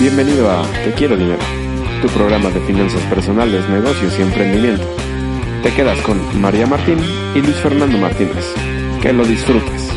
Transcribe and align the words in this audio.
Bienvenido 0.00 0.50
a 0.50 0.62
Te 0.82 0.94
Quiero 0.94 1.14
Dinero, 1.14 1.42
tu 2.00 2.08
programa 2.08 2.48
de 2.48 2.58
finanzas 2.60 3.02
personales, 3.02 3.68
negocios 3.68 4.18
y 4.18 4.22
emprendimiento. 4.22 4.82
Te 5.62 5.74
quedas 5.74 6.00
con 6.00 6.40
María 6.40 6.66
Martín 6.66 6.96
y 7.34 7.42
Luis 7.42 7.56
Fernando 7.56 7.98
Martínez. 7.98 8.46
Que 9.02 9.12
lo 9.12 9.26
disfrutes. 9.26 9.90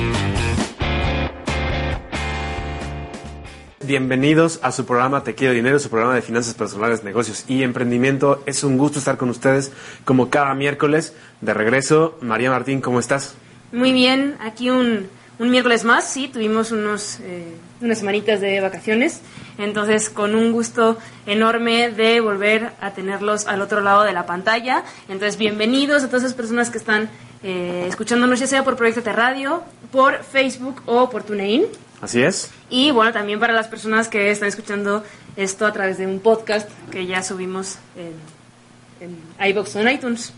Bienvenidos 3.86 4.60
a 4.62 4.74
su 4.74 4.85
programa 4.85 5.24
Te 5.24 5.35
Quiero 5.35 5.53
Dinero, 5.53 5.79
su 5.79 5.89
programa 5.89 6.15
de 6.15 6.22
finanzas 6.22 6.54
personales, 6.54 7.06
negocios 7.06 7.46
y 7.47 7.63
emprendimiento. 7.63 8.44
Es 8.46 8.65
un 8.65 8.78
gusto 8.78 8.99
estar 8.99 9.15
con 9.15 9.29
ustedes 9.29 9.72
como 10.04 10.29
cada 10.29 10.54
miércoles. 10.54 11.15
De 11.40 11.54
regreso, 11.54 12.17
María 12.20 12.49
Martín, 12.51 12.81
¿cómo 12.81 12.99
estás? 12.99 13.35
Muy 13.72 13.94
bien, 13.94 14.35
aquí 14.42 14.70
un, 14.70 15.08
un 15.40 15.50
miércoles 15.50 15.84
más, 15.84 16.08
sí, 16.08 16.27
tuvimos 16.27 16.72
unos, 16.72 17.20
eh, 17.22 17.55
unas 17.81 17.99
semanitas 17.99 18.40
de 18.40 18.59
vacaciones, 18.62 19.22
entonces 19.58 20.09
con 20.09 20.35
un 20.35 20.52
gusto 20.52 20.98
enorme 21.26 21.90
de 21.90 22.21
volver 22.21 22.71
a 22.81 22.91
tenerlos 22.91 23.48
al 23.48 23.62
otro 23.62 23.81
lado 23.81 24.04
de 24.04 24.13
la 24.13 24.26
pantalla. 24.26 24.84
Entonces, 25.09 25.38
bienvenidos 25.38 26.04
a 26.04 26.07
todas 26.07 26.23
esas 26.23 26.35
personas 26.35 26.70
que 26.70 26.77
están 26.77 27.09
eh, 27.43 27.85
escuchándonos, 27.88 28.40
ya 28.40 28.48
sea 28.48 28.63
por 28.63 28.76
Proyecto 28.76 29.02
de 29.02 29.13
Radio, 29.13 29.63
por 29.91 30.23
Facebook 30.23 30.81
o 30.85 31.09
por 31.09 31.23
TuneIn. 31.23 31.65
Así 32.02 32.21
es. 32.21 32.52
Y 32.70 32.91
bueno, 32.91 33.12
también 33.13 33.40
para 33.40 33.54
las 33.54 33.68
personas 33.68 34.09
que 34.09 34.29
están 34.29 34.49
escuchando 34.49 35.04
esto 35.35 35.65
a 35.65 35.73
través 35.73 35.98
de 35.98 36.05
un 36.05 36.20
podcast 36.20 36.70
que 36.91 37.05
ya 37.05 37.23
subimos 37.23 37.77
en, 37.95 39.07
en 39.07 39.49
iBox 39.49 39.76
o 39.76 39.79
en 39.81 39.90
iTunes. 39.90 40.34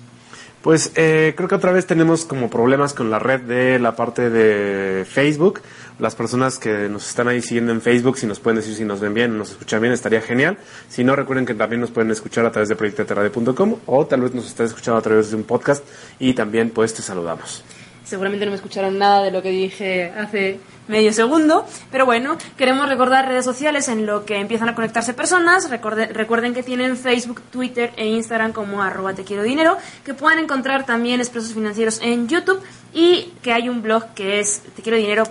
Pues 0.65 0.93
eh, 0.95 1.35
creo 1.37 1.47
que 1.47 1.53
otra 1.53 1.71
vez 1.71 1.85
tenemos 1.85 2.25
como 2.25 2.49
problemas 2.49 2.95
con 2.95 3.11
la 3.11 3.19
red 3.19 3.41
de 3.41 3.77
la 3.77 3.95
parte 3.95 4.31
de 4.31 5.05
Facebook. 5.05 5.61
Las 5.99 6.15
personas 6.15 6.57
que 6.57 6.89
nos 6.89 7.07
están 7.07 7.27
ahí 7.27 7.43
siguiendo 7.43 7.71
en 7.71 7.81
Facebook, 7.81 8.17
si 8.17 8.25
nos 8.25 8.39
pueden 8.39 8.57
decir 8.57 8.73
si 8.73 8.83
nos 8.83 8.99
ven 8.99 9.13
bien 9.13 9.37
nos 9.37 9.51
escuchan 9.51 9.79
bien, 9.79 9.93
estaría 9.93 10.21
genial. 10.21 10.57
Si 10.89 11.03
no, 11.03 11.15
recuerden 11.15 11.45
que 11.45 11.53
también 11.53 11.81
nos 11.81 11.91
pueden 11.91 12.09
escuchar 12.09 12.47
a 12.47 12.51
través 12.51 12.67
de 12.67 12.75
proyectoterradio.com 12.75 13.75
o 13.85 14.07
tal 14.07 14.21
vez 14.21 14.33
nos 14.33 14.47
estén 14.47 14.65
escuchando 14.65 14.97
a 14.97 15.03
través 15.03 15.29
de 15.29 15.35
un 15.35 15.43
podcast 15.43 15.85
y 16.17 16.33
también 16.33 16.71
pues 16.71 16.95
te 16.95 17.03
saludamos. 17.03 17.63
Seguramente 18.03 18.45
no 18.45 18.49
me 18.49 18.57
escucharon 18.57 18.97
nada 18.97 19.23
de 19.23 19.29
lo 19.29 19.43
que 19.43 19.51
dije 19.51 20.09
hace 20.17 20.59
medio 20.87 21.11
segundo, 21.13 21.65
pero 21.91 22.05
bueno, 22.05 22.37
queremos 22.57 22.87
recordar 22.89 23.27
redes 23.27 23.45
sociales 23.45 23.87
en 23.87 24.05
lo 24.05 24.25
que 24.25 24.37
empiezan 24.37 24.69
a 24.69 24.75
conectarse 24.75 25.13
personas. 25.13 25.69
Recuerden, 25.69 26.13
recuerden 26.13 26.53
que 26.53 26.63
tienen 26.63 26.97
Facebook, 26.97 27.41
Twitter 27.51 27.93
e 27.97 28.07
Instagram 28.07 28.53
como 28.53 28.81
arroba 28.81 29.13
te 29.13 29.23
quiero 29.23 29.43
dinero, 29.43 29.77
que 30.03 30.13
pueden 30.13 30.39
encontrar 30.39 30.85
también 30.85 31.19
expresos 31.19 31.53
financieros 31.53 31.99
en 32.01 32.27
YouTube 32.27 32.61
y 32.93 33.33
que 33.41 33.53
hay 33.53 33.69
un 33.69 33.81
blog 33.81 34.13
que 34.13 34.39
es 34.39 34.61
te 34.75 34.81
quiero 34.81 34.97
dinero 34.97 35.25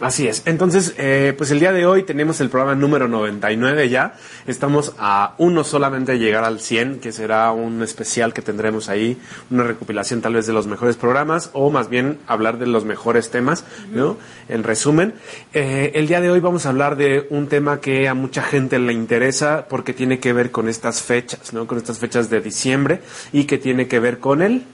Así 0.00 0.28
es. 0.28 0.42
Entonces, 0.46 0.94
eh, 0.96 1.34
pues 1.36 1.50
el 1.50 1.58
día 1.58 1.72
de 1.72 1.86
hoy 1.86 2.04
tenemos 2.04 2.40
el 2.40 2.50
programa 2.50 2.76
número 2.76 3.08
99 3.08 3.88
ya. 3.88 4.14
Estamos 4.46 4.94
a 4.98 5.34
uno 5.38 5.64
solamente 5.64 6.12
de 6.12 6.18
llegar 6.18 6.44
al 6.44 6.60
100, 6.60 7.00
que 7.00 7.10
será 7.10 7.50
un 7.50 7.82
especial 7.82 8.32
que 8.32 8.42
tendremos 8.42 8.88
ahí, 8.88 9.18
una 9.50 9.64
recopilación 9.64 10.20
tal 10.20 10.34
vez 10.34 10.46
de 10.46 10.52
los 10.52 10.68
mejores 10.68 10.96
programas 10.96 11.50
o 11.52 11.70
más 11.70 11.88
bien 11.88 12.18
hablar 12.28 12.58
de 12.58 12.66
los 12.66 12.84
mejores 12.84 13.30
temas, 13.30 13.64
¿no? 13.92 14.16
En 14.48 14.62
resumen, 14.62 15.14
eh, 15.52 15.90
el 15.94 16.06
día 16.06 16.20
de 16.20 16.30
hoy 16.30 16.38
vamos 16.38 16.66
a 16.66 16.68
hablar 16.68 16.96
de 16.96 17.26
un 17.30 17.48
tema 17.48 17.80
que 17.80 18.06
a 18.06 18.14
mucha 18.14 18.42
gente 18.42 18.78
le 18.78 18.92
interesa 18.92 19.66
porque 19.68 19.92
tiene 19.92 20.20
que 20.20 20.32
ver 20.32 20.52
con 20.52 20.68
estas 20.68 21.02
fechas, 21.02 21.52
¿no? 21.52 21.66
Con 21.66 21.78
estas 21.78 21.98
fechas 21.98 22.30
de 22.30 22.40
diciembre 22.40 23.00
y 23.32 23.44
que 23.44 23.58
tiene 23.58 23.88
que 23.88 23.98
ver 23.98 24.20
con 24.20 24.42
el 24.42 24.64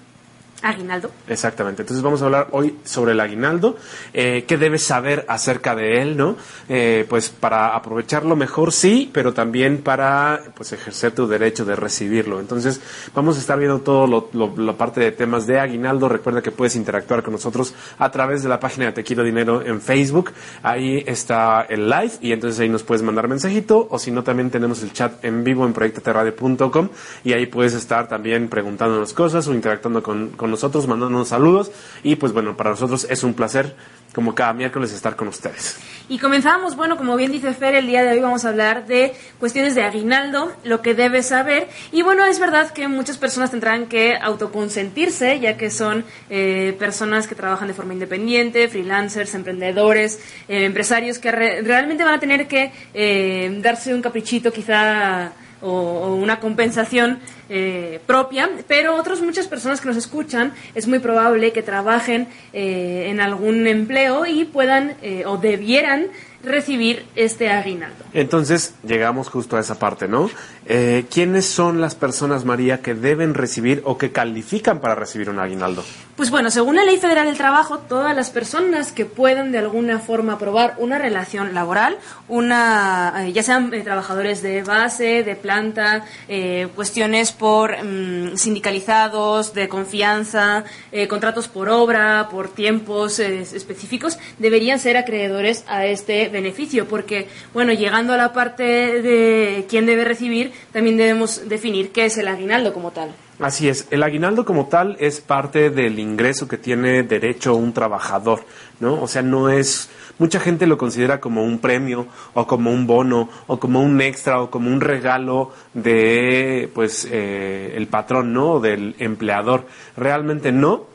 Aguinaldo. 0.65 1.11
Exactamente. 1.29 1.83
Entonces 1.83 2.03
vamos 2.03 2.23
a 2.23 2.25
hablar 2.25 2.49
hoy 2.53 2.77
sobre 2.85 3.13
el 3.13 3.21
aguinaldo, 3.21 3.77
eh, 4.13 4.45
qué 4.49 4.57
debes 4.57 4.83
saber 4.83 5.25
acerca 5.29 5.75
de 5.75 6.01
él, 6.03 6.17
¿no? 6.17 6.37
Eh, 6.69 7.05
pues 7.09 7.29
para 7.29 7.75
aprovecharlo 7.77 8.35
mejor 8.35 8.73
sí, 8.73 9.11
pero 9.13 9.35
también 9.35 9.83
para 9.83 10.41
pues 10.57 10.73
ejercer 10.73 11.13
tu 11.13 11.27
derecho 11.27 11.65
de 11.65 11.77
recibirlo. 11.77 12.41
Entonces 12.41 12.81
vamos 13.15 13.37
a 13.37 13.41
estar 13.41 13.59
viendo 13.59 13.81
todo 13.81 14.07
lo, 14.07 14.31
lo- 14.33 14.55
la 14.57 14.73
parte 14.73 15.01
de 15.01 15.13
temas 15.13 15.47
de 15.47 15.61
aguinaldo. 15.61 16.09
Recuerda 16.09 16.41
que 16.43 16.51
puedes 16.51 16.77
interactuar 16.77 17.23
con 17.23 17.33
nosotros 17.33 17.75
a 17.99 18.11
través 18.11 18.43
de 18.43 18.49
la 18.49 18.59
página 18.59 18.87
de 18.87 18.93
Te 18.93 19.05
Quiero 19.05 19.23
Dinero 19.23 19.61
en 19.65 19.81
Facebook. 19.81 20.33
Ahí 20.63 21.05
está 21.07 21.63
el 21.69 21.89
live 21.91 22.13
y 22.23 22.33
entonces 22.33 22.59
ahí 22.61 22.69
nos 22.71 22.83
puedes 22.83 23.03
mandar 23.03 23.29
mensajito 23.29 23.87
o 23.91 23.99
si 23.99 24.11
no 24.11 24.23
también 24.25 24.51
tenemos 24.51 24.83
el 24.83 24.93
chat 24.93 25.23
en 25.25 25.45
vivo 25.45 25.67
en 25.67 25.73
proyectoterradio.com 25.75 26.89
y 27.25 27.33
ahí 27.33 27.47
puedes 27.47 27.75
estar 27.75 28.09
también 28.09 28.49
preguntándonos 28.49 29.13
cosas 29.13 29.47
o 29.49 29.53
interactuando 29.55 30.03
con, 30.03 30.31
con 30.31 30.54
nosotros, 30.55 30.87
mandándonos 30.87 31.29
saludos 31.29 31.71
y 32.03 32.17
pues 32.17 32.33
bueno, 32.33 32.57
para 32.57 32.71
nosotros 32.71 33.07
es 33.11 33.23
un 33.23 33.35
placer 33.35 33.75
como 34.15 34.33
cada 34.35 34.53
miércoles 34.53 34.93
estar 34.93 35.17
con 35.17 35.27
ustedes. 35.27 35.77
Y 36.09 36.19
comenzamos, 36.21 36.77
bueno, 36.77 36.97
como 36.97 37.17
bien 37.17 37.33
dice 37.33 37.53
Fer, 37.53 37.75
el 37.75 37.89
día 37.89 38.05
de 38.05 38.13
hoy 38.13 38.21
vamos 38.21 38.45
a 38.45 38.51
hablar 38.51 38.87
de 38.87 39.13
cuestiones 39.41 39.75
de 39.75 39.83
aguinaldo, 39.83 40.53
lo 40.63 40.83
que 40.83 40.95
debes 40.95 41.27
saber. 41.27 41.67
Y 41.91 42.03
bueno, 42.03 42.25
es 42.25 42.39
verdad 42.39 42.71
que 42.71 42.87
muchas 42.87 43.19
personas 43.19 43.51
tendrán 43.51 43.87
que 43.87 44.17
autoconsentirse, 44.17 45.41
ya 45.41 45.57
que 45.57 45.69
son 45.71 46.05
eh, 46.31 46.77
personas 46.79 47.27
que 47.27 47.35
trabajan 47.35 47.67
de 47.67 47.75
forma 47.75 47.93
independiente, 47.93 48.69
freelancers, 48.69 49.35
emprendedores, 49.35 50.21
eh, 50.49 50.65
empresarios 50.65 51.19
que 51.19 51.33
re- 51.33 51.63
realmente 51.63 52.05
van 52.05 52.15
a 52.15 52.21
tener 52.21 52.47
que 52.47 52.71
eh, 52.95 53.59
darse 53.63 53.93
un 53.95 54.01
caprichito 54.03 54.53
quizá 54.53 55.33
o, 55.65 56.15
una 56.15 56.41
compensación 56.41 57.19
eh, 57.49 58.01
propia, 58.07 58.51
pero 58.69 58.97
otras 58.97 59.21
muchas 59.21 59.47
personas 59.47 59.81
que 59.81 59.89
nos 59.89 59.97
escuchan 59.97 60.53
es 60.75 60.87
muy 60.87 60.99
probable 60.99 61.53
que 61.53 61.63
trabajen 61.63 62.29
eh, 62.53 63.07
en 63.09 63.21
algún 63.21 63.67
empleo 63.67 64.27
y 64.27 64.45
puedan 64.45 64.95
eh, 65.03 65.25
o 65.27 65.39
debieran 65.39 66.07
recibir 66.43 67.07
este 67.17 67.51
aguinaldo. 67.51 68.05
Entonces 68.13 68.75
llegamos 68.87 69.29
justo 69.29 69.57
a 69.57 69.61
esa 69.61 69.79
parte, 69.79 70.07
¿no? 70.07 70.31
Eh, 70.67 71.05
¿Quiénes 71.11 71.47
son 71.47 71.81
las 71.81 71.95
personas, 71.95 72.45
María, 72.45 72.81
que 72.81 72.95
deben 72.95 73.35
recibir 73.35 73.83
o 73.85 73.99
que 73.99 74.13
califican 74.13 74.81
para 74.81 74.95
recibir 74.95 75.29
un 75.29 75.39
aguinaldo? 75.39 75.85
Pues 76.17 76.31
bueno, 76.31 76.49
según 76.53 76.77
la 76.77 76.85
Ley 76.85 76.97
Federal 76.99 77.27
del 77.27 77.37
Trabajo, 77.37 77.79
todas 77.79 78.15
las 78.15 78.31
personas 78.31 78.93
que 78.93 79.05
puedan 79.05 79.51
de 79.51 79.59
alguna 79.59 79.99
forma 79.99 80.39
probar 80.39 80.77
una 80.79 80.97
relación 80.97 81.55
laboral, 81.55 81.99
una, 82.29 83.13
eh, 83.27 83.33
ya 83.33 83.43
sean 83.43 83.75
eh, 83.75 83.81
trabajadores 83.81 84.41
de 84.41 84.63
base, 84.63 85.25
de 85.25 85.35
planta, 85.35 86.05
eh, 86.29 86.69
cuestiones 86.77 87.33
por 87.33 87.77
mm, 87.85 88.37
sindicalizados, 88.37 89.55
de 89.55 89.69
confianza, 89.69 90.63
contratos 91.09 91.49
por 91.49 91.69
obra, 91.69 92.29
por 92.31 92.49
tiempos 92.49 93.19
específicos, 93.19 94.17
deberían 94.39 94.79
ser 94.79 94.97
acreedores 94.97 95.65
a 95.67 95.87
este 95.87 96.29
beneficio, 96.29 96.87
porque, 96.87 97.27
bueno, 97.53 97.73
llegando 97.73 98.13
a 98.13 98.17
la 98.17 98.33
parte 98.33 98.63
de 99.03 99.67
quién 99.69 99.87
debe 99.87 100.05
recibir, 100.05 100.53
también 100.73 100.97
debemos 100.97 101.49
definir 101.49 101.91
qué 101.93 102.07
es 102.07 102.19
el 102.19 102.29
aguinaldo 102.29 102.73
como 102.73 102.91
tal. 102.91 103.15
Así 103.41 103.69
es, 103.69 103.89
el 103.91 104.03
aguinaldo 104.05 104.45
como 104.45 104.67
tal 104.69 104.97
es 105.01 105.21
parte 105.21 105.71
del 105.71 105.99
ingreso 105.99 106.47
que 106.47 106.57
tiene 106.57 107.03
derecho 107.03 107.57
un 107.57 107.73
trabajador, 107.73 108.45
¿no? 108.79 109.03
O 109.03 109.09
sea, 109.09 109.23
no 109.23 109.51
es, 109.51 109.89
mucha 110.19 110.39
gente 110.39 110.69
lo 110.69 110.79
considera 110.79 111.21
como 111.21 111.43
un 111.43 111.59
premio 111.59 112.07
o 112.35 112.47
como 112.47 112.71
un 112.71 112.87
bono 112.87 113.29
o 113.49 113.59
como 113.59 113.83
un 113.83 114.01
extra 114.01 114.41
o 114.41 114.51
como 114.53 114.71
un 114.71 114.81
regalo 114.81 115.53
de, 115.75 116.71
pues, 116.75 117.09
eh, 117.11 117.75
el 117.77 117.89
patrón, 117.89 118.33
¿no? 118.33 118.53
O 118.53 118.61
del 118.61 118.95
empleador. 119.01 119.67
Realmente 119.97 120.53
no, 120.53 120.87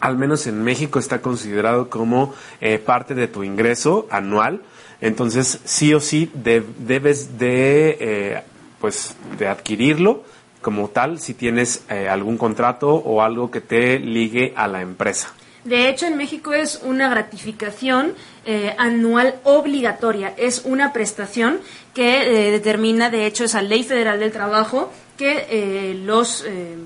al 0.00 0.16
menos 0.16 0.46
en 0.46 0.62
México 0.64 0.98
está 0.98 1.20
considerado 1.20 1.90
como 1.90 2.34
eh, 2.62 2.78
parte 2.78 3.14
de 3.14 3.28
tu 3.28 3.44
ingreso 3.44 4.06
anual. 4.10 4.62
Entonces, 5.02 5.60
sí 5.64 5.92
o 5.92 6.00
sí 6.00 6.30
de- 6.32 6.62
debes 6.78 7.38
de, 7.38 7.98
eh, 8.00 8.42
pues, 8.80 9.14
de 9.38 9.48
adquirirlo 9.48 10.24
como 10.60 10.88
tal 10.88 11.20
si 11.20 11.34
tienes 11.34 11.84
eh, 11.90 12.08
algún 12.08 12.38
contrato 12.38 12.94
o 12.94 13.22
algo 13.22 13.50
que 13.50 13.60
te 13.60 13.98
ligue 13.98 14.54
a 14.56 14.66
la 14.66 14.80
empresa. 14.80 15.32
De 15.64 15.88
hecho, 15.88 16.06
en 16.06 16.16
México 16.16 16.52
es 16.52 16.80
una 16.84 17.08
gratificación 17.08 18.14
eh, 18.44 18.74
anual 18.76 19.36
obligatoria. 19.44 20.34
Es 20.36 20.62
una 20.66 20.92
prestación 20.92 21.60
que 21.94 22.48
eh, 22.48 22.50
determina, 22.50 23.08
de 23.08 23.26
hecho, 23.26 23.44
esa 23.44 23.62
ley 23.62 23.82
federal 23.82 24.20
del 24.20 24.30
trabajo 24.30 24.92
que 25.16 25.46
eh, 25.48 25.94
los 25.94 26.44
eh, 26.46 26.76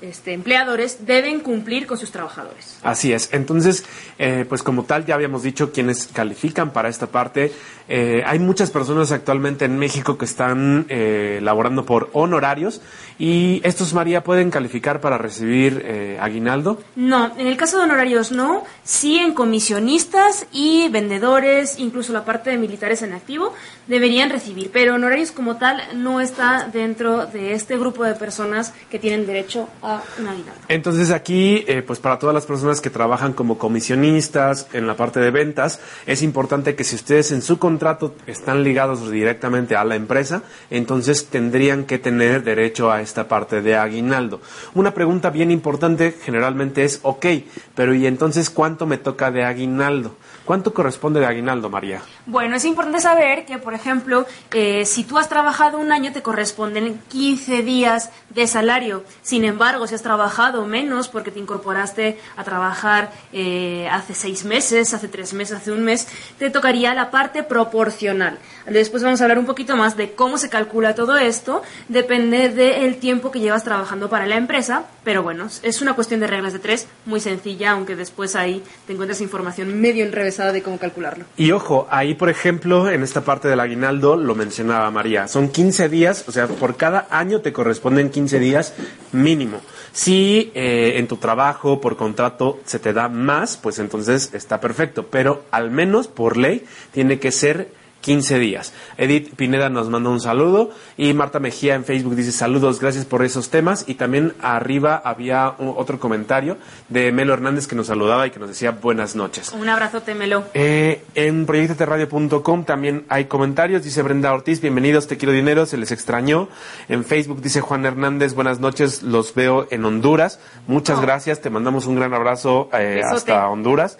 este, 0.00 0.32
empleadores 0.32 1.06
deben 1.06 1.40
cumplir 1.40 1.86
con 1.86 1.98
sus 1.98 2.10
trabajadores. 2.10 2.78
Así 2.82 3.12
es. 3.12 3.30
Entonces, 3.32 3.84
eh, 4.18 4.44
pues 4.48 4.62
como 4.62 4.84
tal, 4.84 5.06
ya 5.06 5.14
habíamos 5.14 5.42
dicho 5.42 5.72
quienes 5.72 6.06
califican 6.06 6.72
para 6.72 6.88
esta 6.88 7.06
parte. 7.06 7.52
Eh, 7.88 8.22
hay 8.26 8.38
muchas 8.38 8.70
personas 8.70 9.12
actualmente 9.12 9.64
en 9.64 9.78
México 9.78 10.18
que 10.18 10.24
están 10.24 10.86
eh, 10.88 11.38
laborando 11.42 11.86
por 11.86 12.10
honorarios 12.12 12.80
y 13.18 13.60
estos, 13.64 13.94
María, 13.94 14.24
pueden 14.24 14.50
calificar 14.50 15.00
para 15.00 15.18
recibir 15.18 15.82
eh, 15.84 16.18
aguinaldo. 16.20 16.82
No, 16.96 17.32
en 17.38 17.46
el 17.46 17.56
caso 17.56 17.78
de 17.78 17.84
honorarios 17.84 18.32
no, 18.32 18.64
sí 18.82 19.18
en 19.18 19.34
comisionistas 19.34 20.46
y 20.52 20.88
vendedores, 20.88 21.78
incluso 21.78 22.12
la 22.12 22.24
parte 22.24 22.50
de 22.50 22.58
militares 22.58 23.02
en 23.02 23.12
activo, 23.12 23.54
deberían 23.86 24.30
recibir, 24.30 24.70
pero 24.72 24.94
honorarios 24.94 25.30
como 25.30 25.56
tal 25.56 25.80
no 25.94 26.20
está 26.20 26.68
dentro 26.72 27.26
de 27.26 27.52
este 27.52 27.78
grupo 27.78 28.04
de 28.04 28.14
personas 28.14 28.74
que 28.90 28.98
tienen 28.98 29.26
derecho 29.26 29.68
a 29.80 29.85
aguinaldo. 29.86 30.52
Entonces 30.68 31.10
aquí, 31.10 31.64
eh, 31.68 31.82
pues 31.82 31.98
para 31.98 32.18
todas 32.18 32.34
las 32.34 32.46
personas 32.46 32.80
que 32.80 32.90
trabajan 32.90 33.32
como 33.32 33.58
comisionistas 33.58 34.68
en 34.72 34.86
la 34.86 34.96
parte 34.96 35.20
de 35.20 35.30
ventas, 35.30 35.80
es 36.06 36.22
importante 36.22 36.74
que 36.74 36.84
si 36.84 36.96
ustedes 36.96 37.32
en 37.32 37.42
su 37.42 37.58
contrato 37.58 38.14
están 38.26 38.62
ligados 38.62 39.10
directamente 39.10 39.76
a 39.76 39.84
la 39.84 39.96
empresa, 39.96 40.42
entonces 40.70 41.26
tendrían 41.26 41.84
que 41.84 41.98
tener 41.98 42.42
derecho 42.42 42.90
a 42.90 43.00
esta 43.00 43.28
parte 43.28 43.62
de 43.62 43.76
aguinaldo. 43.76 44.40
Una 44.74 44.94
pregunta 44.94 45.30
bien 45.30 45.50
importante 45.50 46.14
generalmente 46.22 46.84
es, 46.84 47.00
ok, 47.02 47.26
pero 47.74 47.94
¿y 47.94 48.06
entonces 48.06 48.50
cuánto 48.50 48.86
me 48.86 48.98
toca 48.98 49.30
de 49.30 49.44
aguinaldo? 49.44 50.16
¿Cuánto 50.46 50.72
corresponde 50.72 51.18
de 51.18 51.26
aguinaldo, 51.26 51.68
María? 51.68 52.02
Bueno, 52.24 52.54
es 52.54 52.64
importante 52.64 53.00
saber 53.00 53.44
que, 53.44 53.58
por 53.58 53.74
ejemplo, 53.74 54.26
eh, 54.52 54.84
si 54.86 55.02
tú 55.02 55.18
has 55.18 55.28
trabajado 55.28 55.76
un 55.78 55.90
año, 55.90 56.12
te 56.12 56.22
corresponden 56.22 57.00
15 57.08 57.62
días 57.62 58.10
de 58.30 58.46
salario. 58.46 59.02
Sin 59.22 59.44
embargo, 59.44 59.88
si 59.88 59.96
has 59.96 60.02
trabajado 60.02 60.64
menos 60.64 61.08
porque 61.08 61.32
te 61.32 61.40
incorporaste 61.40 62.20
a 62.36 62.44
trabajar 62.44 63.10
eh, 63.32 63.88
hace 63.90 64.14
seis 64.14 64.44
meses, 64.44 64.94
hace 64.94 65.08
tres 65.08 65.34
meses, 65.34 65.56
hace 65.56 65.72
un 65.72 65.82
mes, 65.82 66.06
te 66.38 66.48
tocaría 66.48 66.94
la 66.94 67.10
parte 67.10 67.42
proporcional. 67.42 68.38
Después 68.66 69.02
vamos 69.02 69.20
a 69.20 69.24
hablar 69.24 69.40
un 69.40 69.46
poquito 69.46 69.76
más 69.76 69.96
de 69.96 70.12
cómo 70.12 70.38
se 70.38 70.48
calcula 70.48 70.94
todo 70.94 71.16
esto. 71.16 71.62
Depende 71.88 72.50
del 72.50 72.98
tiempo 72.98 73.32
que 73.32 73.40
llevas 73.40 73.64
trabajando 73.64 74.08
para 74.08 74.26
la 74.26 74.36
empresa, 74.36 74.84
pero 75.02 75.24
bueno, 75.24 75.48
es 75.64 75.82
una 75.82 75.94
cuestión 75.94 76.20
de 76.20 76.28
reglas 76.28 76.52
de 76.52 76.60
tres, 76.60 76.86
muy 77.04 77.18
sencilla, 77.18 77.72
aunque 77.72 77.96
después 77.96 78.36
ahí 78.36 78.62
te 78.86 78.92
encuentras 78.92 79.20
información 79.20 79.80
medio 79.80 80.04
enrevesada 80.04 80.35
de 80.44 80.62
cómo 80.62 80.78
calcularlo. 80.78 81.24
Y 81.36 81.50
ojo, 81.52 81.86
ahí 81.90 82.14
por 82.14 82.28
ejemplo, 82.28 82.90
en 82.90 83.02
esta 83.02 83.22
parte 83.22 83.48
del 83.48 83.60
aguinaldo, 83.60 84.16
lo 84.16 84.34
mencionaba 84.34 84.90
María, 84.90 85.28
son 85.28 85.48
15 85.48 85.88
días, 85.88 86.24
o 86.28 86.32
sea, 86.32 86.46
por 86.46 86.76
cada 86.76 87.06
año 87.10 87.40
te 87.40 87.52
corresponden 87.52 88.10
15 88.10 88.38
días 88.38 88.74
mínimo. 89.12 89.60
Si 89.92 90.52
eh, 90.54 90.94
en 90.96 91.08
tu 91.08 91.16
trabajo, 91.16 91.80
por 91.80 91.96
contrato, 91.96 92.60
se 92.64 92.78
te 92.78 92.92
da 92.92 93.08
más, 93.08 93.56
pues 93.56 93.78
entonces 93.78 94.30
está 94.34 94.60
perfecto, 94.60 95.06
pero 95.10 95.44
al 95.50 95.70
menos 95.70 96.08
por 96.08 96.36
ley 96.36 96.64
tiene 96.92 97.18
que 97.18 97.32
ser 97.32 97.68
15 98.06 98.38
días. 98.38 98.72
Edith 98.98 99.34
Pineda 99.34 99.68
nos 99.68 99.90
manda 99.90 100.10
un 100.10 100.20
saludo 100.20 100.70
y 100.96 101.12
Marta 101.12 101.40
Mejía 101.40 101.74
en 101.74 101.84
Facebook 101.84 102.14
dice 102.14 102.30
saludos, 102.30 102.78
gracias 102.78 103.04
por 103.04 103.24
esos 103.24 103.50
temas. 103.50 103.82
Y 103.88 103.94
también 103.94 104.32
arriba 104.40 105.02
había 105.04 105.56
otro 105.58 105.98
comentario 105.98 106.56
de 106.88 107.10
Melo 107.10 107.34
Hernández 107.34 107.66
que 107.66 107.74
nos 107.74 107.88
saludaba 107.88 108.24
y 108.24 108.30
que 108.30 108.38
nos 108.38 108.48
decía 108.48 108.70
buenas 108.70 109.16
noches. 109.16 109.52
Un 109.52 109.68
abrazote, 109.68 110.14
Melo. 110.14 110.44
Eh, 110.54 111.02
en 111.16 111.46
proyectoterradio.com 111.46 112.64
también 112.64 113.06
hay 113.08 113.24
comentarios. 113.24 113.82
Dice 113.82 114.02
Brenda 114.02 114.32
Ortiz, 114.32 114.60
bienvenidos, 114.60 115.08
te 115.08 115.16
quiero 115.16 115.32
dinero, 115.32 115.66
se 115.66 115.76
les 115.76 115.90
extrañó. 115.90 116.48
En 116.88 117.04
Facebook 117.04 117.42
dice 117.42 117.60
Juan 117.60 117.84
Hernández, 117.86 118.34
buenas 118.34 118.60
noches, 118.60 119.02
los 119.02 119.34
veo 119.34 119.66
en 119.72 119.84
Honduras. 119.84 120.38
Muchas 120.68 121.00
gracias, 121.00 121.40
te 121.40 121.50
mandamos 121.50 121.86
un 121.86 121.96
gran 121.96 122.14
abrazo 122.14 122.70
eh, 122.72 123.02
hasta 123.04 123.48
Honduras. 123.48 123.98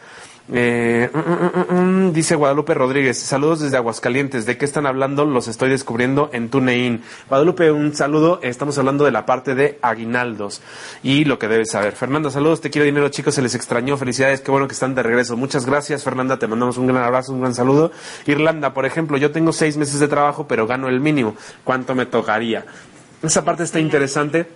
Eh, 0.53 1.11
mm, 1.13 1.19
mm, 1.19 2.07
mm, 2.07 2.13
dice 2.13 2.37
Guadalupe 2.37 2.73
Rodríguez, 2.73 3.19
saludos 3.19 3.61
desde 3.61 3.77
Aguascalientes. 3.77 4.47
¿De 4.47 4.57
qué 4.57 4.65
están 4.65 4.87
hablando? 4.87 5.25
Los 5.25 5.49
estoy 5.49 5.71
descubriendo 5.71 6.31
en 6.33 6.49
TuneIn. 6.51 7.03
Guadalupe, 7.29 7.73
un 7.73 7.95
saludo. 7.95 8.39
Estamos 8.43 8.79
hablando 8.79 9.05
de 9.05 9.11
la 9.11 9.27
parte 9.27 9.55
de 9.55 9.79
aguinaldos 9.83 10.63
y 11.03 11.25
lo 11.25 11.39
que 11.39 11.49
debes 11.49 11.71
saber. 11.71 11.95
Fernanda, 11.95 12.31
saludos. 12.31 12.61
Te 12.61 12.71
quiero 12.71 12.85
dinero, 12.85 13.09
chicos. 13.09 13.35
Se 13.35 13.43
les 13.43 13.55
extrañó. 13.55 13.97
Felicidades. 13.97 14.41
Qué 14.41 14.51
bueno 14.51 14.69
que 14.69 14.75
están 14.75 14.95
de 14.95 15.03
regreso. 15.03 15.37
Muchas 15.37 15.67
gracias, 15.67 16.05
Fernanda. 16.05 16.39
Te 16.39 16.47
mandamos 16.47 16.79
un 16.79 16.87
gran 16.87 17.03
abrazo, 17.03 17.33
un 17.33 17.41
gran 17.41 17.55
saludo. 17.55 17.91
Irlanda, 18.27 18.73
por 18.73 18.87
ejemplo, 18.87 19.17
yo 19.19 19.33
tengo 19.33 19.53
seis 19.53 19.77
meses 19.77 19.99
de 19.99 20.07
trabajo, 20.07 20.47
pero 20.47 20.67
gano 20.67 20.89
el 20.89 21.01
mínimo. 21.01 21.35
¿Cuánto 21.65 21.95
me 21.95 22.07
tocaría? 22.07 22.65
Esa 23.23 23.45
parte 23.45 23.65
está 23.65 23.81
interesante. 23.81 24.47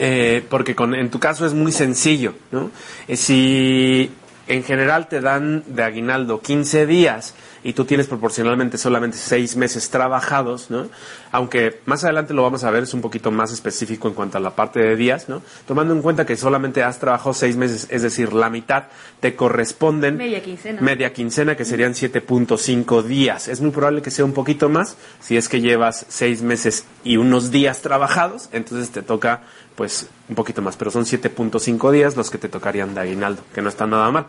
Eh, 0.00 0.44
porque 0.48 0.76
en 0.78 1.10
tu 1.10 1.18
caso 1.18 1.44
es 1.44 1.54
muy 1.54 1.72
sencillo, 1.72 2.34
¿no? 2.52 2.70
Eh, 3.08 3.16
si 3.16 4.12
en 4.48 4.64
general 4.64 5.08
te 5.08 5.20
dan 5.20 5.62
de 5.66 5.82
aguinaldo 5.82 6.40
15 6.40 6.86
días 6.86 7.34
y 7.62 7.72
tú 7.72 7.84
tienes 7.84 8.06
proporcionalmente 8.06 8.78
solamente 8.78 9.16
6 9.16 9.56
meses 9.56 9.90
trabajados, 9.90 10.70
¿no? 10.70 10.88
Aunque 11.32 11.80
más 11.86 12.04
adelante 12.04 12.32
lo 12.32 12.42
vamos 12.42 12.64
a 12.64 12.70
ver, 12.70 12.84
es 12.84 12.94
un 12.94 13.00
poquito 13.00 13.30
más 13.30 13.52
específico 13.52 14.08
en 14.08 14.14
cuanto 14.14 14.38
a 14.38 14.40
la 14.40 14.50
parte 14.50 14.80
de 14.80 14.96
días, 14.96 15.28
¿no? 15.28 15.42
Tomando 15.66 15.92
en 15.92 16.00
cuenta 16.00 16.24
que 16.24 16.36
solamente 16.36 16.82
has 16.82 16.98
trabajado 16.98 17.34
6 17.34 17.56
meses, 17.56 17.86
es 17.90 18.02
decir, 18.02 18.32
la 18.32 18.48
mitad, 18.48 18.84
te 19.20 19.34
corresponden... 19.36 20.16
Media 20.16 20.42
quincena. 20.42 20.80
Media 20.80 21.12
quincena, 21.12 21.56
que 21.56 21.64
serían 21.64 21.92
7.5 21.92 23.02
días. 23.02 23.48
Es 23.48 23.60
muy 23.60 23.70
probable 23.70 24.02
que 24.02 24.10
sea 24.10 24.24
un 24.24 24.32
poquito 24.32 24.68
más, 24.68 24.96
si 25.20 25.36
es 25.36 25.48
que 25.48 25.60
llevas 25.60 26.06
6 26.08 26.42
meses 26.42 26.86
y 27.04 27.16
unos 27.16 27.50
días 27.50 27.82
trabajados, 27.82 28.48
entonces 28.52 28.90
te 28.90 29.02
toca 29.02 29.42
pues 29.78 30.08
un 30.28 30.34
poquito 30.34 30.60
más, 30.60 30.76
pero 30.76 30.90
son 30.90 31.04
7.5 31.04 31.92
días 31.92 32.16
los 32.16 32.30
que 32.30 32.38
te 32.38 32.48
tocarían 32.48 32.96
de 32.96 33.00
aguinaldo, 33.00 33.42
que 33.54 33.62
no 33.62 33.68
está 33.68 33.86
nada 33.86 34.10
mal. 34.10 34.26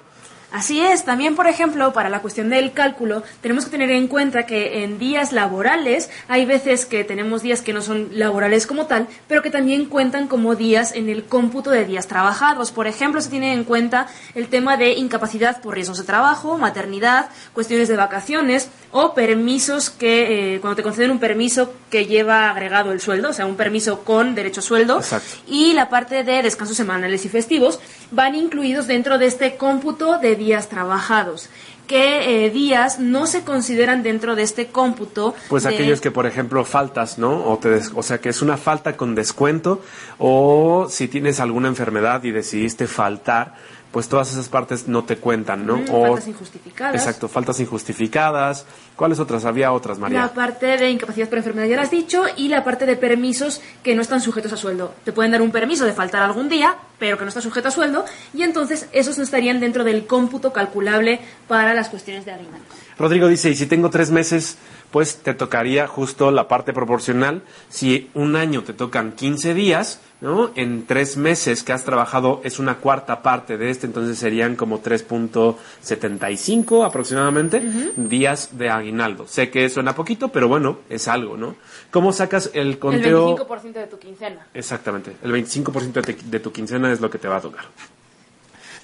Así 0.51 0.81
es, 0.81 1.05
también 1.05 1.35
por 1.35 1.47
ejemplo, 1.47 1.93
para 1.93 2.09
la 2.09 2.21
cuestión 2.21 2.49
del 2.49 2.73
cálculo, 2.73 3.21
tenemos 3.41 3.65
que 3.65 3.71
tener 3.71 3.91
en 3.91 4.07
cuenta 4.07 4.47
que 4.47 4.83
en 4.83 4.97
días 4.97 5.31
laborales 5.31 6.09
hay 6.27 6.45
veces 6.45 6.87
que 6.87 7.03
tenemos 7.03 7.43
días 7.43 7.61
que 7.61 7.71
no 7.71 7.83
son 7.83 8.09
laborales 8.13 8.65
como 8.65 8.87
tal, 8.87 9.07
pero 9.27 9.43
que 9.43 9.51
también 9.51 9.85
cuentan 9.85 10.27
como 10.27 10.55
días 10.55 10.95
en 10.95 11.07
el 11.07 11.25
cómputo 11.25 11.69
de 11.69 11.85
días 11.85 12.07
trabajados. 12.07 12.71
Por 12.71 12.87
ejemplo, 12.87 13.21
se 13.21 13.29
tiene 13.29 13.53
en 13.53 13.63
cuenta 13.63 14.07
el 14.33 14.47
tema 14.47 14.75
de 14.75 14.93
incapacidad 14.93 15.61
por 15.61 15.75
riesgos 15.75 15.99
de 15.99 16.05
trabajo, 16.05 16.57
maternidad, 16.57 17.29
cuestiones 17.53 17.87
de 17.87 17.97
vacaciones 17.97 18.69
o 18.91 19.13
permisos 19.13 19.91
que, 19.91 20.55
eh, 20.55 20.59
cuando 20.61 20.77
te 20.77 20.83
conceden 20.83 21.11
un 21.11 21.19
permiso 21.19 21.73
que 21.91 22.07
lleva 22.07 22.49
agregado 22.49 22.91
el 22.91 23.01
sueldo, 23.01 23.29
o 23.29 23.33
sea, 23.33 23.45
un 23.45 23.55
permiso 23.55 24.03
con 24.03 24.33
derecho 24.33 24.61
a 24.61 24.63
sueldo, 24.63 25.01
y 25.47 25.73
la 25.73 25.89
parte 25.89 26.23
de 26.23 26.41
descansos 26.41 26.75
semanales 26.75 27.23
y 27.25 27.29
festivos, 27.29 27.79
van 28.09 28.33
incluidos 28.33 28.87
dentro 28.87 29.19
de 29.19 29.27
este 29.27 29.55
cómputo 29.55 30.17
de 30.17 30.38
días 30.39 30.69
trabajados. 30.69 31.49
¿Qué 31.89 32.45
eh, 32.45 32.49
días 32.51 32.99
no 32.99 33.25
se 33.25 33.43
consideran 33.43 34.03
dentro 34.03 34.35
de 34.35 34.43
este 34.43 34.67
cómputo? 34.67 35.33
Pues 35.49 35.65
aquellos 35.65 36.01
que, 36.01 36.11
por 36.11 36.27
ejemplo, 36.27 36.63
faltas, 36.63 37.17
¿no? 37.17 37.45
O, 37.45 37.57
te 37.57 37.81
o 37.95 38.03
sea, 38.03 38.19
que 38.21 38.29
es 38.29 38.43
una 38.43 38.57
falta 38.57 38.95
con 38.95 39.15
descuento, 39.15 39.81
o 40.19 40.85
si 40.87 41.07
tienes 41.07 41.39
alguna 41.39 41.67
enfermedad 41.67 42.23
y 42.23 42.31
decidiste 42.31 42.85
faltar, 42.85 43.55
pues 43.91 44.07
todas 44.07 44.31
esas 44.31 44.49
partes 44.49 44.87
no 44.87 45.03
te 45.03 45.17
cuentan, 45.17 45.65
¿no? 45.65 45.81
o, 45.91 46.07
faltas 46.07 46.27
injustificadas. 46.27 46.95
Exacto, 46.95 47.27
faltas 47.27 47.59
injustificadas. 47.59 48.65
¿Cuáles 48.95 49.19
otras? 49.19 49.45
Había 49.45 49.71
otras, 49.71 49.97
María. 49.97 50.19
La 50.19 50.33
parte 50.33 50.77
de 50.77 50.91
incapacidad 50.91 51.27
por 51.27 51.39
enfermedad 51.39 51.67
ya 51.67 51.75
lo 51.75 51.81
has 51.81 51.89
dicho 51.89 52.23
y 52.35 52.49
la 52.49 52.63
parte 52.63 52.85
de 52.85 52.95
permisos 52.97 53.61
que 53.81 53.95
no 53.95 54.01
están 54.01 54.21
sujetos 54.21 54.53
a 54.53 54.57
sueldo. 54.57 54.93
Te 55.05 55.11
pueden 55.11 55.31
dar 55.31 55.41
un 55.41 55.51
permiso 55.51 55.85
de 55.85 55.93
faltar 55.93 56.21
algún 56.21 56.49
día, 56.49 56.75
pero 56.99 57.17
que 57.17 57.23
no 57.23 57.29
está 57.29 57.41
sujeto 57.41 57.69
a 57.69 57.71
sueldo 57.71 58.05
y 58.33 58.43
entonces 58.43 58.87
esos 58.91 59.17
no 59.17 59.23
estarían 59.23 59.59
dentro 59.59 59.83
del 59.83 60.05
cómputo 60.05 60.53
calculable 60.53 61.19
para 61.47 61.73
las 61.73 61.89
cuestiones 61.89 62.25
de 62.25 62.31
aguinaldo. 62.31 62.65
Rodrigo 62.97 63.27
dice, 63.27 63.49
y 63.49 63.55
si 63.55 63.65
tengo 63.65 63.89
tres 63.89 64.11
meses, 64.11 64.57
pues 64.91 65.17
te 65.17 65.33
tocaría 65.33 65.87
justo 65.87 66.31
la 66.31 66.47
parte 66.47 66.73
proporcional. 66.73 67.41
Si 67.69 68.09
un 68.13 68.35
año 68.35 68.63
te 68.63 68.73
tocan 68.73 69.13
15 69.13 69.53
días, 69.53 70.01
¿no? 70.21 70.51
En 70.55 70.85
tres 70.85 71.17
meses 71.17 71.63
que 71.63 71.73
has 71.73 71.85
trabajado 71.85 72.41
es 72.43 72.59
una 72.59 72.77
cuarta 72.77 73.21
parte 73.21 73.57
de 73.57 73.69
este, 73.69 73.87
entonces 73.87 74.17
serían 74.17 74.55
como 74.55 74.81
3.75 74.81 76.85
aproximadamente 76.85 77.61
días 77.95 78.57
de 78.57 78.69
aguinaldo. 78.69 79.27
Sé 79.27 79.49
que 79.49 79.69
suena 79.69 79.95
poquito, 79.95 80.29
pero 80.29 80.47
bueno, 80.47 80.79
es 80.89 81.07
algo, 81.07 81.37
¿no? 81.37 81.55
¿Cómo 81.91 82.11
sacas 82.11 82.49
el 82.53 82.79
conteo? 82.79 83.29
El 83.29 83.37
25% 83.37 83.73
de 83.73 83.87
tu 83.87 83.99
quincena. 83.99 84.47
Exactamente, 84.53 85.15
el 85.23 85.31
25% 85.31 86.23
de 86.23 86.39
tu 86.39 86.51
quincena 86.51 86.91
es 86.91 87.01
lo 87.01 87.09
que 87.09 87.17
te 87.17 87.27
va 87.27 87.37
a 87.37 87.41
tocar. 87.41 87.65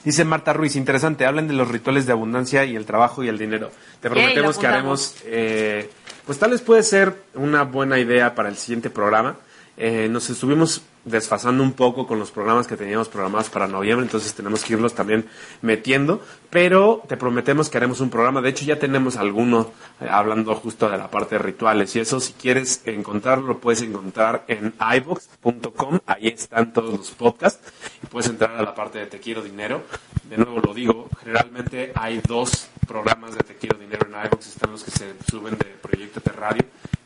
Dice 0.05 0.24
Marta 0.24 0.53
Ruiz, 0.53 0.75
interesante, 0.75 1.25
hablen 1.25 1.47
de 1.47 1.55
los 1.55 1.67
rituales 1.67 2.05
de 2.05 2.12
abundancia 2.12 2.63
y 2.63 2.75
el 2.75 2.85
trabajo 2.85 3.24
y 3.24 3.27
el 3.27 3.39
dinero. 3.39 3.71
Te 4.00 4.09
prometemos 4.09 4.59
que 4.59 4.67
haremos, 4.67 5.15
eh, 5.25 5.89
pues 6.27 6.38
tal 6.38 6.51
vez 6.51 6.62
puede 6.62 6.83
ser 6.83 7.15
una 7.33 7.63
buena 7.63 7.97
idea 7.97 8.35
para 8.35 8.50
el 8.50 8.55
siguiente 8.55 8.91
programa. 8.91 9.38
Eh, 9.77 10.08
nos 10.10 10.29
estuvimos 10.29 10.82
desfasando 11.03 11.62
un 11.62 11.74
poco 11.74 12.08
con 12.08 12.17
los 12.17 12.32
programas 12.32 12.65
que 12.65 12.77
teníamos 12.77 13.10
programados 13.10 13.50
para 13.50 13.67
noviembre, 13.67 14.05
entonces 14.05 14.34
tenemos 14.34 14.63
que 14.63 14.74
irlos 14.74 14.96
también 14.96 15.27
metiendo, 15.62 16.22
pero 16.50 17.03
te 17.08 17.17
prometemos 17.17 17.70
que 17.70 17.77
haremos 17.77 18.00
un 18.00 18.10
programa, 18.10 18.41
de 18.41 18.50
hecho 18.50 18.65
ya 18.65 18.79
tenemos 18.79 19.17
alguno 19.17 19.72
eh, 20.00 20.08
hablando 20.10 20.55
justo 20.55 20.89
de 20.89 20.98
la 20.98 21.12
parte 21.12 21.36
de 21.36 21.39
rituales 21.39 21.96
y 21.96 22.00
eso. 22.00 22.20
Si 22.20 22.34
quieres 22.34 22.82
encontrarlo 22.86 23.48
lo 23.48 23.60
puedes 23.60 23.82
encontrar 23.82 24.46
en 24.48 24.74
ibox.com, 24.79 26.00
ahí 26.05 26.29
están 26.29 26.74
todos 26.74 26.98
los 26.98 27.12
podcasts 27.12 27.72
y 28.01 28.08
puedes 28.08 28.29
entrar 28.29 28.51
a 28.55 28.63
la 28.63 28.74
parte 28.74 29.00
de 29.00 29.05
Te 29.08 29.20
quiero 29.20 29.44
dinero, 29.44 29.84
de 30.29 30.38
nuevo 30.38 30.60
lo 30.60 30.74
digo, 30.74 31.10
generalmente 31.22 31.91
hay 31.96 32.22
dos 32.25 32.70
programas 32.88 33.34
de 33.34 33.44
Te 33.44 33.55
quiero 33.55 33.77
dinero 33.77 34.08
en 34.08 34.25
ibox, 34.25 34.48
están 34.48 34.72
los 34.72 34.84
que 34.84 34.91
se 34.91 35.13
suben 35.29 35.58
de 35.58 35.65
Proyecto 35.65 36.22
T 36.22 36.32
Radio 36.32 36.63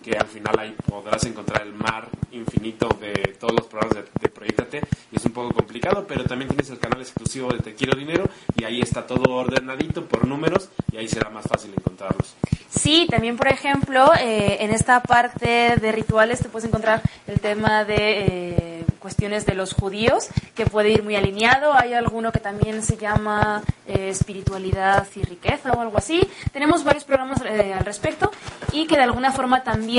que 0.10 0.18
al 0.18 0.28
final 0.28 0.58
ahí 0.58 0.76
podrás 0.88 1.24
encontrar 1.26 1.62
el 1.62 1.74
mar 1.74 2.08
infinito 2.32 2.90
de 3.00 3.36
todos 3.40 3.54
los 3.54 3.68
programas 3.68 3.98
de, 3.98 4.04
de 4.20 4.30
Proyectate 4.30 4.82
y 5.12 5.18
es 5.18 5.26
un 5.26 5.34
poco 5.34 5.54
complicado, 5.54 6.06
pero 6.08 6.24
también 6.24 6.50
tienes 6.50 6.70
el 6.72 6.80
canal 6.80 7.00
exclusivo 7.00 7.52
de 7.52 7.60
Te 7.60 7.76
Quiero 7.76 7.96
Dinero 7.96 8.24
y 8.56 8.64
ahí 8.64 8.82
está 8.82 9.06
todo 9.06 9.36
ordenadito 9.36 10.06
por 10.06 10.28
números 10.28 10.70
y 10.92 10.98
ahí 10.98 11.08
será 11.08 11.30
más 11.30 11.46
fácil 11.46 11.72
encontrarlos. 11.78 12.34
Sí, 12.72 13.08
también 13.10 13.38
por 13.38 13.50
ejemplo, 13.50 14.12
eh, 14.20 14.58
en 14.62 14.72
esta 14.72 15.02
parte 15.04 15.76
de 15.80 15.92
rituales 15.92 16.40
te 16.40 16.50
puedes 16.50 16.68
encontrar 16.68 17.04
el 17.28 17.40
tema 17.40 17.86
de... 17.86 17.96
Eh, 18.00 18.70
cuestiones 19.00 19.46
de 19.46 19.56
los 19.56 19.74
judíos, 19.74 20.28
que 20.54 20.66
puede 20.66 20.92
ir 20.92 21.04
muy 21.04 21.16
alineado. 21.16 21.74
Hay 21.74 21.94
alguno 21.94 22.32
que 22.32 22.40
también 22.40 22.84
se 22.84 22.98
llama 22.98 23.64
eh, 23.88 24.10
espiritualidad 24.10 25.08
y 25.16 25.24
riqueza 25.24 25.72
o 25.72 25.82
algo 25.82 25.98
así. 25.98 26.22
Tenemos 26.54 26.84
varios 26.84 27.06
programas 27.06 27.42
eh, 27.44 27.74
al 27.74 27.86
respecto 27.86 28.32
y 28.72 28.86
que 28.86 28.98
de 28.98 29.04
alguna 29.04 29.32
forma 29.32 29.64
también 29.64 29.99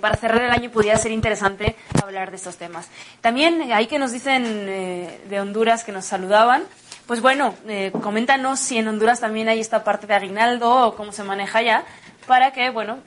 para 0.00 0.16
cerrar 0.16 0.42
el 0.42 0.50
año 0.50 0.70
pudiera 0.70 0.98
ser 0.98 1.12
interesante 1.12 1.76
hablar 2.02 2.30
de 2.30 2.36
estos 2.36 2.56
temas. 2.56 2.88
También 3.20 3.72
hay 3.72 3.86
que 3.86 3.98
nos 3.98 4.12
dicen 4.12 4.42
de 4.66 5.40
Honduras 5.40 5.84
que 5.84 5.92
nos 5.92 6.04
saludaban. 6.04 6.62
Pues 7.06 7.20
bueno, 7.20 7.54
coméntanos 8.02 8.60
si 8.60 8.78
en 8.78 8.88
Honduras 8.88 9.20
también 9.20 9.48
hay 9.48 9.60
esta 9.60 9.82
parte 9.82 10.06
de 10.06 10.14
aguinaldo 10.14 10.88
o 10.88 10.94
cómo 10.94 11.12
se 11.12 11.24
maneja 11.24 11.60
ya, 11.62 11.84
para 12.26 12.52
que, 12.52 12.70
bueno, 12.70 12.98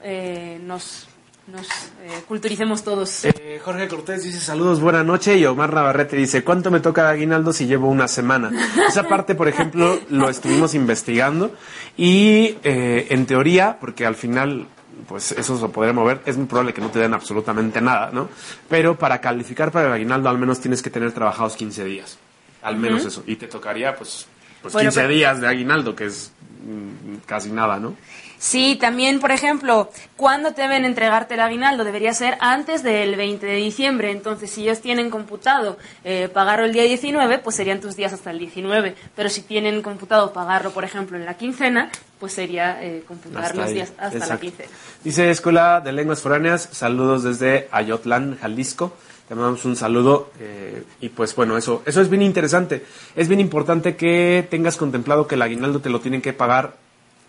nos 0.62 1.08
nos 1.46 1.66
eh, 2.02 2.22
culturicemos 2.26 2.82
todos. 2.82 3.24
Eh, 3.26 3.60
Jorge 3.62 3.86
Cortés 3.88 4.24
dice 4.24 4.40
saludos, 4.40 4.80
buena 4.80 5.04
noche 5.04 5.36
y 5.36 5.44
Omar 5.44 5.74
Navarrete 5.74 6.16
dice 6.16 6.42
¿cuánto 6.42 6.70
me 6.70 6.80
toca 6.80 7.04
de 7.04 7.10
aguinaldo 7.10 7.52
si 7.52 7.66
llevo 7.66 7.88
una 7.88 8.08
semana? 8.08 8.50
Esa 8.88 9.04
parte, 9.04 9.34
por 9.34 9.48
ejemplo, 9.48 9.98
lo 10.08 10.30
estuvimos 10.30 10.74
investigando 10.74 11.52
y 11.96 12.56
eh, 12.64 13.08
en 13.10 13.26
teoría, 13.26 13.76
porque 13.78 14.06
al 14.06 14.14
final 14.14 14.68
pues 15.08 15.32
eso 15.32 15.58
se 15.58 15.68
podría 15.68 15.92
mover, 15.92 16.20
es 16.26 16.36
muy 16.36 16.46
probable 16.46 16.72
que 16.72 16.80
no 16.80 16.90
te 16.90 16.98
den 16.98 17.14
absolutamente 17.14 17.80
nada, 17.80 18.10
¿no? 18.12 18.28
Pero 18.68 18.96
para 18.96 19.20
calificar 19.20 19.70
para 19.70 19.88
el 19.88 19.92
aguinaldo 19.92 20.28
al 20.28 20.38
menos 20.38 20.60
tienes 20.60 20.82
que 20.82 20.90
tener 20.90 21.12
trabajados 21.12 21.56
15 21.56 21.84
días, 21.84 22.18
al 22.62 22.76
menos 22.76 23.04
eso, 23.04 23.22
y 23.26 23.36
te 23.36 23.46
tocaría 23.46 23.94
pues, 23.96 24.26
pues 24.62 24.74
15 24.74 25.08
días 25.08 25.40
de 25.40 25.48
aguinaldo, 25.48 25.94
que 25.94 26.06
es 26.06 26.32
mm, 26.64 27.16
casi 27.26 27.50
nada, 27.50 27.78
¿no? 27.78 27.96
Sí, 28.44 28.76
también, 28.78 29.20
por 29.20 29.30
ejemplo, 29.30 29.88
¿cuándo 30.18 30.50
deben 30.50 30.84
entregarte 30.84 31.32
el 31.32 31.40
aguinaldo? 31.40 31.82
Debería 31.82 32.12
ser 32.12 32.36
antes 32.40 32.82
del 32.82 33.16
20 33.16 33.46
de 33.46 33.56
diciembre. 33.56 34.10
Entonces, 34.10 34.50
si 34.50 34.64
ellos 34.64 34.82
tienen 34.82 35.08
computado 35.08 35.78
eh, 36.04 36.28
pagarlo 36.28 36.66
el 36.66 36.74
día 36.74 36.82
19, 36.82 37.38
pues 37.38 37.56
serían 37.56 37.80
tus 37.80 37.96
días 37.96 38.12
hasta 38.12 38.32
el 38.32 38.38
19. 38.38 38.96
Pero 39.16 39.30
si 39.30 39.40
tienen 39.40 39.80
computado 39.80 40.34
pagarlo, 40.34 40.72
por 40.72 40.84
ejemplo, 40.84 41.16
en 41.16 41.24
la 41.24 41.38
quincena, 41.38 41.90
pues 42.20 42.34
sería 42.34 42.84
eh, 42.84 43.02
computar 43.08 43.56
los 43.56 43.70
días 43.70 43.94
hasta 43.96 44.26
la 44.26 44.38
quincena. 44.38 44.68
Dice 45.02 45.30
Escuela 45.30 45.80
de 45.80 45.92
Lenguas 45.92 46.20
Foráneas, 46.20 46.68
saludos 46.70 47.22
desde 47.22 47.68
Ayotlán, 47.72 48.36
Jalisco. 48.38 48.92
Te 49.26 49.34
mandamos 49.34 49.64
un 49.64 49.74
saludo 49.74 50.30
eh, 50.38 50.84
y 51.00 51.08
pues 51.08 51.34
bueno, 51.34 51.56
eso, 51.56 51.82
eso 51.86 52.02
es 52.02 52.10
bien 52.10 52.20
interesante. 52.20 52.84
Es 53.16 53.26
bien 53.26 53.40
importante 53.40 53.96
que 53.96 54.46
tengas 54.50 54.76
contemplado 54.76 55.26
que 55.26 55.36
el 55.36 55.40
aguinaldo 55.40 55.80
te 55.80 55.88
lo 55.88 56.02
tienen 56.02 56.20
que 56.20 56.34
pagar 56.34 56.83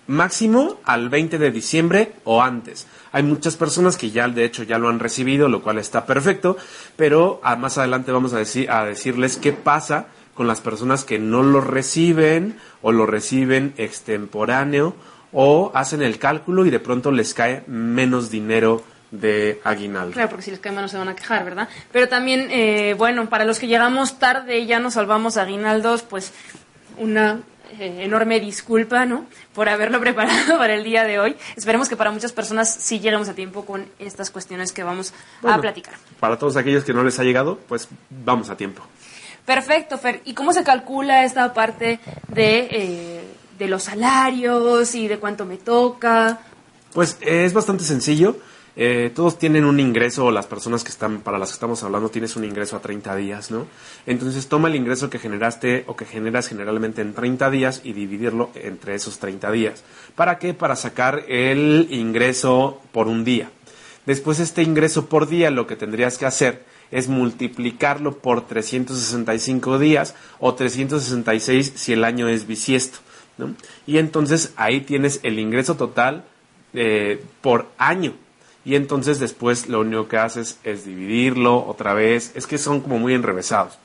máximo 0.07 0.79
al 0.83 1.09
20 1.09 1.37
de 1.37 1.51
diciembre 1.51 2.13
o 2.23 2.41
antes. 2.41 2.87
Hay 3.11 3.23
muchas 3.23 3.55
personas 3.55 3.97
que 3.97 4.11
ya 4.11 4.27
de 4.27 4.45
hecho 4.45 4.63
ya 4.63 4.77
lo 4.77 4.89
han 4.89 4.99
recibido, 4.99 5.49
lo 5.49 5.61
cual 5.61 5.77
está 5.77 6.05
perfecto, 6.05 6.57
pero 6.95 7.39
ah, 7.43 7.55
más 7.55 7.77
adelante 7.77 8.11
vamos 8.11 8.33
a, 8.33 8.37
decir, 8.37 8.69
a 8.69 8.85
decirles 8.85 9.37
qué 9.37 9.53
pasa 9.53 10.07
con 10.33 10.47
las 10.47 10.61
personas 10.61 11.05
que 11.05 11.17
no 11.17 11.43
lo 11.43 11.61
reciben 11.61 12.57
o 12.81 12.91
lo 12.91 13.05
reciben 13.05 13.73
extemporáneo 13.77 14.95
o 15.31 15.71
hacen 15.73 16.01
el 16.01 16.19
cálculo 16.19 16.65
y 16.65 16.69
de 16.69 16.79
pronto 16.79 17.11
les 17.11 17.33
cae 17.33 17.63
menos 17.67 18.29
dinero 18.29 18.83
de 19.11 19.61
aguinaldo. 19.63 20.13
Claro, 20.13 20.29
porque 20.29 20.43
si 20.43 20.51
les 20.51 20.59
cae 20.59 20.71
menos 20.71 20.91
se 20.91 20.97
van 20.97 21.07
a 21.07 21.15
quejar, 21.15 21.45
¿verdad? 21.45 21.69
Pero 21.91 22.09
también, 22.09 22.49
eh, 22.51 22.95
bueno, 22.97 23.29
para 23.29 23.45
los 23.45 23.59
que 23.59 23.67
llegamos 23.67 24.19
tarde 24.19 24.59
y 24.59 24.65
ya 24.65 24.79
nos 24.79 24.95
salvamos 24.95 25.37
aguinaldos, 25.37 26.03
pues 26.03 26.33
una 26.97 27.41
eh, 27.79 28.03
enorme 28.03 28.39
disculpa, 28.39 29.05
¿no? 29.05 29.25
Por 29.53 29.69
haberlo 29.69 29.99
preparado 30.01 30.57
para 30.57 30.75
el 30.75 30.83
día 30.83 31.03
de 31.03 31.19
hoy. 31.19 31.35
Esperemos 31.55 31.89
que 31.89 31.95
para 31.95 32.11
muchas 32.11 32.31
personas 32.31 32.73
sí 32.73 32.99
lleguemos 32.99 33.29
a 33.29 33.33
tiempo 33.33 33.65
con 33.65 33.85
estas 33.99 34.29
cuestiones 34.31 34.71
que 34.71 34.83
vamos 34.83 35.13
a 35.43 35.59
platicar. 35.59 35.95
Para 36.19 36.37
todos 36.37 36.57
aquellos 36.57 36.83
que 36.83 36.93
no 36.93 37.03
les 37.03 37.19
ha 37.19 37.23
llegado, 37.23 37.59
pues 37.67 37.87
vamos 38.09 38.49
a 38.49 38.57
tiempo. 38.57 38.83
Perfecto, 39.45 39.97
Fer. 39.97 40.21
¿Y 40.25 40.33
cómo 40.33 40.53
se 40.53 40.63
calcula 40.63 41.23
esta 41.23 41.53
parte 41.53 41.99
de, 42.29 42.67
eh, 42.71 43.23
de 43.59 43.67
los 43.67 43.83
salarios 43.83 44.95
y 44.95 45.07
de 45.07 45.19
cuánto 45.19 45.45
me 45.45 45.57
toca? 45.57 46.39
Pues 46.93 47.17
es 47.21 47.53
bastante 47.53 47.83
sencillo. 47.83 48.37
Eh, 48.77 49.09
todos 49.15 49.39
tienen 49.39 49.63
un 49.63 49.79
ingreso, 49.79 50.25
o 50.25 50.31
las 50.31 50.47
personas 50.47 50.83
que 50.83 50.89
están, 50.89 51.21
para 51.21 51.37
las 51.37 51.49
que 51.49 51.53
estamos 51.53 51.81
hablando, 51.83 52.09
tienes 52.09 52.35
un 52.35 52.43
ingreso 52.43 52.75
a 52.75 52.81
30 52.81 53.15
días, 53.15 53.49
¿no? 53.49 53.67
Entonces 54.05 54.47
toma 54.47 54.67
el 54.67 54.75
ingreso 54.75 55.09
que 55.09 55.17
generaste 55.17 55.85
o 55.87 55.95
que 55.95 56.05
generas 56.05 56.47
generalmente 56.47 57.01
en 57.01 57.13
30 57.13 57.49
días 57.51 57.81
y 57.83 57.93
dividirlo 57.93 58.51
entre 58.55 58.95
esos 58.95 59.19
30 59.19 59.49
días. 59.51 59.83
¿Para 60.15 60.39
qué? 60.39 60.53
Para 60.53 60.75
sacar 60.75 61.23
el 61.29 61.87
ingreso 61.89 62.81
por 62.91 63.07
un 63.07 63.23
día. 63.23 63.49
Después 64.05 64.39
este 64.39 64.61
ingreso 64.61 65.07
por 65.07 65.27
día 65.27 65.49
lo 65.51 65.67
que 65.67 65.77
tendrías 65.77 66.17
que 66.17 66.25
hacer 66.25 66.63
es 66.91 67.07
multiplicarlo 67.07 68.17
por 68.17 68.45
365 68.45 69.79
días 69.79 70.15
o 70.39 70.53
366 70.53 71.73
si 71.75 71.93
el 71.93 72.03
año 72.03 72.27
es 72.27 72.45
bisiesto. 72.45 72.99
¿no? 73.37 73.55
Y 73.87 73.97
entonces 73.97 74.53
ahí 74.57 74.81
tienes 74.81 75.21
el 75.23 75.39
ingreso 75.39 75.75
total 75.75 76.25
eh, 76.73 77.23
por 77.41 77.69
año 77.77 78.13
y 78.65 78.75
entonces 78.75 79.19
después 79.19 79.69
lo 79.69 79.81
único 79.81 80.07
que 80.07 80.17
haces 80.17 80.59
es 80.63 80.85
dividirlo 80.85 81.65
otra 81.65 81.93
vez. 81.93 82.31
Es 82.33 82.47
que 82.47 82.57
son 82.57 82.81
como 82.81 82.97
muy 82.97 83.13
enrevesados. 83.13 83.77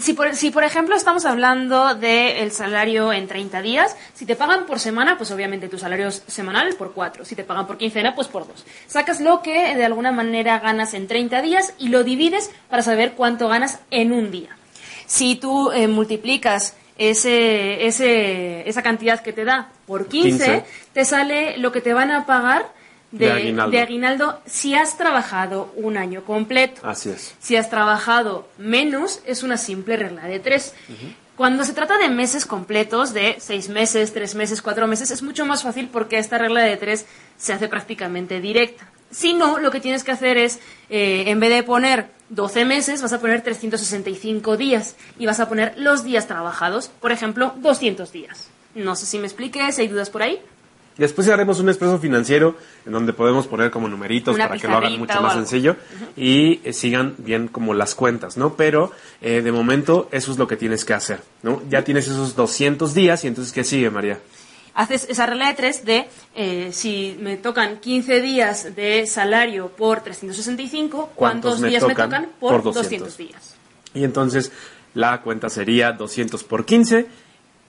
Si 0.00 0.12
por, 0.12 0.36
si 0.36 0.50
por 0.50 0.62
ejemplo 0.62 0.94
estamos 0.94 1.24
hablando 1.24 1.96
del 1.96 2.52
salario 2.52 3.12
en 3.12 3.26
30 3.26 3.62
días, 3.62 3.96
si 4.14 4.26
te 4.26 4.36
pagan 4.36 4.64
por 4.66 4.78
semana, 4.78 5.16
pues 5.16 5.32
obviamente 5.32 5.68
tu 5.68 5.76
salario 5.76 6.08
es 6.08 6.22
semanal 6.28 6.74
por 6.76 6.92
4. 6.92 7.24
Si 7.24 7.34
te 7.34 7.42
pagan 7.42 7.66
por 7.66 7.78
quincena, 7.78 8.14
pues 8.14 8.28
por 8.28 8.46
2. 8.46 8.64
Sacas 8.86 9.20
lo 9.20 9.42
que 9.42 9.74
de 9.74 9.84
alguna 9.84 10.12
manera 10.12 10.60
ganas 10.60 10.94
en 10.94 11.08
30 11.08 11.42
días 11.42 11.74
y 11.78 11.88
lo 11.88 12.04
divides 12.04 12.52
para 12.68 12.82
saber 12.82 13.14
cuánto 13.14 13.48
ganas 13.48 13.80
en 13.90 14.12
un 14.12 14.30
día. 14.30 14.56
Si 15.06 15.34
tú 15.34 15.72
eh, 15.72 15.88
multiplicas 15.88 16.76
ese, 16.96 17.86
ese, 17.86 18.68
esa 18.68 18.82
cantidad 18.82 19.20
que 19.20 19.32
te 19.32 19.44
da 19.44 19.72
por 19.86 20.06
15, 20.06 20.64
te 20.92 21.04
sale 21.04 21.56
lo 21.56 21.72
que 21.72 21.80
te 21.80 21.92
van 21.92 22.12
a 22.12 22.24
pagar 22.24 22.70
de, 23.12 23.30
aguinaldo. 23.30 24.40
si 24.46 24.74
has 24.74 24.96
trabajado 24.96 25.72
un 25.76 25.96
año 25.96 26.24
completo. 26.24 26.80
Así 26.84 27.10
es. 27.10 27.34
Si 27.40 27.56
has 27.56 27.70
trabajado 27.70 28.48
menos, 28.58 29.20
es 29.26 29.42
una 29.42 29.56
simple 29.56 29.96
regla 29.96 30.24
de 30.24 30.40
tres. 30.40 30.74
Cuando 31.36 31.64
se 31.64 31.72
trata 31.72 31.96
de 31.98 32.08
meses 32.08 32.46
completos, 32.46 33.14
de 33.14 33.36
seis 33.38 33.68
meses, 33.68 34.12
tres 34.12 34.34
meses, 34.34 34.60
cuatro 34.62 34.86
meses, 34.86 35.10
es 35.10 35.22
mucho 35.22 35.46
más 35.46 35.62
fácil 35.62 35.88
porque 35.88 36.18
esta 36.18 36.38
regla 36.38 36.62
de 36.62 36.76
tres 36.76 37.06
se 37.36 37.52
hace 37.52 37.68
prácticamente 37.68 38.40
directa. 38.40 38.88
Si 39.10 39.34
no, 39.34 39.58
lo 39.58 39.70
que 39.70 39.80
tienes 39.80 40.04
que 40.04 40.12
hacer 40.12 40.38
es, 40.38 40.58
eh, 40.88 41.24
en 41.26 41.38
vez 41.38 41.50
de 41.50 41.62
poner 41.62 42.06
12 42.30 42.64
meses, 42.64 43.02
vas 43.02 43.12
a 43.12 43.20
poner 43.20 43.42
365 43.42 44.56
días 44.56 44.96
y 45.18 45.26
vas 45.26 45.38
a 45.38 45.48
poner 45.48 45.74
los 45.76 46.02
días 46.02 46.26
trabajados, 46.26 46.88
por 46.88 47.12
ejemplo, 47.12 47.54
200 47.58 48.10
días. 48.10 48.48
No 48.74 48.96
sé 48.96 49.04
si 49.04 49.18
me 49.18 49.26
expliqué, 49.26 49.70
si 49.70 49.82
hay 49.82 49.88
dudas 49.88 50.08
por 50.08 50.22
ahí. 50.22 50.40
Después 50.98 51.28
haremos 51.28 51.58
un 51.58 51.68
expreso 51.68 51.98
financiero 51.98 52.54
en 52.84 52.92
donde 52.92 53.12
podemos 53.12 53.46
poner 53.46 53.70
como 53.70 53.88
numeritos 53.88 54.36
para 54.36 54.58
que 54.58 54.68
lo 54.68 54.76
hagan 54.76 54.98
mucho 54.98 55.20
más 55.22 55.34
sencillo 55.34 55.76
y 56.16 56.60
eh, 56.64 56.72
sigan 56.72 57.14
bien 57.18 57.48
como 57.48 57.72
las 57.72 57.94
cuentas, 57.94 58.36
¿no? 58.36 58.54
Pero 58.56 58.92
eh, 59.20 59.40
de 59.40 59.52
momento 59.52 60.08
eso 60.12 60.32
es 60.32 60.38
lo 60.38 60.46
que 60.46 60.56
tienes 60.56 60.84
que 60.84 60.92
hacer, 60.92 61.20
¿no? 61.42 61.62
Ya 61.70 61.82
tienes 61.82 62.06
esos 62.08 62.36
200 62.36 62.92
días 62.92 63.24
y 63.24 63.28
entonces 63.28 63.52
¿qué 63.52 63.64
sigue, 63.64 63.90
María? 63.90 64.18
Haces 64.74 65.06
esa 65.08 65.26
regla 65.26 65.48
de 65.48 65.54
tres 65.54 65.84
de 65.84 66.08
eh, 66.34 66.70
si 66.72 67.16
me 67.20 67.36
tocan 67.36 67.78
15 67.78 68.20
días 68.20 68.74
de 68.74 69.06
salario 69.06 69.68
por 69.68 70.00
365, 70.00 71.12
¿cuántos, 71.14 71.60
días 71.60 71.86
me 71.86 71.94
tocan 71.94 72.30
por, 72.40 72.62
200 72.62 73.16
días? 73.16 73.54
Y 73.94 74.04
entonces 74.04 74.50
la 74.94 75.20
cuenta 75.22 75.50
sería 75.50 75.92
200 75.92 76.44
por 76.44 76.64
15 76.64 77.06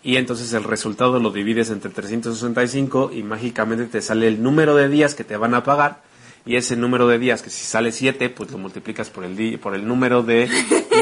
y 0.04 0.18
entonces 0.18 0.52
el 0.54 0.64
resultado 0.64 1.20
lo 1.20 1.32
divides 1.32 1.70
entre 1.70 1.90
365 1.90 3.12
y 3.14 3.24
mágicamente 3.24 3.86
te 3.86 4.02
sale 4.02 4.28
el 4.28 4.44
número 4.44 4.76
de 4.76 4.90
días 4.90 5.16
que 5.16 5.24
te 5.24 5.38
van 5.38 5.54
a 5.54 5.64
pagar 5.64 6.02
y 6.46 6.58
ese 6.58 6.76
número 6.76 7.08
de 7.08 7.20
días 7.20 7.42
que 7.42 7.50
si 7.50 7.64
sale 7.66 7.92
7 7.92 8.30
pues 8.30 8.52
lo 8.52 8.58
multiplicas 8.58 9.10
por 9.10 9.24
el 9.24 9.60
por 9.60 9.76
el 9.76 9.88
número 9.88 10.22
de, 10.22 10.50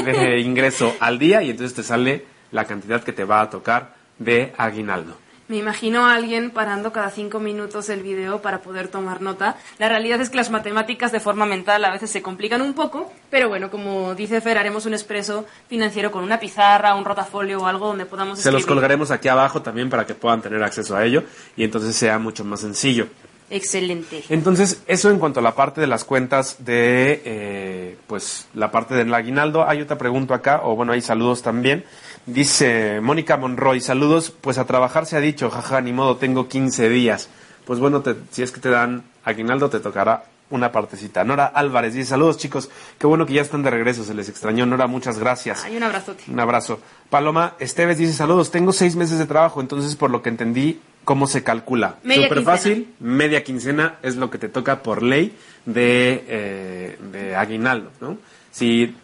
de 0.06 0.40
ingreso 0.40 0.94
al 1.00 1.18
día 1.18 1.42
y 1.42 1.50
entonces 1.50 1.76
te 1.76 1.84
sale 1.84 2.26
la 2.52 2.66
cantidad 2.66 3.04
que 3.04 3.14
te 3.14 3.24
va 3.24 3.42
a 3.42 3.50
tocar 3.50 3.96
de 4.20 4.54
aguinaldo. 4.58 5.21
Me 5.52 5.58
imagino 5.58 6.06
a 6.06 6.14
alguien 6.14 6.52
parando 6.52 6.94
cada 6.94 7.10
cinco 7.10 7.42
minutos 7.42 7.90
el 7.90 8.02
video 8.02 8.42
para 8.42 8.62
poder 8.62 8.88
tomar 8.88 9.22
nota. 9.22 9.58
La 9.80 9.90
realidad 9.90 10.22
es 10.22 10.30
que 10.30 10.38
las 10.38 10.50
matemáticas 10.50 11.12
de 11.12 11.20
forma 11.20 11.46
mental 11.46 11.84
a 11.84 11.92
veces 11.92 12.10
se 12.10 12.22
complican 12.22 12.62
un 12.62 12.74
poco, 12.74 13.12
pero 13.30 13.50
bueno, 13.50 13.70
como 13.70 14.16
dice 14.16 14.40
Fer, 14.40 14.58
haremos 14.58 14.86
un 14.86 14.94
expreso 14.94 15.46
financiero 15.68 16.10
con 16.10 16.24
una 16.24 16.40
pizarra, 16.40 16.96
un 16.96 17.04
rotafolio 17.04 17.60
o 17.60 17.66
algo 17.66 17.88
donde 17.88 18.06
podamos 18.06 18.40
Se 18.40 18.50
los 18.50 18.66
colgaremos 18.66 19.12
aquí 19.12 19.28
abajo 19.28 19.62
también 19.62 19.90
para 19.90 20.06
que 20.06 20.16
puedan 20.16 20.42
tener 20.42 20.64
acceso 20.64 20.96
a 20.96 21.04
ello 21.04 21.26
y 21.58 21.66
entonces 21.66 21.98
sea 21.98 22.18
mucho 22.18 22.46
más 22.46 22.62
sencillo. 22.62 23.10
Excelente. 23.52 24.24
Entonces, 24.30 24.82
eso 24.88 25.10
en 25.12 25.20
cuanto 25.20 25.42
a 25.42 25.44
la 25.44 25.54
parte 25.54 25.82
de 25.82 25.88
las 25.88 26.06
cuentas 26.06 26.56
de, 26.60 27.22
eh, 27.26 27.98
pues, 28.08 28.48
la 28.54 28.72
parte 28.72 28.96
del 28.96 29.14
aguinaldo. 29.14 29.68
Hay 29.68 29.82
otra 29.82 29.98
pregunta 29.98 30.36
acá, 30.36 30.62
o 30.64 30.78
bueno, 30.78 30.94
hay 30.94 31.02
saludos 31.02 31.42
también. 31.42 31.84
Dice 32.26 33.02
Mónica 33.02 33.38
Monroy, 33.38 33.82
saludos, 33.82 34.32
pues 34.42 34.58
a 34.58 34.66
trabajar 34.66 35.06
se 35.06 35.18
ha 35.18 35.20
dicho, 35.20 35.50
jaja, 35.50 35.82
ni 35.82 35.92
modo, 35.92 36.18
tengo 36.18 36.48
15 36.48 36.90
días. 36.90 37.30
Pues 37.66 37.80
bueno, 37.80 38.04
si 38.32 38.44
es 38.44 38.52
que 38.52 38.60
te 38.60 38.70
dan 38.70 39.04
aguinaldo, 39.24 39.70
te 39.70 39.80
tocará 39.80 40.26
una 40.52 40.72
partecita. 40.72 41.24
Nora 41.24 41.46
Álvarez 41.46 41.94
dice, 41.94 42.10
saludos 42.10 42.38
chicos, 42.38 42.70
qué 43.00 43.08
bueno 43.08 43.26
que 43.26 43.34
ya 43.34 43.42
están 43.42 43.64
de 43.64 43.72
regreso, 43.72 44.04
se 44.04 44.14
les 44.14 44.30
extrañó. 44.30 44.66
Nora, 44.66 44.86
muchas 44.88 45.18
gracias. 45.18 45.64
Hay 45.64 45.78
un 45.78 45.84
abrazote. 45.84 46.24
Un 46.28 46.40
abrazo. 46.40 46.80
Paloma 47.10 47.56
Esteves 47.60 47.98
dice, 47.98 48.14
saludos, 48.14 48.52
tengo 48.52 48.72
seis 48.74 48.96
meses 48.96 49.18
de 49.18 49.26
trabajo, 49.26 49.62
entonces 49.62 49.96
por 49.96 50.12
lo 50.12 50.22
que 50.22 50.30
entendí, 50.30 50.80
¿cómo 51.04 51.26
se 51.26 51.44
calcula? 51.44 51.96
Media 52.04 52.28
Súper 52.28 52.44
fácil, 52.44 52.94
media 53.00 53.44
quincena 53.44 53.96
es 54.04 54.16
lo 54.16 54.30
que 54.30 54.38
te 54.38 54.50
toca 54.50 54.84
por 54.84 55.02
ley 55.02 55.36
de, 55.66 56.24
eh, 56.28 56.98
de 57.12 57.36
aguinaldo, 57.36 57.92
¿no? 58.00 58.18
Si 58.52 58.96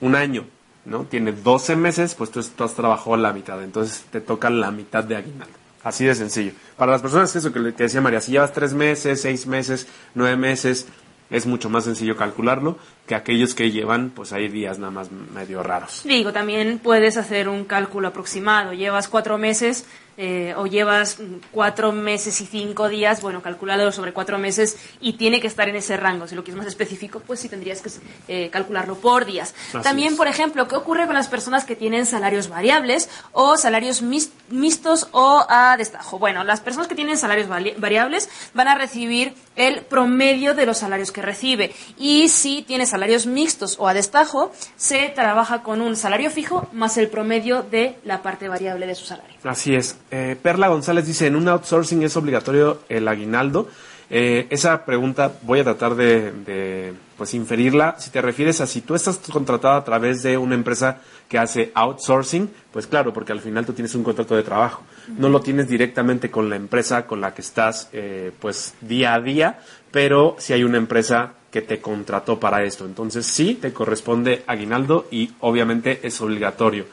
un 0.00 0.14
año, 0.14 0.46
¿no? 0.86 1.04
Tiene 1.04 1.32
12 1.32 1.76
meses, 1.76 2.14
pues 2.14 2.30
tú, 2.30 2.42
tú 2.42 2.64
has 2.64 2.74
trabajado 2.74 3.16
la 3.16 3.32
mitad, 3.32 3.62
entonces 3.62 4.04
te 4.10 4.20
toca 4.20 4.48
la 4.48 4.70
mitad 4.70 5.04
de 5.04 5.16
aguinaldo. 5.16 5.54
Así 5.82 6.04
de 6.04 6.14
sencillo. 6.14 6.52
Para 6.76 6.92
las 6.92 7.02
personas, 7.02 7.34
eso 7.36 7.52
que, 7.52 7.74
que 7.74 7.84
decía 7.84 8.00
María, 8.00 8.20
si 8.20 8.32
llevas 8.32 8.52
tres 8.52 8.72
meses, 8.74 9.20
seis 9.20 9.46
meses, 9.46 9.86
nueve 10.14 10.36
meses, 10.36 10.86
es 11.30 11.46
mucho 11.46 11.68
más 11.70 11.84
sencillo 11.84 12.16
calcularlo 12.16 12.78
que 13.06 13.14
aquellos 13.14 13.54
que 13.54 13.70
llevan, 13.70 14.10
pues 14.10 14.32
hay 14.32 14.48
días 14.48 14.78
nada 14.78 14.90
más 14.90 15.10
medio 15.10 15.62
raros. 15.62 16.02
Digo, 16.04 16.32
también 16.32 16.78
puedes 16.78 17.16
hacer 17.16 17.48
un 17.48 17.64
cálculo 17.64 18.08
aproximado. 18.08 18.72
Llevas 18.72 19.08
cuatro 19.08 19.38
meses 19.38 19.86
eh, 20.18 20.54
o 20.56 20.66
llevas 20.66 21.18
cuatro 21.50 21.92
meses 21.92 22.40
y 22.40 22.46
cinco 22.46 22.88
días, 22.88 23.20
bueno, 23.20 23.42
calculado 23.42 23.92
sobre 23.92 24.12
cuatro 24.12 24.38
meses 24.38 24.76
y 25.00 25.14
tiene 25.14 25.40
que 25.40 25.46
estar 25.46 25.68
en 25.68 25.76
ese 25.76 25.96
rango. 25.96 26.26
Si 26.26 26.34
lo 26.34 26.42
quieres 26.42 26.58
más 26.58 26.66
específico, 26.66 27.20
pues 27.20 27.40
sí 27.40 27.48
tendrías 27.48 27.82
que 27.82 27.90
eh, 28.28 28.50
calcularlo 28.50 28.96
por 28.96 29.24
días. 29.24 29.54
Así 29.68 29.82
también, 29.82 30.12
es. 30.12 30.18
por 30.18 30.28
ejemplo, 30.28 30.68
¿qué 30.68 30.76
ocurre 30.76 31.06
con 31.06 31.14
las 31.14 31.28
personas 31.28 31.64
que 31.64 31.76
tienen 31.76 32.06
salarios 32.06 32.48
variables 32.48 33.08
o 33.32 33.56
salarios 33.56 34.02
mixtos 34.02 35.08
o 35.12 35.44
a 35.48 35.76
destajo? 35.76 36.18
Bueno, 36.18 36.44
las 36.44 36.60
personas 36.60 36.88
que 36.88 36.94
tienen 36.94 37.16
salarios 37.16 37.48
variables 37.48 38.28
van 38.54 38.68
a 38.68 38.74
recibir 38.74 39.34
el 39.56 39.82
promedio 39.82 40.54
de 40.54 40.66
los 40.66 40.78
salarios 40.78 41.12
que 41.12 41.22
recibe. 41.22 41.74
Y 41.98 42.28
si 42.28 42.62
tiene 42.62 42.86
salarios 42.86 43.26
mixtos 43.26 43.76
o 43.78 43.88
a 43.88 43.94
destajo, 43.94 44.52
se 44.76 45.08
trabaja 45.08 45.62
con 45.62 45.80
un 45.80 45.96
salario 45.96 46.30
fijo 46.30 46.68
más 46.72 46.96
el 46.96 47.08
promedio 47.08 47.62
de 47.62 47.96
la 48.04 48.22
parte 48.22 48.48
variable 48.48 48.86
de 48.86 48.94
su 48.94 49.04
salario. 49.04 49.36
Así 49.44 49.74
es. 49.74 49.96
Eh, 50.10 50.36
Perla 50.40 50.68
González 50.68 51.06
dice, 51.06 51.26
¿en 51.26 51.36
un 51.36 51.48
outsourcing 51.48 52.02
es 52.02 52.16
obligatorio 52.16 52.80
el 52.88 53.08
aguinaldo? 53.08 53.68
Eh, 54.08 54.46
esa 54.50 54.84
pregunta 54.84 55.32
voy 55.42 55.60
a 55.60 55.64
tratar 55.64 55.96
de, 55.96 56.94
pues 57.16 57.34
inferirla. 57.34 57.96
Si 57.98 58.10
te 58.10 58.22
refieres 58.22 58.60
a 58.60 58.66
si 58.66 58.80
tú 58.82 58.94
estás 58.94 59.18
contratado 59.32 59.74
a 59.74 59.84
través 59.84 60.22
de 60.22 60.38
una 60.38 60.54
empresa 60.54 60.98
que 61.28 61.38
hace 61.38 61.72
outsourcing, 61.74 62.48
pues 62.72 62.86
claro, 62.86 63.12
porque 63.12 63.32
al 63.32 63.40
final 63.40 63.66
tú 63.66 63.72
tienes 63.72 63.94
un 63.94 64.04
contrato 64.04 64.36
de 64.36 64.44
trabajo. 64.44 64.82
No 65.18 65.28
lo 65.28 65.40
tienes 65.40 65.68
directamente 65.68 66.30
con 66.30 66.48
la 66.48 66.56
empresa 66.56 67.06
con 67.06 67.20
la 67.20 67.34
que 67.34 67.42
estás 67.42 67.88
eh, 67.92 68.30
pues 68.38 68.74
día 68.80 69.14
a 69.14 69.20
día, 69.20 69.60
pero 69.90 70.36
si 70.38 70.52
hay 70.52 70.62
una 70.62 70.78
empresa 70.78 71.32
que 71.50 71.62
te 71.62 71.80
contrató 71.80 72.38
para 72.38 72.62
esto. 72.62 72.84
Entonces 72.84 73.26
sí, 73.26 73.54
te 73.54 73.72
corresponde 73.72 74.44
aguinaldo 74.46 75.08
y 75.10 75.32
obviamente 75.40 76.00
es 76.02 76.20
obligatorio. 76.20 76.84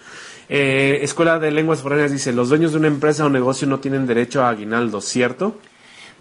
Eh, 0.56 1.04
Escuela 1.04 1.40
de 1.40 1.50
Lenguas 1.50 1.82
Foráneas 1.82 2.12
dice, 2.12 2.32
los 2.32 2.50
dueños 2.50 2.74
de 2.74 2.78
una 2.78 2.86
empresa 2.86 3.26
o 3.26 3.30
negocio 3.30 3.68
no 3.68 3.80
tienen 3.80 4.06
derecho 4.06 4.44
a 4.44 4.50
aguinaldo, 4.50 5.02
¿cierto? 5.02 5.58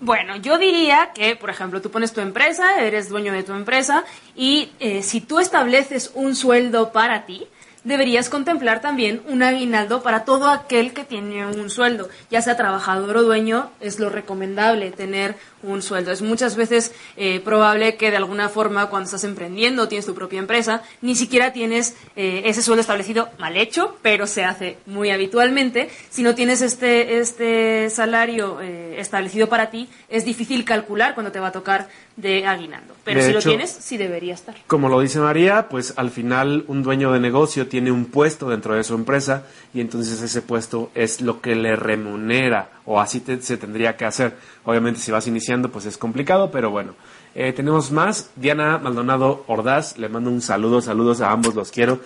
Bueno, 0.01 0.37
yo 0.37 0.57
diría 0.57 1.11
que, 1.15 1.37
por 1.37 1.51
ejemplo, 1.51 1.83
tú 1.83 1.91
pones 1.91 2.15
tu 2.15 2.23
empresa, 2.23 2.81
eres 2.81 3.11
dueño 3.11 3.35
de 3.35 3.43
tu 3.43 3.53
empresa 3.53 4.05
y 4.35 4.73
eh, 4.81 5.03
si 5.03 5.21
tú 5.21 5.39
estableces 5.39 6.13
un 6.15 6.35
sueldo 6.35 6.93
para 6.93 7.27
ti, 7.27 7.47
deberías 7.85 8.31
contemplar 8.31 8.81
también 8.81 9.23
un 9.29 9.43
aguinaldo 9.43 10.03
para 10.03 10.25
todo 10.25 10.49
aquel 10.49 10.95
que 10.95 11.05
tiene 11.05 11.45
un 11.45 11.69
sueldo, 11.69 12.09
ya 12.31 12.41
sea 12.41 12.57
trabajador 12.57 13.19
o 13.19 13.23
dueño, 13.25 13.71
es 13.81 14.01
lo 14.01 14.09
recomendable 14.09 14.93
tener 14.93 15.37
un 15.63 15.83
sueldo. 15.83 16.11
Es 16.13 16.23
muchas 16.23 16.57
veces 16.57 16.93
eh, 17.17 17.41
probable 17.41 17.97
que 17.97 18.11
de 18.11 18.17
alguna 18.17 18.49
forma 18.49 18.87
cuando 18.91 19.07
estás 19.07 19.25
emprendiendo, 19.25 19.89
tienes 19.89 20.07
tu 20.07 20.15
propia 20.15 20.39
empresa, 20.39 20.83
ni 21.01 21.15
siquiera 21.15 21.53
tienes 21.53 21.95
eh, 22.17 22.43
ese 22.47 22.63
sueldo 22.63 22.81
establecido 22.81 23.29
mal 23.39 23.57
hecho, 23.57 23.97
pero 24.03 24.27
se 24.27 24.45
hace 24.45 24.79
muy 24.87 25.11
habitualmente. 25.11 25.91
Si 26.11 26.23
no 26.23 26.35
tienes 26.35 26.63
este, 26.63 27.19
este 27.19 27.91
salario 27.91 28.61
eh, 28.61 28.97
establecido 28.99 29.49
para 29.49 29.71
ti, 29.71 29.89
es 30.09 30.25
difícil 30.25 30.65
calcular 30.65 31.15
cuando 31.15 31.33
te 31.33 31.41
va 31.41 31.49
a 31.49 31.53
tocar 31.53 31.89
de 32.17 32.47
aguinaldo. 32.47 32.95
Pero 33.05 33.21
De 33.21 33.25
si 33.27 33.31
hecho- 33.31 33.39
lo 33.39 33.43
tienes, 33.55 33.71
sí 33.71 33.97
debería 33.97 34.35
estar. 34.35 34.55
Como 34.67 34.89
lo 34.89 35.01
dice 35.01 35.19
María, 35.19 35.69
pues 35.69 35.95
al 35.97 36.11
final 36.11 36.65
un 36.69 36.83
dueño 36.83 37.13
de 37.13 37.21
negocio 37.21 37.69
tiene 37.69 37.91
un 37.91 38.05
puesto 38.07 38.49
dentro 38.51 38.75
de 38.75 38.85
su 38.85 38.95
empresa 38.95 39.45
y 39.73 39.81
entonces 39.81 40.21
ese 40.21 40.43
puesto 40.43 40.91
es 40.95 41.21
lo 41.21 41.41
que 41.41 41.55
le 41.55 41.75
remunera 41.77 42.71
o 42.87 43.01
así 43.01 43.21
te- 43.21 43.41
se 43.43 43.57
tendría 43.57 43.97
que 43.97 44.05
hacer. 44.05 44.37
Obviamente 44.65 45.01
si 45.01 45.11
vas 45.13 45.27
iniciando 45.27 45.71
pues 45.71 45.87
es 45.87 45.97
complicado, 45.99 46.51
pero 46.51 46.71
bueno. 46.71 46.95
Eh, 47.35 47.53
tenemos 47.53 47.91
más. 47.91 48.31
Diana 48.37 48.79
Maldonado 48.79 49.45
Ordaz, 49.47 49.97
le 49.99 50.09
mando 50.09 50.29
un 50.31 50.43
saludo, 50.43 50.83
saludos 50.83 51.21
a 51.23 51.31
ambos, 51.31 51.55
los 51.55 51.71
quiero. 51.71 52.01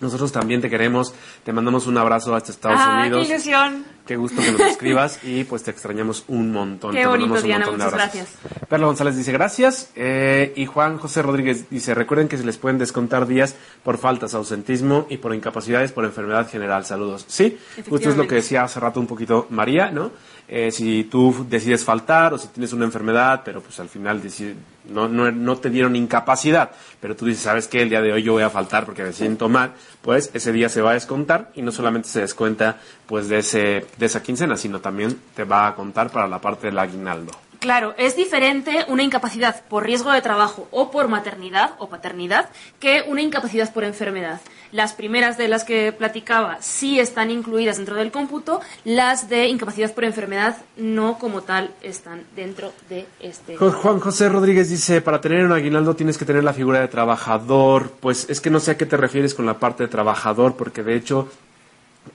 Nosotros 0.00 0.30
también 0.30 0.60
te 0.60 0.68
queremos, 0.68 1.14
te 1.44 1.52
mandamos 1.52 1.86
un 1.86 1.96
abrazo 1.96 2.34
hasta 2.34 2.52
Estados 2.52 2.80
¡Ah, 2.82 3.00
Unidos. 3.00 3.26
qué 3.26 3.32
ilusión! 3.32 3.96
Qué 4.06 4.14
gusto 4.14 4.40
que 4.40 4.52
nos 4.52 4.60
escribas 4.60 5.18
y 5.24 5.42
pues 5.44 5.64
te 5.64 5.72
extrañamos 5.72 6.24
un 6.28 6.52
montón. 6.52 6.92
Qué 6.94 7.00
te 7.00 7.06
bonito, 7.06 7.28
mandamos 7.28 7.42
un 7.42 7.46
Diana, 7.48 7.66
montón 7.66 7.78
de 7.80 7.84
abrazos. 7.86 8.28
Perla 8.68 8.86
González 8.86 9.16
dice 9.16 9.32
gracias 9.32 9.90
eh, 9.96 10.52
y 10.54 10.66
Juan 10.66 10.98
José 10.98 11.22
Rodríguez 11.22 11.68
dice 11.70 11.92
recuerden 11.92 12.28
que 12.28 12.38
se 12.38 12.44
les 12.44 12.56
pueden 12.56 12.78
descontar 12.78 13.26
días 13.26 13.56
por 13.82 13.98
faltas, 13.98 14.34
ausentismo 14.34 15.06
y 15.10 15.16
por 15.16 15.34
incapacidades 15.34 15.90
por 15.90 16.04
enfermedad 16.04 16.48
general. 16.48 16.84
Saludos. 16.84 17.24
Sí, 17.26 17.58
justo 17.88 18.10
es 18.10 18.16
lo 18.16 18.28
que 18.28 18.36
decía 18.36 18.62
hace 18.62 18.78
rato 18.78 19.00
un 19.00 19.08
poquito 19.08 19.48
María, 19.50 19.90
¿no? 19.90 20.12
Eh, 20.48 20.70
si 20.70 21.02
tú 21.04 21.44
decides 21.50 21.82
faltar 21.84 22.32
o 22.32 22.38
si 22.38 22.46
tienes 22.48 22.72
una 22.72 22.84
enfermedad, 22.84 23.42
pero 23.44 23.60
pues 23.60 23.80
al 23.80 23.88
final 23.88 24.22
decide- 24.22 24.54
no, 24.88 25.08
no, 25.08 25.32
no 25.32 25.56
te 25.56 25.70
dieron 25.70 25.96
incapacidad, 25.96 26.70
pero 27.00 27.16
tú 27.16 27.26
dices, 27.26 27.42
¿sabes 27.42 27.66
qué? 27.66 27.82
El 27.82 27.88
día 27.90 28.00
de 28.00 28.12
hoy 28.12 28.22
yo 28.22 28.32
voy 28.34 28.44
a 28.44 28.50
faltar 28.50 28.84
porque 28.86 29.02
me 29.02 29.12
siento 29.12 29.48
mal, 29.48 29.72
pues 30.02 30.30
ese 30.34 30.52
día 30.52 30.68
se 30.68 30.80
va 30.82 30.90
a 30.90 30.94
descontar 30.94 31.50
y 31.56 31.62
no 31.62 31.72
solamente 31.72 32.08
se 32.08 32.20
descuenta 32.20 32.78
pues 33.06 33.28
de, 33.28 33.38
ese, 33.38 33.86
de 33.98 34.06
esa 34.06 34.22
quincena, 34.22 34.56
sino 34.56 34.78
también 34.80 35.18
te 35.34 35.42
va 35.42 35.66
a 35.66 35.74
contar 35.74 36.10
para 36.10 36.28
la 36.28 36.40
parte 36.40 36.68
del 36.68 36.78
aguinaldo. 36.78 37.32
Claro, 37.66 37.96
es 37.98 38.14
diferente 38.14 38.84
una 38.86 39.02
incapacidad 39.02 39.64
por 39.64 39.84
riesgo 39.84 40.12
de 40.12 40.22
trabajo 40.22 40.68
o 40.70 40.92
por 40.92 41.08
maternidad 41.08 41.72
o 41.78 41.88
paternidad 41.88 42.48
que 42.78 43.02
una 43.08 43.22
incapacidad 43.22 43.74
por 43.74 43.82
enfermedad. 43.82 44.40
Las 44.70 44.92
primeras 44.92 45.36
de 45.36 45.48
las 45.48 45.64
que 45.64 45.90
platicaba 45.90 46.58
sí 46.60 47.00
están 47.00 47.28
incluidas 47.32 47.78
dentro 47.78 47.96
del 47.96 48.12
cómputo, 48.12 48.60
las 48.84 49.28
de 49.28 49.48
incapacidad 49.48 49.92
por 49.92 50.04
enfermedad 50.04 50.58
no 50.76 51.18
como 51.18 51.42
tal 51.42 51.72
están 51.82 52.22
dentro 52.36 52.72
de 52.88 53.04
este. 53.18 53.56
Juan 53.56 53.98
José 53.98 54.28
Rodríguez 54.28 54.70
dice, 54.70 55.00
para 55.00 55.20
tener 55.20 55.44
un 55.44 55.50
aguinaldo 55.50 55.96
tienes 55.96 56.18
que 56.18 56.24
tener 56.24 56.44
la 56.44 56.52
figura 56.52 56.78
de 56.78 56.86
trabajador. 56.86 57.90
Pues 57.98 58.30
es 58.30 58.40
que 58.40 58.48
no 58.48 58.60
sé 58.60 58.70
a 58.70 58.76
qué 58.76 58.86
te 58.86 58.96
refieres 58.96 59.34
con 59.34 59.44
la 59.44 59.58
parte 59.58 59.82
de 59.82 59.88
trabajador, 59.88 60.54
porque 60.54 60.84
de 60.84 60.94
hecho 60.94 61.28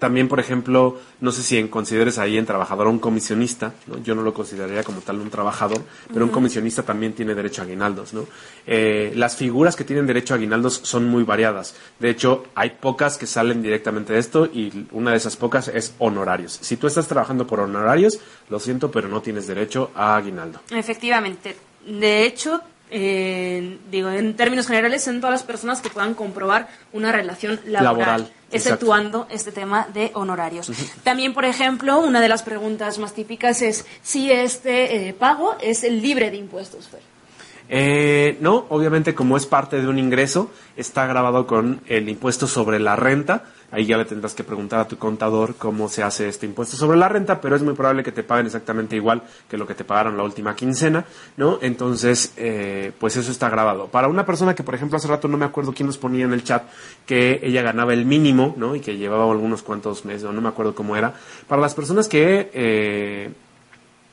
también, 0.01 0.27
por 0.27 0.39
ejemplo, 0.39 0.97
no 1.19 1.31
sé 1.31 1.43
si 1.43 1.59
en- 1.59 1.67
consideres 1.67 2.17
ahí 2.17 2.35
en 2.39 2.47
trabajador 2.47 2.87
a 2.87 2.89
un 2.89 2.97
comisionista, 2.97 3.75
¿no? 3.85 4.01
yo 4.01 4.15
no 4.15 4.23
lo 4.23 4.33
consideraría 4.33 4.83
como 4.83 5.01
tal 5.01 5.19
un 5.19 5.29
trabajador, 5.29 5.77
pero 6.11 6.25
un 6.25 6.31
comisionista 6.31 6.81
también 6.81 7.13
tiene 7.13 7.35
derecho 7.35 7.61
a 7.61 7.65
aguinaldos. 7.65 8.11
¿no? 8.15 8.25
Eh, 8.65 9.13
las 9.15 9.35
figuras 9.35 9.75
que 9.75 9.83
tienen 9.83 10.07
derecho 10.07 10.33
a 10.33 10.37
aguinaldos 10.37 10.79
son 10.83 11.07
muy 11.07 11.21
variadas. 11.23 11.75
De 11.99 12.09
hecho, 12.09 12.45
hay 12.55 12.71
pocas 12.71 13.19
que 13.19 13.27
salen 13.27 13.61
directamente 13.61 14.13
de 14.13 14.19
esto 14.19 14.47
y 14.47 14.87
una 14.91 15.11
de 15.11 15.17
esas 15.17 15.35
pocas 15.37 15.67
es 15.67 15.93
honorarios. 15.99 16.57
Si 16.61 16.77
tú 16.77 16.87
estás 16.87 17.07
trabajando 17.07 17.45
por 17.45 17.59
honorarios, 17.59 18.19
lo 18.49 18.59
siento, 18.59 18.89
pero 18.89 19.07
no 19.07 19.21
tienes 19.21 19.45
derecho 19.45 19.91
a 19.93 20.15
aguinaldo. 20.15 20.61
Efectivamente. 20.71 21.55
De 21.85 22.25
hecho, 22.25 22.59
eh, 22.91 23.79
digo, 23.89 24.09
en 24.09 24.35
términos 24.35 24.67
generales, 24.67 25.03
son 25.03 25.21
todas 25.21 25.31
las 25.31 25.43
personas 25.43 25.81
que 25.81 25.89
puedan 25.89 26.13
comprobar 26.13 26.67
una 26.91 27.11
relación 27.11 27.59
laboral, 27.65 27.83
Laboral, 27.83 28.21
exacto. 28.21 28.55
exceptuando 28.55 29.27
este 29.31 29.51
tema 29.51 29.87
de 29.93 30.11
honorarios. 30.13 30.69
También, 31.03 31.33
por 31.33 31.45
ejemplo, 31.45 31.99
una 31.99 32.19
de 32.19 32.27
las 32.27 32.43
preguntas 32.43 32.99
más 32.99 33.13
típicas 33.13 33.61
es 33.61 33.85
si 34.01 34.31
este 34.31 35.07
eh, 35.07 35.13
pago 35.13 35.55
es 35.61 35.83
libre 35.83 36.31
de 36.31 36.37
impuestos. 36.37 36.89
Fer. 36.89 37.10
Eh, 37.73 38.37
no, 38.41 38.65
obviamente 38.67 39.15
como 39.15 39.37
es 39.37 39.45
parte 39.45 39.79
de 39.79 39.87
un 39.87 39.97
ingreso, 39.97 40.51
está 40.75 41.07
grabado 41.07 41.47
con 41.47 41.79
el 41.87 42.09
impuesto 42.09 42.45
sobre 42.45 42.79
la 42.79 42.97
renta. 42.97 43.45
Ahí 43.71 43.85
ya 43.85 43.95
le 43.95 44.03
tendrás 44.03 44.33
que 44.33 44.43
preguntar 44.43 44.81
a 44.81 44.87
tu 44.89 44.97
contador 44.97 45.55
cómo 45.55 45.87
se 45.87 46.03
hace 46.03 46.27
este 46.27 46.45
impuesto 46.45 46.75
sobre 46.75 46.97
la 46.97 47.07
renta, 47.07 47.39
pero 47.39 47.55
es 47.55 47.61
muy 47.61 47.73
probable 47.73 48.03
que 48.03 48.11
te 48.11 48.23
paguen 48.23 48.47
exactamente 48.47 48.97
igual 48.97 49.23
que 49.49 49.57
lo 49.57 49.65
que 49.65 49.73
te 49.73 49.85
pagaron 49.85 50.17
la 50.17 50.23
última 50.23 50.53
quincena, 50.53 51.05
¿no? 51.37 51.59
Entonces, 51.61 52.33
eh, 52.35 52.91
pues 52.99 53.15
eso 53.15 53.31
está 53.31 53.49
grabado. 53.49 53.87
Para 53.87 54.09
una 54.09 54.25
persona 54.25 54.53
que, 54.53 54.63
por 54.63 54.75
ejemplo, 54.75 54.97
hace 54.97 55.07
rato 55.07 55.29
no 55.29 55.37
me 55.37 55.45
acuerdo 55.45 55.71
quién 55.71 55.87
nos 55.87 55.97
ponía 55.97 56.25
en 56.25 56.33
el 56.33 56.43
chat 56.43 56.63
que 57.05 57.39
ella 57.41 57.61
ganaba 57.61 57.93
el 57.93 58.03
mínimo, 58.03 58.53
¿no? 58.57 58.75
Y 58.75 58.81
que 58.81 58.97
llevaba 58.97 59.31
algunos 59.31 59.61
cuantos 59.61 60.03
meses, 60.03 60.23
no, 60.23 60.41
me 60.41 60.49
acuerdo 60.49 60.75
cómo 60.75 60.97
era. 60.97 61.13
Para 61.47 61.61
las 61.61 61.73
personas 61.73 62.09
que... 62.09 62.51
Eh, 62.53 63.31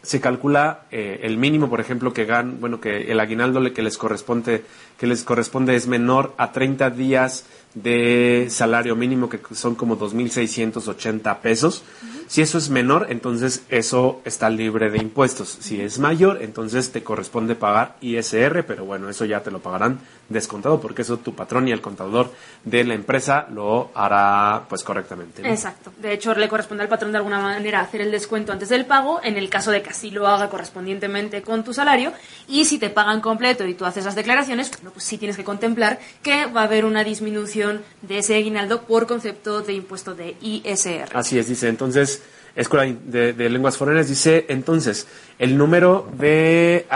se 0.09 0.23
calcula 0.23 0.85
eh, 0.91 1.21
el 1.25 1.37
mínimo, 1.37 1.69
por 1.69 1.81
ejemplo, 1.81 2.15
que 2.15 2.25
gan, 2.25 2.61
bueno, 2.61 2.81
que 2.81 3.13
el 3.13 3.21
aguinaldo 3.21 3.61
que 3.75 3.83
les 3.83 3.99
corresponde, 3.99 4.65
que 4.97 5.07
les 5.07 5.23
corresponde 5.23 5.77
es 5.77 5.87
menor 5.87 6.33
a 6.39 6.51
30 6.51 6.89
días 6.89 7.45
de 7.75 8.47
salario 8.49 8.97
mínimo, 8.97 9.29
que 9.29 9.39
son 9.53 9.75
como 9.75 9.99
2.680 9.99 11.41
pesos. 11.41 11.85
Si 12.29 12.43
eso 12.43 12.59
es 12.59 12.69
menor, 12.69 13.07
entonces 13.09 13.63
eso 13.71 14.21
está 14.27 14.51
libre 14.51 14.91
de 14.91 14.99
impuestos. 14.99 15.49
Si 15.61 15.81
es 15.81 15.99
mayor, 15.99 16.43
entonces 16.43 16.93
te 16.93 17.03
corresponde 17.03 17.55
pagar 17.55 17.97
ISR, 18.03 18.65
pero 18.67 18.85
bueno, 18.85 19.09
eso 19.09 19.25
ya 19.25 19.43
te 19.43 19.51
lo 19.51 19.61
pagarán 19.61 19.99
descontado 20.29 20.79
porque 20.79 21.03
eso 21.03 21.17
tu 21.17 21.35
patrón 21.35 21.69
y 21.69 21.73
el 21.73 21.81
contador 21.81 22.31
de 22.63 22.85
la 22.85 22.93
empresa 22.93 23.47
lo 23.51 23.91
hará 23.95 24.65
pues 24.69 24.85
correctamente. 24.85 25.49
Exacto. 25.49 25.91
De 25.97 26.13
hecho, 26.13 26.35
le 26.35 26.49
corresponde 26.49 26.83
al 26.83 26.89
patrón 26.89 27.13
de 27.13 27.19
alguna 27.19 27.41
manera 27.41 27.81
hacer 27.81 28.03
el 28.03 28.11
descuento 28.11 28.53
antes 28.53 28.69
del 28.69 28.85
pago, 28.85 29.21
en 29.23 29.39
el 29.39 29.49
caso 29.49 29.71
de 29.71 29.81
que 29.81 29.91
así 29.91 30.11
lo 30.11 30.27
haga 30.27 30.51
correspondientemente 30.51 31.41
con 31.41 31.65
tu 31.65 31.73
salario. 31.73 32.13
Y 32.47 32.67
si 32.67 32.79
te 32.79 32.91
pagan 32.91 33.23
completo 33.23 33.67
y 33.67 33.73
tú 33.73 33.87
haces 33.87 34.05
las 34.05 34.15
declaraciones, 34.15 34.71
bueno, 34.71 34.91
pues 34.93 35.05
sí 35.05 35.17
tienes 35.17 35.37
que 35.39 35.45
contemplar 35.45 35.99
que 36.23 36.45
va 36.45 36.61
a 36.61 36.65
haber 36.65 36.85
una 36.85 37.05
disminución 37.05 37.83
de 38.03 38.19
ese 38.19 38.37
aguinaldo 38.37 38.83
por 38.83 39.07
concepto 39.07 39.63
de 39.63 39.73
impuesto 39.73 40.15
de 40.15 40.37
ISR. 40.43 41.09
Así 41.15 41.39
es, 41.39 41.49
dice. 41.49 41.69
Entonces, 41.69 42.18
Escuela 42.59 42.93
de, 43.05 43.33
de 43.33 43.49
Lenguas 43.49 43.77
Foráneas 43.77 44.09
dice, 44.09 44.45
entonces, 44.49 45.07
el 45.39 45.57
número 45.57 46.09
de 46.19 46.87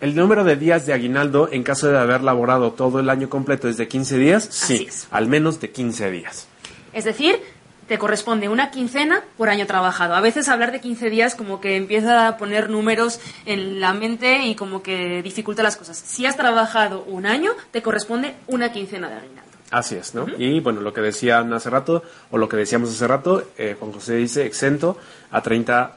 el 0.00 0.16
número 0.16 0.44
de 0.44 0.56
días 0.56 0.86
de 0.86 0.94
aguinaldo 0.94 1.50
en 1.52 1.62
caso 1.62 1.88
de 1.90 1.98
haber 1.98 2.22
laborado 2.22 2.72
todo 2.72 3.00
el 3.00 3.10
año 3.10 3.28
completo 3.28 3.68
es 3.68 3.76
de 3.76 3.86
15 3.86 4.16
días, 4.16 4.48
sí, 4.50 4.88
al 5.10 5.26
menos 5.26 5.60
de 5.60 5.70
15 5.70 6.10
días. 6.10 6.48
Es 6.94 7.04
decir, 7.04 7.38
te 7.86 7.98
corresponde 7.98 8.48
una 8.48 8.70
quincena 8.70 9.22
por 9.36 9.50
año 9.50 9.66
trabajado. 9.66 10.14
A 10.14 10.20
veces 10.22 10.48
hablar 10.48 10.72
de 10.72 10.80
15 10.80 11.10
días 11.10 11.34
como 11.34 11.60
que 11.60 11.76
empieza 11.76 12.26
a 12.26 12.36
poner 12.38 12.70
números 12.70 13.20
en 13.44 13.78
la 13.78 13.92
mente 13.92 14.46
y 14.46 14.54
como 14.54 14.82
que 14.82 15.22
dificulta 15.22 15.62
las 15.62 15.76
cosas. 15.76 15.98
Si 15.98 16.24
has 16.24 16.36
trabajado 16.36 17.02
un 17.02 17.26
año, 17.26 17.50
te 17.72 17.82
corresponde 17.82 18.36
una 18.46 18.72
quincena 18.72 19.10
de 19.10 19.16
aguinaldo. 19.16 19.49
Así 19.70 19.94
es, 19.94 20.14
¿no? 20.14 20.26
Y 20.36 20.60
bueno, 20.60 20.80
lo 20.80 20.92
que 20.92 21.00
decían 21.00 21.52
hace 21.52 21.70
rato, 21.70 22.02
o 22.30 22.38
lo 22.38 22.48
que 22.48 22.56
decíamos 22.56 22.90
hace 22.90 23.06
rato, 23.06 23.44
eh, 23.56 23.76
Juan 23.78 23.92
José 23.92 24.16
dice 24.16 24.44
exento 24.44 24.96
a 25.30 25.42
30 25.42 25.96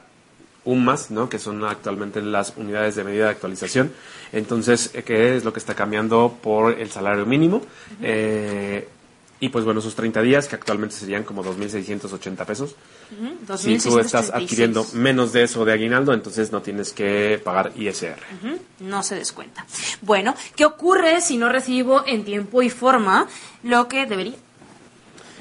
UMAS, 0.64 1.10
¿no? 1.10 1.28
Que 1.28 1.38
son 1.38 1.64
actualmente 1.64 2.22
las 2.22 2.54
unidades 2.56 2.94
de 2.94 3.04
medida 3.04 3.24
de 3.24 3.30
actualización. 3.30 3.92
Entonces, 4.32 4.90
eh, 4.94 5.02
¿qué 5.02 5.36
es 5.36 5.44
lo 5.44 5.52
que 5.52 5.58
está 5.58 5.74
cambiando 5.74 6.38
por 6.40 6.78
el 6.78 6.90
salario 6.90 7.26
mínimo? 7.26 7.62
Eh, 8.00 8.88
y 9.40 9.48
pues 9.50 9.64
bueno, 9.64 9.80
esos 9.80 9.94
30 9.94 10.22
días, 10.22 10.48
que 10.48 10.56
actualmente 10.56 10.94
serían 10.94 11.24
como 11.24 11.44
2.680 11.44 12.44
pesos. 12.46 12.76
Ujú, 13.12 13.56
Si 13.58 13.78
tú 13.78 13.98
estás 13.98 14.30
2.636. 14.30 14.42
adquiriendo 14.42 14.86
menos 14.94 15.32
de 15.32 15.42
eso 15.42 15.64
de 15.64 15.72
aguinaldo, 15.72 16.12
entonces 16.14 16.52
no 16.52 16.62
tienes 16.62 16.92
que 16.92 17.40
pagar 17.44 17.72
ISR. 17.76 18.16
No 18.80 19.02
se 19.02 19.14
descuenta. 19.16 19.66
Bueno, 20.02 20.34
¿qué 20.56 20.64
ocurre 20.64 21.20
si 21.20 21.36
no 21.36 21.48
recibo 21.48 22.04
en 22.06 22.24
tiempo 22.24 22.62
y 22.62 22.70
forma 22.70 23.26
lo 23.62 23.88
que 23.88 24.06
debería? 24.06 24.34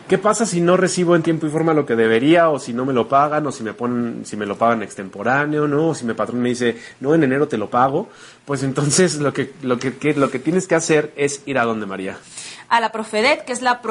¿Qué 0.08 0.18
pasa 0.18 0.46
si 0.46 0.60
no 0.62 0.76
recibo 0.78 1.16
en 1.16 1.24
tiempo 1.24 1.48
y 1.48 1.50
forma 1.50 1.74
lo 1.74 1.86
que 1.86 1.96
debería 1.96 2.50
o 2.50 2.60
si 2.60 2.74
no 2.74 2.86
me 2.86 2.94
lo 2.94 3.08
pagan 3.08 3.48
o 3.48 3.52
si 3.52 3.64
me 3.64 3.74
ponen 3.74 4.26
si 4.26 4.36
me 4.38 4.46
lo 4.46 4.58
pagan 4.58 4.84
extemporáneo, 4.84 5.68
¿no? 5.68 5.90
O 5.90 5.96
si 5.96 6.06
mi 6.06 6.14
patrón 6.14 6.42
me 6.42 6.50
dice, 6.50 6.78
"No, 7.00 7.16
en 7.16 7.24
enero 7.24 7.48
te 7.48 7.58
lo 7.58 7.70
pago." 7.70 8.10
Pues 8.46 8.64
entonces 8.64 9.16
lo 9.16 9.34
que 9.34 9.54
lo 9.62 9.80
que, 9.80 9.96
que- 9.98 10.14
lo 10.14 10.30
que 10.30 10.40
tienes 10.40 10.68
que 10.68 10.76
hacer 10.76 11.14
es 11.16 11.42
ir 11.46 11.58
a 11.58 11.64
donde 11.64 11.86
María. 11.86 12.18
a 12.70 12.80
la 12.80 12.92
Profedet, 12.92 13.46
que 13.46 13.54
es 13.54 13.62
la 13.62 13.82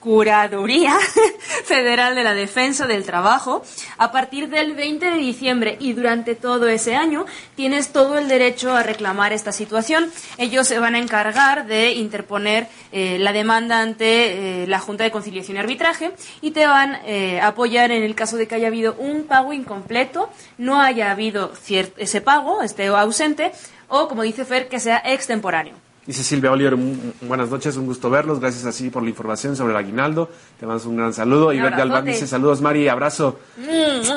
Procuraduría 0.00 0.96
Federal 1.66 2.14
de 2.14 2.24
la 2.24 2.32
Defensa 2.32 2.86
del 2.86 3.04
Trabajo, 3.04 3.62
a 3.98 4.10
partir 4.10 4.48
del 4.48 4.74
20 4.74 5.10
de 5.10 5.18
diciembre 5.18 5.76
y 5.78 5.92
durante 5.92 6.34
todo 6.34 6.68
ese 6.68 6.96
año 6.96 7.26
tienes 7.54 7.92
todo 7.92 8.16
el 8.16 8.26
derecho 8.26 8.74
a 8.74 8.82
reclamar 8.82 9.34
esta 9.34 9.52
situación. 9.52 10.10
Ellos 10.38 10.66
se 10.66 10.78
van 10.78 10.94
a 10.94 10.98
encargar 10.98 11.66
de 11.66 11.92
interponer 11.92 12.66
eh, 12.92 13.18
la 13.18 13.34
demanda 13.34 13.82
ante 13.82 14.62
eh, 14.62 14.66
la 14.66 14.78
Junta 14.80 15.04
de 15.04 15.10
Conciliación 15.10 15.58
y 15.58 15.60
Arbitraje 15.60 16.12
y 16.40 16.52
te 16.52 16.66
van 16.66 16.98
eh, 17.04 17.38
a 17.38 17.48
apoyar 17.48 17.90
en 17.90 18.02
el 18.02 18.14
caso 18.14 18.38
de 18.38 18.48
que 18.48 18.54
haya 18.54 18.68
habido 18.68 18.94
un 18.94 19.24
pago 19.24 19.52
incompleto, 19.52 20.30
no 20.56 20.80
haya 20.80 21.10
habido 21.10 21.52
ese 21.98 22.20
pago, 22.22 22.62
esté 22.62 22.86
ausente, 22.86 23.52
o 23.88 24.08
como 24.08 24.22
dice 24.22 24.46
Fer, 24.46 24.68
que 24.68 24.80
sea 24.80 25.02
extemporáneo. 25.04 25.89
Dice 26.10 26.24
Silvia 26.24 26.50
Oliver, 26.50 26.74
"Mu- 26.76 26.96
buenas 27.20 27.50
noches, 27.50 27.76
un 27.76 27.86
gusto 27.86 28.10
verlos, 28.10 28.40
gracias 28.40 28.66
así 28.66 28.90
por 28.90 29.04
la 29.04 29.10
información 29.10 29.54
sobre 29.54 29.70
el 29.70 29.76
aguinaldo, 29.76 30.28
te 30.58 30.66
mando 30.66 30.88
un 30.88 30.96
gran 30.96 31.12
saludo. 31.14 31.52
Y 31.52 31.60
Albán 31.60 31.74
abrazote. 31.80 32.10
dice, 32.10 32.26
saludos 32.26 32.60
Mari, 32.60 32.88
abrazo. 32.88 33.38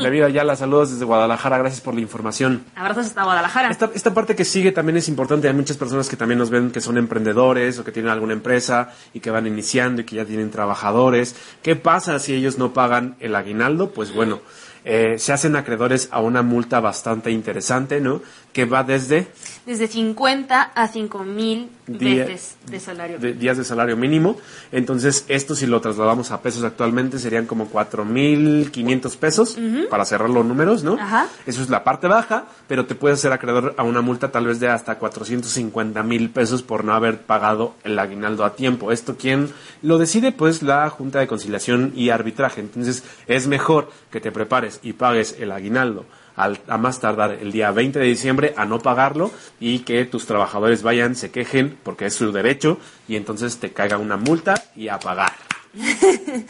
David 0.01 0.23
Ayala, 0.23 0.55
saludos 0.55 0.89
desde 0.93 1.05
Guadalajara, 1.05 1.59
gracias 1.59 1.81
por 1.81 1.93
la 1.93 2.01
información. 2.01 2.63
Abrazos 2.75 3.05
hasta 3.05 3.23
Guadalajara. 3.23 3.69
Esta, 3.69 3.91
esta 3.93 4.11
parte 4.11 4.35
que 4.35 4.43
sigue 4.43 4.71
también 4.71 4.97
es 4.97 5.07
importante. 5.07 5.47
Hay 5.47 5.53
muchas 5.53 5.77
personas 5.77 6.09
que 6.09 6.17
también 6.17 6.39
nos 6.39 6.49
ven 6.49 6.71
que 6.71 6.81
son 6.81 6.97
emprendedores 6.97 7.77
o 7.77 7.83
que 7.83 7.91
tienen 7.91 8.11
alguna 8.11 8.33
empresa 8.33 8.91
y 9.13 9.19
que 9.19 9.29
van 9.29 9.45
iniciando 9.45 10.01
y 10.01 10.05
que 10.05 10.15
ya 10.15 10.25
tienen 10.25 10.49
trabajadores. 10.49 11.35
¿Qué 11.61 11.75
pasa 11.75 12.17
si 12.17 12.33
ellos 12.33 12.57
no 12.57 12.73
pagan 12.73 13.17
el 13.19 13.35
aguinaldo? 13.35 13.91
Pues 13.91 14.11
bueno, 14.15 14.39
eh, 14.85 15.15
se 15.19 15.31
hacen 15.31 15.55
acreedores 15.55 16.09
a 16.11 16.21
una 16.21 16.41
multa 16.41 16.79
bastante 16.79 17.29
interesante, 17.31 18.01
¿no? 18.01 18.21
Que 18.53 18.65
va 18.65 18.83
desde 18.83 19.27
desde 19.65 19.87
50 19.87 20.61
a 20.61 20.87
5 20.89 21.23
mil 21.23 21.69
veces 21.87 22.57
de 22.69 22.79
salario. 22.81 23.17
de- 23.17 23.33
días 23.33 23.57
de 23.57 23.63
salario 23.63 23.95
mínimo. 23.97 24.37
Entonces, 24.73 25.23
esto 25.29 25.55
si 25.55 25.65
lo 25.67 25.79
trasladamos 25.81 26.31
a 26.31 26.41
pesos 26.41 26.63
actualmente 26.65 27.17
serían 27.17 27.45
como 27.45 27.67
4.500 27.69 29.15
pesos 29.17 29.57
para 29.89 30.05
cerrar 30.05 30.29
los 30.29 30.45
números, 30.45 30.83
¿no? 30.83 30.93
Ajá. 30.99 31.27
Eso 31.45 31.61
es 31.61 31.69
la 31.69 31.83
parte 31.83 32.07
baja, 32.07 32.45
pero 32.67 32.85
te 32.85 32.95
puedes 32.95 33.19
hacer 33.19 33.31
acreedor 33.31 33.73
a 33.77 33.83
una 33.83 34.01
multa 34.01 34.31
tal 34.31 34.45
vez 34.47 34.59
de 34.59 34.67
hasta 34.67 34.95
450 34.99 36.03
mil 36.03 36.29
pesos 36.29 36.61
por 36.61 36.83
no 36.83 36.93
haber 36.93 37.21
pagado 37.21 37.73
el 37.83 37.97
aguinaldo 37.97 38.45
a 38.45 38.55
tiempo. 38.55 38.91
¿Esto 38.91 39.15
quién 39.17 39.49
lo 39.81 39.97
decide? 39.97 40.31
Pues 40.31 40.61
la 40.61 40.89
Junta 40.89 41.19
de 41.19 41.27
Conciliación 41.27 41.93
y 41.95 42.09
Arbitraje. 42.09 42.61
Entonces, 42.61 43.03
es 43.27 43.47
mejor 43.47 43.89
que 44.11 44.19
te 44.19 44.31
prepares 44.31 44.79
y 44.83 44.93
pagues 44.93 45.35
el 45.39 45.51
aguinaldo 45.51 46.05
al- 46.35 46.59
a 46.67 46.77
más 46.77 46.99
tardar 46.99 47.31
el 47.41 47.51
día 47.51 47.71
20 47.71 47.99
de 47.99 48.05
diciembre 48.05 48.53
a 48.57 48.65
no 48.65 48.79
pagarlo 48.79 49.31
y 49.59 49.79
que 49.79 50.05
tus 50.05 50.25
trabajadores 50.25 50.83
vayan, 50.83 51.15
se 51.15 51.31
quejen 51.31 51.77
porque 51.83 52.05
es 52.07 52.15
su 52.15 52.31
derecho 52.31 52.77
y 53.07 53.15
entonces 53.15 53.57
te 53.59 53.71
caiga 53.71 53.97
una 53.97 54.17
multa 54.17 54.53
y 54.75 54.87
a 54.87 54.99
pagar. 54.99 55.31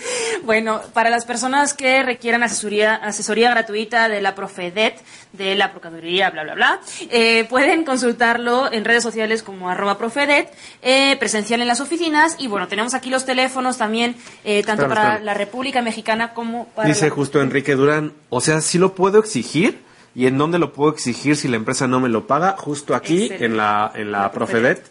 Bueno, 0.44 0.82
para 0.94 1.10
las 1.10 1.26
personas 1.26 1.74
que 1.74 2.04
requieran 2.04 2.44
asesoría, 2.44 2.96
asesoría 2.96 3.50
gratuita 3.52 4.10
de 4.10 4.22
la 4.22 4.36
Profedet, 4.36 4.96
de 5.32 5.56
la 5.56 5.72
Procuraduría, 5.72 6.30
bla, 6.32 6.44
bla, 6.44 6.54
bla, 6.56 6.80
eh, 7.10 7.46
pueden 7.50 7.86
consultarlo 7.86 8.72
en 8.72 8.84
redes 8.86 9.04
sociales 9.04 9.42
como 9.44 9.70
arroba 9.70 9.98
Profedet, 9.98 10.50
eh, 10.82 11.16
presencial 11.18 11.62
en 11.62 11.68
las 11.68 11.80
oficinas 11.80 12.36
y 12.40 12.48
bueno, 12.48 12.68
tenemos 12.68 12.94
aquí 12.94 13.10
los 13.10 13.26
teléfonos 13.26 13.78
también, 13.78 14.16
eh, 14.44 14.64
tanto 14.64 14.84
Espérame, 14.84 14.90
para 14.90 15.02
espérame. 15.14 15.26
la 15.26 15.34
República 15.34 15.82
Mexicana 15.82 16.34
como 16.34 16.66
para... 16.68 16.90
Dice 16.90 17.06
la- 17.08 17.12
justo 17.16 17.42
Enrique 17.42 17.76
Durán, 17.76 18.12
o 18.30 18.42
sea, 18.42 18.60
sí 18.62 18.78
lo 18.78 18.94
puedo 18.96 19.20
exigir 19.20 19.80
y 20.16 20.28
en 20.28 20.38
dónde 20.38 20.60
lo 20.60 20.74
puedo 20.74 20.92
exigir 20.92 21.36
si 21.36 21.48
la 21.48 21.56
empresa 21.56 21.88
no 21.88 22.00
me 22.00 22.10
lo 22.10 22.28
paga, 22.28 22.56
justo 22.58 22.96
aquí 22.96 23.24
Excelente. 23.24 23.46
en 23.46 23.58
la 23.58 23.92
en 23.96 24.12
la, 24.12 24.22
La 24.24 24.32
Profedet, 24.32 24.86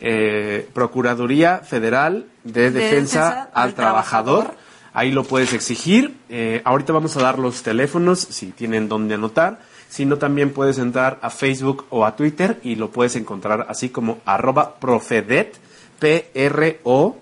eh, 0.00 0.68
Procuraduría 0.72 1.58
Federal 1.58 2.26
de, 2.44 2.70
De 2.70 2.80
Defensa, 2.80 3.20
Defensa 3.20 3.50
al 3.52 3.74
Trabajador. 3.74 4.44
Trabajador. 4.44 4.62
Ahí 4.94 5.10
lo 5.10 5.24
puedes 5.24 5.54
exigir. 5.54 6.14
Eh, 6.28 6.60
ahorita 6.64 6.92
vamos 6.92 7.16
a 7.16 7.22
dar 7.22 7.38
los 7.38 7.62
teléfonos 7.62 8.20
si 8.20 8.48
tienen 8.48 8.88
dónde 8.88 9.14
anotar. 9.14 9.60
Si 9.88 10.04
no, 10.04 10.18
también 10.18 10.50
puedes 10.50 10.78
entrar 10.78 11.18
a 11.22 11.30
Facebook 11.30 11.86
o 11.90 12.04
a 12.04 12.16
Twitter 12.16 12.58
y 12.62 12.76
lo 12.76 12.90
puedes 12.90 13.16
encontrar 13.16 13.66
así 13.68 13.88
como 13.90 14.18
arroba 14.24 14.76
Profedet, 14.76 15.56
P-R-O 15.98 17.16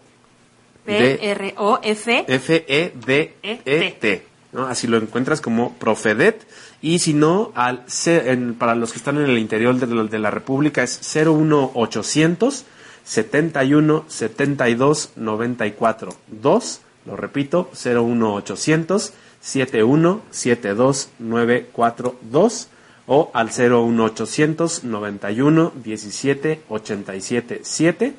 P-R-O-F. 0.84 2.24
F-E-D-E-T. 2.26 4.22
¿no? 4.52 4.66
Así 4.66 4.86
lo 4.86 4.96
encuentras 4.96 5.40
como 5.40 5.74
Profedet. 5.74 6.46
Y 6.82 6.98
si 7.00 7.12
no, 7.14 7.52
al, 7.54 7.84
en- 8.06 8.54
para 8.54 8.74
los 8.74 8.92
que 8.92 8.98
están 8.98 9.18
en 9.18 9.24
el 9.28 9.38
interior 9.38 9.74
de 9.76 9.86
la, 9.94 10.04
de 10.04 10.18
la 10.18 10.30
República 10.30 10.82
es 10.82 11.00
01800 11.14 12.64
71 13.04 14.04
72 14.08 15.10
94 15.16 16.14
2. 16.28 16.80
Lo 17.06 17.16
repito, 17.16 17.70
01800 17.72 19.12
71 19.40 20.22
72 20.30 21.08
942 21.18 22.68
o 23.06 23.30
al 23.34 23.48
01800 23.48 24.84
91 24.84 25.72
17 25.82 26.60
87 26.68 27.60
7. 27.64 28.14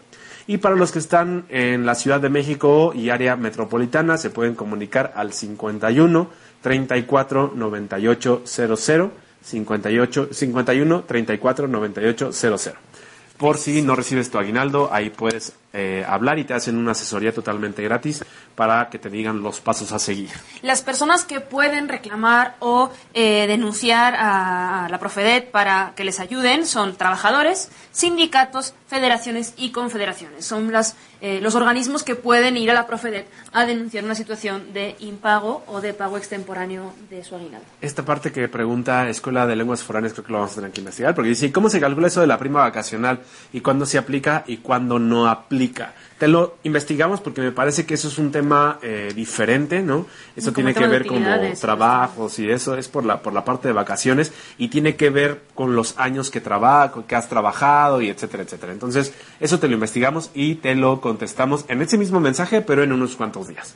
Y 0.51 0.57
para 0.57 0.75
los 0.75 0.91
que 0.91 0.99
están 0.99 1.45
en 1.47 1.85
la 1.85 1.95
Ciudad 1.95 2.19
de 2.19 2.27
México 2.27 2.91
y 2.93 3.09
área 3.09 3.37
metropolitana, 3.37 4.17
se 4.17 4.31
pueden 4.31 4.53
comunicar 4.53 5.13
al 5.15 5.31
51 5.31 6.29
34 6.59 7.53
98 7.55 8.41
00, 8.43 9.11
58, 9.41 10.27
51 10.33 11.03
34 11.03 11.67
98 11.69 12.31
00. 12.33 12.57
Por 13.41 13.57
si 13.57 13.81
no 13.81 13.95
recibes 13.95 14.29
tu 14.29 14.37
aguinaldo, 14.37 14.93
ahí 14.93 15.09
puedes 15.09 15.53
eh, 15.73 16.05
hablar 16.07 16.37
y 16.37 16.43
te 16.43 16.53
hacen 16.53 16.77
una 16.77 16.91
asesoría 16.91 17.33
totalmente 17.33 17.81
gratis 17.81 18.23
para 18.53 18.87
que 18.91 18.99
te 18.99 19.09
digan 19.09 19.41
los 19.41 19.61
pasos 19.61 19.91
a 19.93 19.97
seguir. 19.97 20.29
Las 20.61 20.83
personas 20.83 21.25
que 21.25 21.39
pueden 21.39 21.89
reclamar 21.89 22.55
o 22.59 22.91
eh, 23.15 23.47
denunciar 23.47 24.13
a, 24.15 24.87
la 24.91 24.99
Profedet 24.99 25.49
para 25.49 25.93
que 25.95 26.03
les 26.03 26.19
ayuden 26.19 26.67
son 26.67 26.95
trabajadores, 26.97 27.71
sindicatos, 27.91 28.75
federaciones 28.85 29.55
y 29.57 29.71
confederaciones. 29.71 30.45
Son 30.45 30.71
las, 30.71 30.95
eh, 31.21 31.39
los 31.41 31.55
organismos 31.55 32.03
que 32.03 32.15
pueden 32.15 32.57
ir 32.57 32.71
a 32.71 32.73
la 32.73 32.87
Profedet 32.87 33.27
a 33.53 33.65
denunciar 33.65 34.03
una 34.03 34.15
situación 34.15 34.73
de 34.73 34.95
impago 34.99 35.63
o 35.67 35.79
de 35.79 35.93
pago 35.93 36.17
extemporáneo 36.17 36.93
de 37.09 37.23
su 37.23 37.35
aguinaldo. 37.35 37.65
Esta 37.79 38.03
parte 38.03 38.31
que 38.31 38.47
pregunta 38.49 39.07
Escuela 39.07 39.45
de 39.45 39.55
Lenguas 39.55 39.83
Foráneas 39.83 40.13
creo 40.13 40.25
que 40.25 40.31
lo 40.31 40.39
vamos 40.39 40.53
a 40.53 40.55
tener 40.55 40.71
que 40.71 40.81
investigar 40.81 41.13
porque 41.13 41.29
dice, 41.29 41.51
¿cómo 41.51 41.69
se 41.69 41.79
calcula 41.79 42.07
eso 42.07 42.21
de 42.21 42.27
la 42.27 42.37
prima 42.37 42.61
vacacional? 42.61 43.19
¿Y 43.53 43.61
cuándo 43.61 43.85
se 43.85 43.97
aplica 43.97 44.43
y 44.47 44.57
cuándo 44.57 44.99
no 44.99 45.27
aplica? 45.27 45.93
Te 46.21 46.27
lo 46.27 46.53
investigamos 46.61 47.19
porque 47.19 47.41
me 47.41 47.51
parece 47.51 47.87
que 47.87 47.95
eso 47.95 48.07
es 48.07 48.19
un 48.19 48.31
tema 48.31 48.77
eh, 48.83 49.11
diferente, 49.15 49.81
¿no? 49.81 50.05
Eso 50.35 50.51
tiene 50.51 50.71
que 50.71 50.85
ver 50.85 51.07
con 51.07 51.25
trabajos 51.59 52.37
y 52.37 52.47
eso 52.47 52.77
es 52.77 52.87
por 52.89 53.03
la 53.03 53.23
por 53.23 53.33
la 53.33 53.43
parte 53.43 53.67
de 53.67 53.73
vacaciones 53.73 54.31
y 54.59 54.67
tiene 54.67 54.95
que 54.95 55.09
ver 55.09 55.41
con 55.55 55.75
los 55.75 55.97
años 55.97 56.29
que 56.29 56.39
trabajo, 56.39 57.07
que 57.07 57.15
has 57.15 57.27
trabajado 57.27 58.03
y 58.03 58.09
etcétera, 58.09 58.43
etcétera. 58.43 58.71
Entonces, 58.71 59.15
eso 59.39 59.57
te 59.57 59.67
lo 59.67 59.73
investigamos 59.73 60.29
y 60.35 60.53
te 60.53 60.75
lo 60.75 61.01
contestamos 61.01 61.65
en 61.69 61.81
ese 61.81 61.97
mismo 61.97 62.19
mensaje, 62.19 62.61
pero 62.61 62.83
en 62.83 62.91
unos 62.91 63.15
cuantos 63.15 63.47
días. 63.47 63.73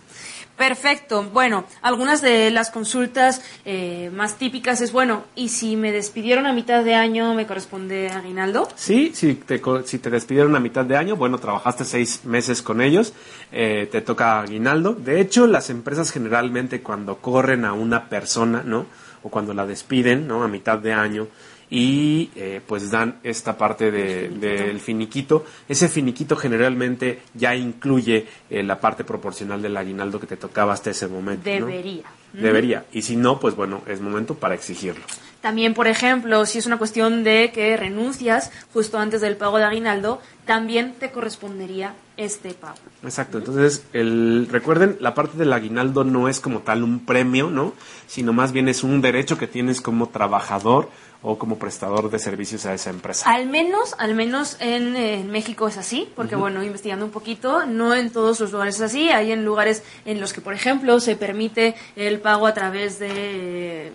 Perfecto. 0.58 1.24
Bueno, 1.24 1.66
algunas 1.82 2.22
de 2.22 2.50
las 2.50 2.72
consultas 2.72 3.42
eh, 3.66 4.10
más 4.14 4.36
típicas 4.38 4.80
es, 4.80 4.94
bueno, 4.94 5.26
¿y 5.36 5.50
si 5.50 5.76
me 5.76 5.92
despidieron 5.92 6.46
a 6.46 6.54
mitad 6.54 6.84
de 6.84 6.96
año, 6.96 7.34
me 7.34 7.46
corresponde 7.46 8.10
aguinaldo? 8.10 8.70
Sí, 8.76 9.12
si 9.14 9.36
te, 9.36 9.62
si 9.84 10.00
te 10.00 10.10
despidieron 10.10 10.56
a 10.56 10.62
mitad 10.62 10.86
de 10.86 10.96
año, 10.96 11.18
bueno, 11.18 11.40
trabajaste 11.40 11.84
seis 11.84 12.22
meses 12.24 12.62
con 12.62 12.82
ellos, 12.82 13.14
eh, 13.52 13.90
te 13.92 14.02
toca 14.02 14.40
aguinaldo. 14.40 14.94
De 14.94 15.20
hecho, 15.20 15.46
las 15.46 15.70
empresas 15.70 16.12
generalmente 16.12 16.82
cuando 16.82 17.18
corren 17.18 17.66
a 17.66 17.74
una 17.74 18.08
persona, 18.08 18.64
¿no? 18.64 18.86
O 19.24 19.30
cuando 19.30 19.54
la 19.54 19.66
despiden, 19.66 20.28
¿no? 20.28 20.44
A 20.44 20.48
mitad 20.48 20.78
de 20.78 20.94
año, 20.94 21.28
y 21.76 22.30
eh, 22.38 22.62
pues 22.66 22.90
dan 22.90 23.20
esta 23.22 23.58
parte 23.58 23.92
del 23.92 24.80
finiquito. 24.80 25.44
Ese 25.68 25.90
finiquito 25.90 26.38
generalmente 26.38 27.20
ya 27.34 27.54
incluye 27.54 28.26
eh, 28.50 28.64
la 28.64 28.80
parte 28.80 29.04
proporcional 29.04 29.62
del 29.62 29.76
aguinaldo 29.76 30.18
que 30.22 30.26
te 30.26 30.38
tocaba 30.38 30.72
hasta 30.72 30.92
ese 30.92 31.10
momento. 31.10 31.44
Debería. 31.44 32.06
Debería. 32.32 32.86
Y 32.94 33.02
si 33.02 33.18
no, 33.18 33.42
pues 33.42 33.58
bueno, 33.58 33.82
es 33.88 34.00
momento 34.00 34.36
para 34.36 34.56
exigirlo. 34.56 35.04
También, 35.42 35.74
por 35.74 35.88
ejemplo, 35.88 36.46
si 36.46 36.60
es 36.60 36.66
una 36.66 36.78
cuestión 36.78 37.24
de 37.24 37.52
que 37.54 37.76
renuncias 37.78 38.52
justo 38.74 38.98
antes 38.98 39.22
del 39.22 39.36
pago 39.36 39.58
de 39.58 39.66
aguinaldo, 39.66 40.20
también 40.46 40.96
te 40.98 41.12
correspondería 41.12 41.94
este 42.18 42.54
pago. 42.54 42.78
Exacto. 43.04 43.38
Entonces, 43.38 43.86
el, 43.94 44.48
recuerden, 44.50 44.98
la 45.02 45.14
parte 45.14 45.38
del 45.38 45.54
aguinaldo 45.54 46.04
no 46.04 46.30
es 46.30 46.40
como 46.40 46.62
tal 46.62 46.84
un 46.84 47.06
premio, 47.06 47.52
¿no? 47.52 47.74
Sino 48.08 48.34
más 48.34 48.54
bien 48.54 48.70
es 48.70 48.84
un 48.84 49.02
derecho 49.02 49.38
que 49.38 49.46
tienes 49.46 49.82
como 49.82 50.10
trabajador 50.10 50.90
o 51.28 51.40
como 51.40 51.58
prestador 51.58 52.12
de 52.12 52.20
servicios 52.20 52.68
a 52.68 52.76
esa 52.76 52.92
empresa. 52.92 53.28
Al 53.28 53.48
menos, 53.48 53.96
al 53.98 54.14
menos 54.14 54.58
en, 54.60 55.32
México 55.32 55.68
es 55.68 55.78
así, 55.78 56.08
porque 56.16 56.36
bueno, 56.36 56.64
investigando 56.64 57.04
un 57.04 57.12
poquito, 57.12 57.66
no 57.66 57.96
en 57.96 58.12
todos 58.12 58.40
los 58.40 58.52
lugares 58.52 58.76
es 58.76 58.82
así. 58.82 59.10
Hay 59.10 59.32
en 59.32 59.44
lugares 59.44 59.82
en 60.06 60.22
los 60.22 60.34
que, 60.34 60.42
por 60.42 60.54
ejemplo, 60.54 61.00
se 61.00 61.16
permite 61.16 61.74
el 61.96 62.20
pago 62.20 62.46
a 62.46 62.54
través 62.54 63.00
de 63.00 63.92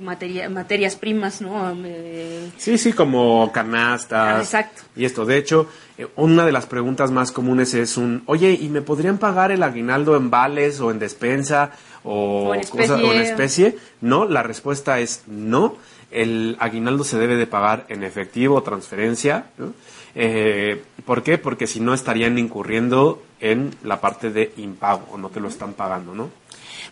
materias 0.00 0.96
primas, 0.96 1.42
¿no? 1.42 1.70
Eh, 1.84 2.50
sí, 2.56 2.78
sí, 2.78 2.94
como 2.94 3.52
canastas. 3.52 4.42
Exacto. 4.42 4.82
Y 4.96 5.04
esto, 5.04 5.26
de 5.26 5.36
hecho, 5.36 5.66
eh, 5.98 6.06
una 6.16 6.46
de 6.46 6.52
las 6.52 6.64
preguntas 6.64 7.10
más 7.10 7.30
comunes 7.30 7.74
es 7.74 7.98
un, 7.98 8.22
oye, 8.24 8.52
¿y 8.52 8.70
me 8.70 8.80
podrían 8.80 9.18
pagar 9.18 9.52
el 9.52 9.62
aguinaldo 9.62 10.16
en 10.16 10.30
vales 10.30 10.80
o 10.80 10.90
en 10.90 10.98
despensa 10.98 11.72
o, 12.04 12.54
en 12.54 13.20
especie? 13.20 13.76
No, 14.00 14.24
la 14.24 14.42
respuesta 14.42 14.98
es 14.98 15.24
no 15.26 15.76
el 16.10 16.56
aguinaldo 16.58 17.04
se 17.04 17.18
debe 17.18 17.36
de 17.36 17.46
pagar 17.46 17.86
en 17.88 18.02
efectivo 18.02 18.56
o 18.56 18.62
transferencia. 18.62 19.46
Eh, 20.14 20.82
¿Por 21.04 21.22
qué? 21.22 21.38
Porque 21.38 21.66
si 21.66 21.80
no 21.80 21.94
estarían 21.94 22.38
incurriendo 22.38 23.22
en 23.40 23.74
la 23.84 24.00
parte 24.00 24.30
de 24.30 24.52
impago 24.56 25.06
o 25.12 25.18
no 25.18 25.28
te 25.28 25.40
lo 25.40 25.48
están 25.48 25.72
pagando, 25.74 26.14
¿no? 26.14 26.30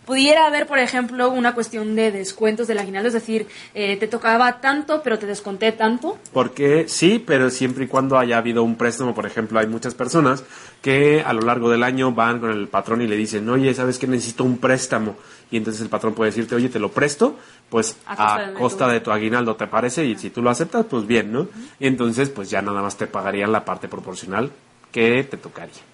Pudiera 0.05 0.47
haber, 0.47 0.67
por 0.67 0.79
ejemplo, 0.79 1.29
una 1.29 1.53
cuestión 1.53 1.95
de 1.95 2.11
descuentos 2.11 2.67
del 2.67 2.79
aguinaldo, 2.79 3.07
es 3.07 3.13
decir, 3.13 3.47
eh, 3.73 3.97
te 3.97 4.07
tocaba 4.07 4.59
tanto, 4.59 5.01
pero 5.03 5.19
te 5.19 5.25
desconté 5.25 5.71
tanto. 5.71 6.17
Porque 6.33 6.87
sí, 6.87 7.23
pero 7.25 7.49
siempre 7.49 7.85
y 7.85 7.87
cuando 7.87 8.17
haya 8.17 8.37
habido 8.37 8.63
un 8.63 8.75
préstamo, 8.75 9.13
por 9.13 9.25
ejemplo, 9.25 9.59
hay 9.59 9.67
muchas 9.67 9.93
personas 9.93 10.43
que 10.81 11.21
a 11.21 11.33
lo 11.33 11.41
largo 11.41 11.69
del 11.69 11.83
año 11.83 12.11
van 12.11 12.39
con 12.39 12.51
el 12.51 12.67
patrón 12.67 13.01
y 13.01 13.07
le 13.07 13.15
dicen, 13.15 13.47
oye, 13.49 13.73
¿sabes 13.73 13.99
que 13.99 14.07
necesito 14.07 14.43
un 14.43 14.57
préstamo? 14.57 15.15
Y 15.51 15.57
entonces 15.57 15.81
el 15.81 15.89
patrón 15.89 16.13
puede 16.13 16.31
decirte, 16.31 16.55
oye, 16.55 16.69
te 16.69 16.79
lo 16.79 16.91
presto, 16.91 17.37
pues 17.69 17.97
a, 18.05 18.53
costa, 18.57 18.87
de, 18.87 19.01
tu... 19.01 19.11
aguinaldo, 19.11 19.55
¿te 19.55 19.67
parece? 19.67 20.05
Y 20.05 20.17
si 20.17 20.29
tú 20.29 20.41
lo 20.41 20.49
aceptas, 20.49 20.85
pues 20.89 21.05
bien, 21.05 21.31
¿no? 21.31 21.47
Y 21.79 21.87
entonces, 21.87 22.29
pues 22.29 22.49
ya 22.49 22.61
nada 22.61 22.81
más 22.81 22.97
te 22.97 23.07
pagarían 23.07 23.51
la 23.51 23.65
parte 23.65 23.87
proporcional 23.87 24.51
que 24.91 25.23
te 25.23 25.37
tocaría. 25.37 25.88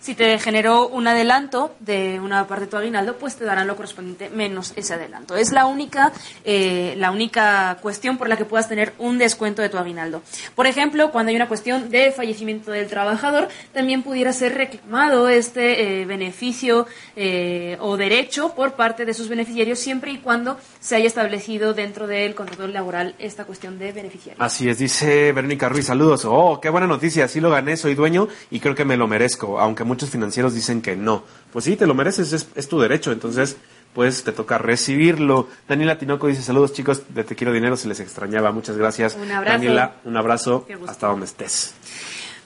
Si 0.00 0.14
te 0.14 0.38
generó 0.38 0.88
un 0.88 1.06
adelanto 1.06 1.74
de 1.80 2.20
una 2.20 2.46
parte 2.46 2.66
de 2.66 2.70
tu 2.70 2.76
aguinaldo, 2.76 3.16
pues 3.16 3.36
te 3.36 3.44
darán 3.44 3.66
lo 3.66 3.76
correspondiente 3.76 4.30
menos 4.30 4.72
ese 4.76 4.94
adelanto. 4.94 5.36
Es 5.36 5.52
la 5.52 5.66
única, 5.66 6.12
eh, 6.44 6.94
la 6.96 7.10
única 7.10 7.76
cuestión 7.82 8.18
por 8.18 8.28
la 8.28 8.36
que 8.36 8.44
puedas 8.44 8.68
tener 8.68 8.92
un 8.98 9.18
descuento 9.18 9.60
de 9.60 9.68
tu 9.68 9.78
aguinaldo. 9.78 10.22
Por 10.54 10.66
ejemplo, 10.66 11.10
cuando 11.10 11.30
hay 11.30 11.36
una 11.36 11.48
cuestión 11.48 11.90
de 11.90 12.12
fallecimiento 12.12 12.70
del 12.70 12.86
trabajador, 12.86 13.48
también 13.72 14.02
pudiera 14.02 14.32
ser 14.32 14.54
reclamado 14.54 15.28
este 15.28 16.02
eh, 16.02 16.06
beneficio 16.06 16.86
eh, 17.16 17.76
o 17.80 17.96
derecho 17.96 18.54
por 18.54 18.74
parte 18.74 19.04
de 19.04 19.12
sus 19.12 19.28
beneficiarios 19.28 19.78
siempre 19.78 20.12
y 20.12 20.18
cuando 20.18 20.56
se 20.80 20.96
haya 20.96 21.06
establecido 21.06 21.74
dentro 21.74 22.06
del 22.06 22.34
contrato 22.34 22.66
laboral 22.68 23.14
esta 23.18 23.44
cuestión 23.44 23.78
de 23.78 23.92
beneficiarios. 23.92 24.44
Así 24.44 24.68
es, 24.68 24.78
dice 24.78 25.32
Verónica 25.32 25.68
Ruiz, 25.68 25.86
saludos. 25.86 26.24
Oh, 26.24 26.60
qué 26.60 26.68
buena 26.68 26.86
noticia, 26.86 27.24
así 27.24 27.40
lo 27.40 27.50
gané, 27.50 27.76
soy 27.76 27.94
dueño 27.94 28.28
y 28.50 28.60
creo 28.60 28.74
que 28.74 28.84
me 28.84 28.96
lo 28.96 29.08
merezco 29.08 29.31
aunque 29.58 29.84
muchos 29.84 30.10
financieros 30.10 30.54
dicen 30.54 30.82
que 30.82 30.96
no. 30.96 31.24
Pues 31.52 31.64
sí, 31.64 31.76
te 31.76 31.86
lo 31.86 31.94
mereces, 31.94 32.32
es, 32.54 32.68
tu 32.68 32.80
derecho, 32.80 33.12
entonces 33.12 33.56
pues 33.94 34.24
te 34.24 34.32
toca 34.32 34.58
recibirlo. 34.58 35.48
Daniela 35.68 35.98
Tinoco 35.98 36.26
dice 36.26 36.42
saludos 36.42 36.72
chicos 36.72 37.02
de 37.10 37.24
Te 37.24 37.36
Quiero 37.36 37.52
Dinero, 37.52 37.76
se 37.76 37.88
les 37.88 38.00
extrañaba, 38.00 38.50
muchas 38.52 38.76
gracias. 38.76 39.16
Un 39.20 39.30
abrazo. 39.30 39.58
Daniela, 39.58 39.96
un 40.04 40.16
abrazo 40.16 40.66
hasta 40.88 41.08
donde 41.08 41.26
estés. 41.26 41.74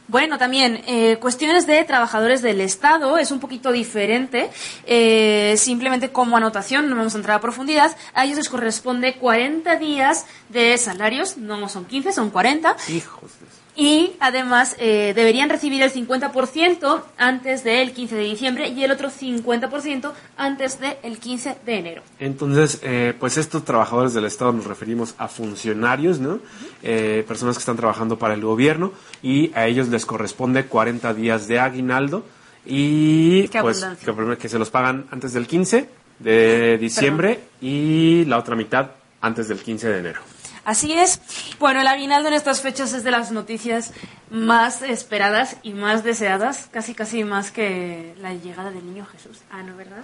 Bueno, 0.08 0.38
también 0.38 0.82
eh, 0.86 1.16
cuestiones 1.18 1.66
de 1.66 1.82
trabajadores 1.82 2.40
del 2.40 2.60
Estado 2.60 3.18
es 3.18 3.32
un 3.32 3.40
poquito 3.40 3.72
diferente. 3.72 4.50
Eh, 4.86 5.54
simplemente 5.58 6.10
como 6.10 6.36
anotación, 6.36 6.88
no 6.88 6.94
vamos 6.94 7.14
a 7.14 7.18
entrar 7.18 7.38
a 7.38 7.40
profundidad, 7.40 7.96
a 8.14 8.24
ellos 8.24 8.36
les 8.36 8.48
corresponde 8.48 9.16
40 9.16 9.76
días 9.76 10.26
de 10.48 10.78
salarios, 10.78 11.36
no 11.38 11.68
son 11.68 11.86
15, 11.86 12.12
son 12.12 12.30
40. 12.30 12.76
Hijos 12.88 13.32
de 13.40 13.46
y 13.76 14.14
además 14.20 14.74
eh, 14.78 15.12
deberían 15.14 15.50
recibir 15.50 15.82
el 15.82 15.92
50% 15.92 17.02
antes 17.18 17.62
del 17.62 17.92
15 17.92 18.16
de 18.16 18.22
diciembre 18.22 18.68
y 18.68 18.82
el 18.82 18.90
otro 18.90 19.10
50% 19.10 20.12
antes 20.36 20.80
del 20.80 21.18
15 21.18 21.56
de 21.64 21.78
enero. 21.78 22.02
Entonces, 22.18 22.80
eh, 22.82 23.14
pues 23.20 23.36
estos 23.36 23.64
trabajadores 23.64 24.14
del 24.14 24.24
Estado 24.24 24.52
nos 24.52 24.66
referimos 24.66 25.14
a 25.18 25.28
funcionarios, 25.28 26.18
¿no? 26.18 26.40
Eh, 26.82 27.24
personas 27.28 27.56
que 27.56 27.60
están 27.60 27.76
trabajando 27.76 28.18
para 28.18 28.34
el 28.34 28.40
gobierno 28.40 28.92
y 29.22 29.52
a 29.54 29.66
ellos 29.66 29.88
les 29.88 30.06
corresponde 30.06 30.64
40 30.64 31.12
días 31.12 31.46
de 31.46 31.60
aguinaldo 31.60 32.24
y 32.64 33.46
pues 33.48 33.86
que, 34.04 34.36
que, 34.38 34.48
se 34.48 34.58
los 34.58 34.70
pagan 34.70 35.06
antes 35.10 35.34
del 35.34 35.46
15 35.46 35.88
de 36.18 36.78
diciembre 36.78 37.40
y 37.60 38.24
la 38.24 38.38
otra 38.38 38.56
mitad 38.56 38.90
antes 39.20 39.48
del 39.48 39.58
15 39.58 39.88
de 39.88 39.98
enero. 39.98 40.35
Así 40.66 40.92
es. 40.92 41.20
Bueno, 41.60 41.80
el 41.80 41.86
aguinaldo 41.86 42.26
en 42.26 42.34
estas 42.34 42.60
fechas 42.60 42.92
es 42.92 43.04
de 43.04 43.12
las 43.12 43.30
noticias 43.30 43.92
más 44.30 44.82
esperadas 44.82 45.58
y 45.62 45.74
más 45.74 46.02
deseadas, 46.02 46.68
casi 46.72 46.92
casi 46.92 47.22
más 47.22 47.52
que 47.52 48.16
la 48.20 48.34
llegada 48.34 48.72
del 48.72 48.84
niño 48.84 49.06
Jesús. 49.06 49.38
Ah, 49.48 49.62
¿no, 49.62 49.76
verdad? 49.76 50.02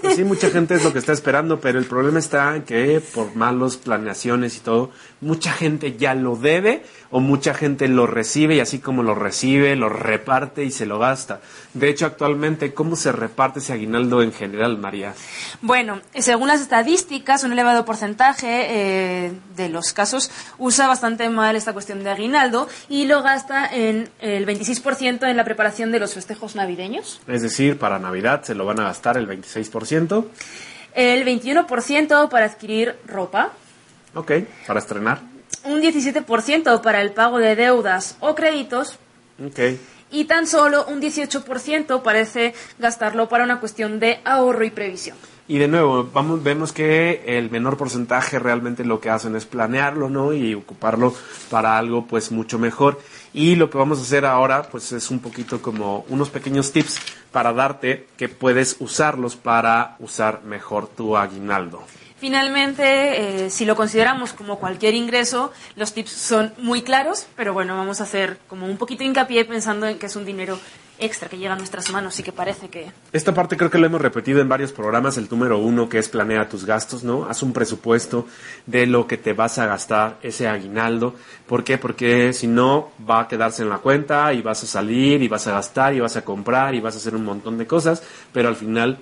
Pues 0.00 0.16
sí, 0.16 0.24
mucha 0.24 0.48
gente 0.48 0.74
es 0.74 0.84
lo 0.84 0.94
que 0.94 0.98
está 0.98 1.12
esperando, 1.12 1.60
pero 1.60 1.78
el 1.78 1.84
problema 1.84 2.18
está 2.18 2.64
que 2.64 3.02
por 3.12 3.36
malos 3.36 3.76
planeaciones 3.76 4.56
y 4.56 4.60
todo, 4.60 4.90
mucha 5.20 5.52
gente 5.52 5.96
ya 5.96 6.14
lo 6.14 6.36
debe 6.36 6.82
o 7.10 7.20
mucha 7.20 7.54
gente 7.54 7.88
lo 7.88 8.06
recibe 8.06 8.56
y 8.56 8.60
así 8.60 8.78
como 8.78 9.02
lo 9.02 9.14
recibe, 9.14 9.74
lo 9.76 9.88
reparte 9.88 10.64
y 10.64 10.70
se 10.70 10.86
lo 10.86 10.98
gasta. 10.98 11.40
De 11.74 11.88
hecho, 11.88 12.06
actualmente, 12.06 12.72
¿cómo 12.72 12.96
se 12.96 13.12
reparte 13.12 13.58
ese 13.58 13.72
aguinaldo 13.72 14.22
en 14.22 14.32
general, 14.32 14.78
María? 14.78 15.14
Bueno, 15.60 16.00
según 16.14 16.48
las 16.48 16.60
estadísticas, 16.60 17.44
un 17.44 17.52
elevado 17.52 17.84
porcentaje 17.84 18.66
eh, 18.68 19.32
de 19.56 19.68
los 19.68 19.92
casos 19.92 20.30
usa 20.58 20.86
bastante 20.86 21.28
mal 21.28 21.56
esta 21.56 21.72
cuestión 21.72 22.02
de 22.04 22.10
aguinaldo 22.10 22.68
y 22.88 23.06
lo 23.06 23.22
gasta 23.22 23.66
en 23.66 24.08
el 24.20 24.46
26% 24.46 25.28
en 25.28 25.36
la 25.36 25.44
preparación 25.44 25.92
de 25.92 26.00
los 26.00 26.14
festejos 26.14 26.54
navideños. 26.54 27.20
Es 27.26 27.42
decir, 27.42 27.78
para 27.78 27.98
Navidad 27.98 28.42
se 28.42 28.54
lo 28.54 28.64
van 28.64 28.80
a 28.80 28.84
gastar 28.84 29.16
el 29.16 29.28
26%. 29.28 30.24
El 30.94 31.24
21% 31.24 32.28
para 32.28 32.46
adquirir 32.46 32.96
ropa. 33.06 33.52
Ok, 34.14 34.32
para 34.66 34.80
estrenar. 34.80 35.20
un 35.64 35.80
17% 35.80 36.80
para 36.82 37.00
el 37.02 37.12
pago 37.12 37.38
de 37.38 37.54
deudas 37.56 38.16
o 38.20 38.34
créditos 38.34 38.98
Ok. 39.44 39.58
y 40.10 40.24
tan 40.24 40.46
solo 40.46 40.84
un 40.86 41.00
18% 41.00 42.02
parece 42.02 42.54
gastarlo 42.78 43.28
para 43.28 43.44
una 43.44 43.60
cuestión 43.60 44.00
de 44.00 44.20
ahorro 44.24 44.64
y 44.64 44.70
previsión. 44.70 45.16
Y 45.48 45.58
de 45.58 45.66
nuevo, 45.66 46.08
vamos, 46.12 46.44
vemos 46.44 46.72
que 46.72 47.24
el 47.26 47.50
menor 47.50 47.76
porcentaje 47.76 48.38
realmente 48.38 48.84
lo 48.84 49.00
que 49.00 49.10
hacen 49.10 49.34
es 49.34 49.46
planearlo, 49.46 50.08
¿no? 50.08 50.32
Y 50.32 50.54
ocuparlo 50.54 51.12
para 51.50 51.76
algo 51.76 52.06
pues 52.06 52.30
mucho 52.30 52.56
mejor. 52.60 53.00
Y 53.32 53.56
lo 53.56 53.68
que 53.68 53.76
vamos 53.76 53.98
a 53.98 54.02
hacer 54.02 54.24
ahora 54.24 54.62
pues 54.70 54.92
es 54.92 55.10
un 55.10 55.18
poquito 55.18 55.60
como 55.60 56.04
unos 56.08 56.30
pequeños 56.30 56.70
tips 56.70 57.00
para 57.32 57.52
darte 57.52 58.06
que 58.16 58.28
puedes 58.28 58.76
usarlos 58.78 59.34
para 59.34 59.96
usar 59.98 60.42
mejor 60.44 60.86
tu 60.86 61.16
aguinaldo. 61.16 61.82
Finalmente, 62.20 63.46
eh, 63.46 63.50
si 63.50 63.64
lo 63.64 63.74
consideramos 63.74 64.34
como 64.34 64.58
cualquier 64.58 64.94
ingreso, 64.94 65.52
los 65.74 65.94
tips 65.94 66.10
son 66.10 66.52
muy 66.58 66.82
claros, 66.82 67.26
pero 67.34 67.54
bueno, 67.54 67.78
vamos 67.78 68.02
a 68.02 68.04
hacer 68.04 68.36
como 68.46 68.66
un 68.66 68.76
poquito 68.76 69.02
hincapié 69.02 69.46
pensando 69.46 69.86
en 69.86 69.98
que 69.98 70.04
es 70.04 70.16
un 70.16 70.26
dinero 70.26 70.58
extra 70.98 71.30
que 71.30 71.38
llega 71.38 71.54
a 71.54 71.56
nuestras 71.56 71.90
manos 71.90 72.20
y 72.20 72.22
que 72.22 72.30
parece 72.30 72.68
que... 72.68 72.92
Esta 73.14 73.32
parte 73.32 73.56
creo 73.56 73.70
que 73.70 73.78
lo 73.78 73.86
hemos 73.86 74.02
repetido 74.02 74.42
en 74.42 74.50
varios 74.50 74.70
programas, 74.70 75.16
el 75.16 75.28
número 75.30 75.56
uno 75.56 75.88
que 75.88 75.96
es 75.96 76.10
planea 76.10 76.46
tus 76.46 76.66
gastos, 76.66 77.04
¿no? 77.04 77.24
Haz 77.24 77.42
un 77.42 77.54
presupuesto 77.54 78.26
de 78.66 78.86
lo 78.86 79.06
que 79.06 79.16
te 79.16 79.32
vas 79.32 79.58
a 79.58 79.64
gastar 79.64 80.18
ese 80.22 80.46
aguinaldo. 80.46 81.14
¿Por 81.46 81.64
qué? 81.64 81.78
Porque 81.78 82.34
si 82.34 82.46
no 82.46 82.90
va 83.08 83.20
a 83.20 83.28
quedarse 83.28 83.62
en 83.62 83.70
la 83.70 83.78
cuenta 83.78 84.30
y 84.34 84.42
vas 84.42 84.62
a 84.62 84.66
salir 84.66 85.22
y 85.22 85.28
vas 85.28 85.46
a 85.46 85.52
gastar 85.52 85.94
y 85.94 86.00
vas 86.00 86.16
a 86.16 86.22
comprar 86.22 86.74
y 86.74 86.80
vas 86.80 86.96
a 86.96 86.98
hacer 86.98 87.14
un 87.14 87.24
montón 87.24 87.56
de 87.56 87.66
cosas, 87.66 88.02
pero 88.30 88.48
al 88.48 88.56
final 88.56 88.98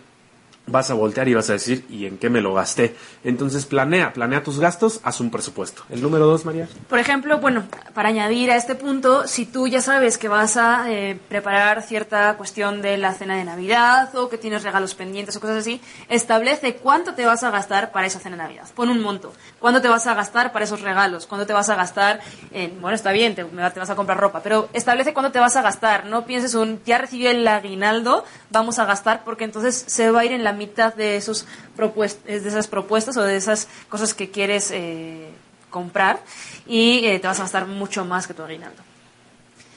vas 0.70 0.90
a 0.90 0.94
voltear 0.94 1.28
y 1.28 1.34
vas 1.34 1.50
a 1.50 1.54
decir, 1.54 1.84
¿y 1.88 2.06
en 2.06 2.18
qué 2.18 2.30
me 2.30 2.40
lo 2.40 2.54
gasté? 2.54 2.96
Entonces 3.24 3.66
planea, 3.66 4.12
planea 4.12 4.42
tus 4.42 4.60
gastos, 4.60 5.00
haz 5.02 5.20
un 5.20 5.30
presupuesto. 5.30 5.82
El 5.90 6.02
número 6.02 6.26
dos, 6.26 6.44
María. 6.44 6.68
Por 6.88 6.98
ejemplo, 6.98 7.38
bueno, 7.38 7.64
para 7.94 8.08
añadir 8.08 8.50
a 8.50 8.56
este 8.56 8.74
punto, 8.74 9.26
si 9.26 9.46
tú 9.46 9.66
ya 9.66 9.80
sabes 9.80 10.18
que 10.18 10.28
vas 10.28 10.56
a 10.56 10.90
eh, 10.90 11.18
preparar 11.28 11.82
cierta 11.82 12.36
cuestión 12.36 12.82
de 12.82 12.96
la 12.98 13.14
cena 13.14 13.36
de 13.36 13.44
Navidad 13.44 14.14
o 14.16 14.28
que 14.28 14.38
tienes 14.38 14.62
regalos 14.62 14.94
pendientes 14.94 15.36
o 15.36 15.40
cosas 15.40 15.58
así, 15.58 15.80
establece 16.08 16.76
cuánto 16.76 17.14
te 17.14 17.26
vas 17.26 17.42
a 17.44 17.50
gastar 17.50 17.92
para 17.92 18.06
esa 18.06 18.20
cena 18.20 18.36
de 18.36 18.42
Navidad. 18.42 18.66
Pon 18.74 18.88
un 18.88 19.00
monto. 19.00 19.32
¿Cuánto 19.58 19.80
te 19.80 19.88
vas 19.88 20.06
a 20.06 20.14
gastar 20.14 20.52
para 20.52 20.64
esos 20.64 20.82
regalos? 20.82 21.26
¿Cuánto 21.26 21.46
te 21.46 21.52
vas 21.52 21.68
a 21.68 21.74
gastar 21.74 22.20
en, 22.52 22.80
bueno, 22.80 22.94
está 22.94 23.12
bien, 23.12 23.34
te, 23.34 23.44
te 23.44 23.80
vas 23.80 23.90
a 23.90 23.96
comprar 23.96 24.18
ropa, 24.18 24.40
pero 24.42 24.68
establece 24.72 25.12
cuánto 25.12 25.32
te 25.32 25.38
vas 25.38 25.56
a 25.56 25.62
gastar. 25.62 26.06
No 26.06 26.24
pienses 26.24 26.54
un, 26.54 26.80
ya 26.84 26.98
recibí 26.98 27.26
el 27.26 27.46
aguinaldo, 27.46 28.24
vamos 28.50 28.78
a 28.78 28.84
gastar, 28.84 29.24
porque 29.24 29.44
entonces 29.44 29.84
se 29.86 30.10
va 30.10 30.20
a 30.20 30.24
ir 30.24 30.32
en 30.32 30.44
la 30.44 30.52
mitad 30.58 30.94
de, 30.94 31.16
esos 31.16 31.46
de 31.76 32.36
esas 32.36 32.66
propuestas 32.66 33.16
o 33.16 33.22
de 33.22 33.36
esas 33.36 33.68
cosas 33.88 34.12
que 34.12 34.30
quieres 34.30 34.70
eh, 34.70 35.30
comprar 35.70 36.20
y 36.66 37.06
eh, 37.06 37.18
te 37.18 37.26
vas 37.26 37.38
a 37.38 37.44
gastar 37.44 37.66
mucho 37.66 38.04
más 38.04 38.26
que 38.26 38.34
tu 38.34 38.42
aguinaldo. 38.42 38.88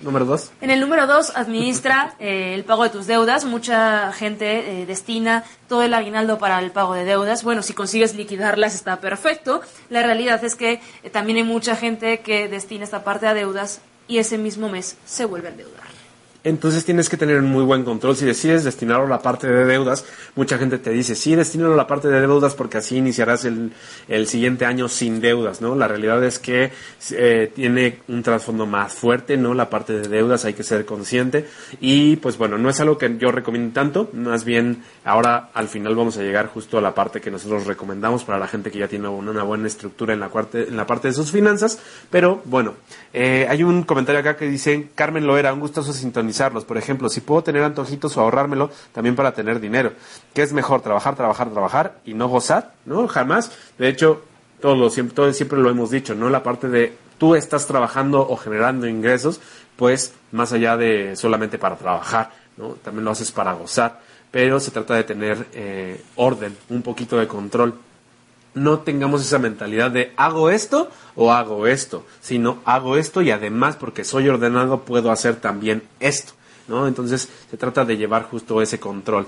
Número 0.01 0.25
dos. 0.25 0.51
En 0.61 0.71
el 0.71 0.79
número 0.79 1.05
dos, 1.05 1.31
administra 1.35 2.15
eh, 2.19 2.55
el 2.55 2.63
pago 2.63 2.83
de 2.83 2.89
tus 2.89 3.05
deudas. 3.05 3.45
Mucha 3.45 4.11
gente 4.13 4.81
eh, 4.81 4.85
destina 4.85 5.43
todo 5.67 5.83
el 5.83 5.93
aguinaldo 5.93 6.39
para 6.39 6.59
el 6.59 6.71
pago 6.71 6.95
de 6.95 7.05
deudas. 7.05 7.43
Bueno, 7.43 7.61
si 7.61 7.73
consigues 7.73 8.15
liquidarlas 8.15 8.73
está 8.73 8.99
perfecto. 8.99 9.61
La 9.89 10.01
realidad 10.01 10.43
es 10.43 10.55
que 10.55 10.81
eh, 11.03 11.09
también 11.11 11.37
hay 11.37 11.43
mucha 11.43 11.75
gente 11.75 12.21
que 12.21 12.47
destina 12.47 12.83
esta 12.83 13.03
parte 13.03 13.27
a 13.27 13.33
deudas 13.33 13.81
y 14.07 14.17
ese 14.17 14.37
mismo 14.37 14.69
mes 14.69 14.97
se 15.05 15.25
vuelve 15.25 15.49
a 15.49 15.51
endeudar. 15.51 15.90
Entonces 16.43 16.85
tienes 16.85 17.07
que 17.07 17.17
tener 17.17 17.37
un 17.37 17.45
muy 17.45 17.63
buen 17.63 17.83
control. 17.83 18.15
Si 18.15 18.25
decides 18.25 18.63
destinarlo 18.63 19.05
a 19.05 19.09
la 19.09 19.21
parte 19.21 19.47
de 19.47 19.65
deudas, 19.65 20.05
mucha 20.35 20.57
gente 20.57 20.79
te 20.79 20.89
dice, 20.89 21.15
sí, 21.15 21.35
destínalo 21.35 21.73
a 21.73 21.77
la 21.77 21.87
parte 21.87 22.07
de 22.07 22.19
deudas 22.19 22.55
porque 22.55 22.77
así 22.77 22.97
iniciarás 22.97 23.45
el, 23.45 23.71
el 24.07 24.27
siguiente 24.27 24.65
año 24.65 24.87
sin 24.87 25.21
deudas, 25.21 25.61
¿no? 25.61 25.75
La 25.75 25.87
realidad 25.87 26.23
es 26.23 26.39
que 26.39 26.71
eh, 27.11 27.51
tiene 27.53 27.99
un 28.07 28.23
trasfondo 28.23 28.65
más 28.65 28.93
fuerte, 28.93 29.37
¿no? 29.37 29.53
La 29.53 29.69
parte 29.69 29.93
de 29.93 30.07
deudas 30.07 30.45
hay 30.45 30.53
que 30.53 30.63
ser 30.63 30.85
consciente 30.85 31.47
y 31.79 32.15
pues 32.17 32.37
bueno, 32.37 32.57
no 32.57 32.69
es 32.69 32.79
algo 32.79 32.97
que 32.97 33.17
yo 33.17 33.31
recomiendo 33.31 33.73
tanto, 33.73 34.09
más 34.13 34.43
bien 34.43 34.83
ahora 35.05 35.49
al 35.53 35.67
final 35.67 35.95
vamos 35.95 36.17
a 36.17 36.21
llegar 36.21 36.47
justo 36.47 36.77
a 36.77 36.81
la 36.81 36.95
parte 36.95 37.21
que 37.21 37.31
nosotros 37.31 37.65
recomendamos 37.65 38.23
para 38.23 38.39
la 38.39 38.47
gente 38.47 38.71
que 38.71 38.79
ya 38.79 38.87
tiene 38.87 39.07
una, 39.07 39.43
buena 39.43 39.67
estructura 39.67 40.13
en 40.13 40.19
la, 40.19 40.29
parte, 40.29 40.67
en 40.67 40.77
la 40.77 40.87
parte 40.87 41.09
de 41.09 41.13
sus 41.13 41.31
finanzas, 41.31 41.79
pero 42.09 42.41
bueno, 42.45 42.75
eh, 43.13 43.45
hay 43.49 43.63
un 43.63 43.83
comentario 43.83 44.21
acá 44.21 44.35
que 44.37 44.47
dice, 44.47 44.89
Carmen 44.95 45.27
Loera, 45.27 45.53
un 45.53 45.59
gustoso 45.59 45.93
Por 46.65 46.77
ejemplo, 46.77 47.09
si 47.09 47.21
puedo 47.21 47.43
tener 47.43 47.63
antojitos 47.63 48.15
o 48.17 48.21
ahorrármelo 48.21 48.69
también 48.93 49.15
para 49.15 49.33
tener 49.33 49.59
dinero. 49.59 49.93
¿Qué 50.33 50.41
es 50.41 50.53
mejor? 50.53 50.81
Trabajar, 50.81 51.15
trabajar, 51.15 51.49
trabajar 51.51 51.99
y 52.05 52.13
no 52.13 52.27
gozar, 52.27 52.73
¿no? 52.85 53.07
Jamás. 53.07 53.51
De 53.77 53.87
hecho, 53.87 54.23
todo, 54.59 54.75
lo, 54.75 54.89
siempre, 54.89 55.15
todo 55.15 55.33
siempre 55.33 55.59
lo 55.59 55.69
hemos 55.69 55.91
dicho, 55.91 56.15
¿no? 56.15 56.29
La 56.29 56.43
parte 56.43 56.67
de 56.67 56.95
tú 57.17 57.35
estás 57.35 57.67
trabajando 57.67 58.27
o 58.27 58.35
generando 58.37 58.87
ingresos, 58.87 59.41
pues 59.75 60.13
más 60.31 60.53
allá 60.53 60.77
de 60.77 61.15
solamente 61.15 61.57
para 61.57 61.75
trabajar, 61.75 62.31
¿no? 62.57 62.69
También 62.83 63.05
lo 63.05 63.11
haces 63.11 63.31
para 63.31 63.53
gozar. 63.53 63.99
Pero 64.31 64.59
se 64.59 64.71
trata 64.71 64.95
de 64.95 65.03
tener 65.03 65.47
eh, 65.53 66.01
orden, 66.15 66.55
un 66.69 66.81
poquito 66.81 67.17
de 67.17 67.27
control 67.27 67.75
no 68.53 68.79
tengamos 68.79 69.21
esa 69.21 69.39
mentalidad 69.39 69.91
de 69.91 70.13
hago 70.17 70.49
esto 70.49 70.89
o 71.15 71.31
hago 71.31 71.67
esto, 71.67 72.05
sino 72.19 72.59
hago 72.65 72.97
esto 72.97 73.21
y 73.21 73.31
además 73.31 73.75
porque 73.75 74.03
soy 74.03 74.29
ordenado 74.29 74.81
puedo 74.81 75.11
hacer 75.11 75.37
también 75.37 75.83
esto, 75.99 76.33
¿no? 76.67 76.87
Entonces 76.87 77.29
se 77.49 77.57
trata 77.57 77.85
de 77.85 77.97
llevar 77.97 78.23
justo 78.23 78.61
ese 78.61 78.79
control. 78.79 79.27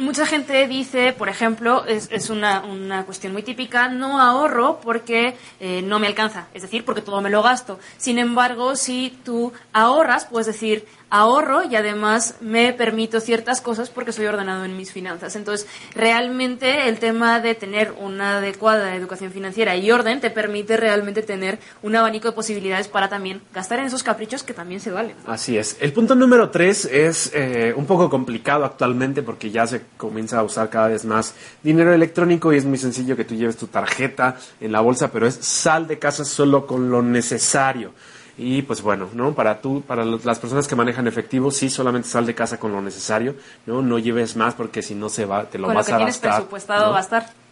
Mucha 0.00 0.26
gente 0.26 0.66
dice, 0.66 1.12
por 1.12 1.28
ejemplo, 1.28 1.84
es, 1.86 2.28
una, 2.28 2.64
una, 2.64 3.04
cuestión 3.04 3.32
muy 3.32 3.44
típica, 3.44 3.88
no 3.88 4.20
ahorro 4.20 4.80
porque 4.80 5.36
eh, 5.60 5.82
no 5.82 6.00
me 6.00 6.08
alcanza, 6.08 6.48
es 6.52 6.62
decir, 6.62 6.84
porque 6.84 7.00
todo 7.00 7.20
me 7.20 7.30
lo 7.30 7.44
gasto. 7.44 7.78
Sin 7.96 8.18
embargo, 8.18 8.74
si 8.74 9.16
tú 9.24 9.52
ahorras, 9.72 10.24
puedes 10.24 10.48
decir, 10.48 10.84
ahorro 11.14 11.62
y 11.62 11.76
además 11.76 12.34
me 12.40 12.72
permito 12.72 13.20
ciertas 13.20 13.60
cosas 13.60 13.88
porque 13.88 14.10
soy 14.10 14.26
ordenado 14.26 14.64
en 14.64 14.76
mis 14.76 14.90
finanzas. 14.90 15.36
Entonces, 15.36 15.68
realmente 15.94 16.88
el 16.88 16.98
tema 16.98 17.38
de 17.38 17.54
tener 17.54 17.94
una 18.00 18.38
adecuada 18.38 18.96
educación 18.96 19.30
financiera 19.30 19.76
y 19.76 19.92
orden 19.92 20.20
te 20.20 20.30
permite 20.30 20.76
realmente 20.76 21.22
tener 21.22 21.60
un 21.82 21.94
abanico 21.94 22.28
de 22.28 22.34
posibilidades 22.34 22.88
para 22.88 23.08
también 23.08 23.42
gastar 23.52 23.78
en 23.78 23.86
esos 23.86 24.02
caprichos 24.02 24.42
que 24.42 24.54
también 24.54 24.80
se 24.80 24.90
valen. 24.90 25.14
Así 25.24 25.56
es. 25.56 25.76
El 25.80 25.92
punto 25.92 26.16
número 26.16 26.50
tres 26.50 26.84
es 26.84 27.30
eh, 27.32 27.72
un 27.76 27.86
poco 27.86 28.10
complicado 28.10 28.64
actualmente 28.64 29.22
porque 29.22 29.52
ya 29.52 29.68
se 29.68 29.82
comienza 29.96 30.40
a 30.40 30.42
usar 30.42 30.68
cada 30.68 30.88
vez 30.88 31.04
más 31.04 31.34
dinero 31.62 31.94
electrónico 31.94 32.52
y 32.52 32.56
es 32.56 32.64
muy 32.64 32.78
sencillo 32.78 33.16
que 33.16 33.24
tú 33.24 33.36
lleves 33.36 33.56
tu 33.56 33.68
tarjeta 33.68 34.36
en 34.60 34.72
la 34.72 34.80
bolsa, 34.80 35.12
pero 35.12 35.28
es 35.28 35.36
sal 35.36 35.86
de 35.86 36.00
casa 36.00 36.24
solo 36.24 36.66
con 36.66 36.90
lo 36.90 37.02
necesario. 37.02 37.92
Y 38.36 38.62
pues 38.62 38.82
bueno, 38.82 39.08
¿no? 39.14 39.32
Para 39.34 39.60
tú, 39.60 39.82
para 39.82 40.04
las 40.04 40.38
personas 40.38 40.66
que 40.66 40.74
manejan 40.74 41.06
efectivo, 41.06 41.50
sí, 41.50 41.70
solamente 41.70 42.08
sal 42.08 42.26
de 42.26 42.34
casa 42.34 42.58
con 42.58 42.72
lo 42.72 42.82
necesario, 42.82 43.36
¿no? 43.66 43.80
No 43.82 43.98
lleves 43.98 44.36
más 44.36 44.54
porque 44.54 44.82
si 44.82 44.94
no 44.94 45.08
se 45.08 45.24
va, 45.24 45.44
te 45.44 45.58
lo 45.58 45.66
con 45.66 45.76
vas 45.76 45.86
lo 45.86 45.90
que 45.90 45.94
a 45.94 45.96
tienes 45.98 46.14
gastar. 46.16 46.32
presupuestado 46.32 46.86
¿no? 46.86 46.92
gastar. 46.94 47.43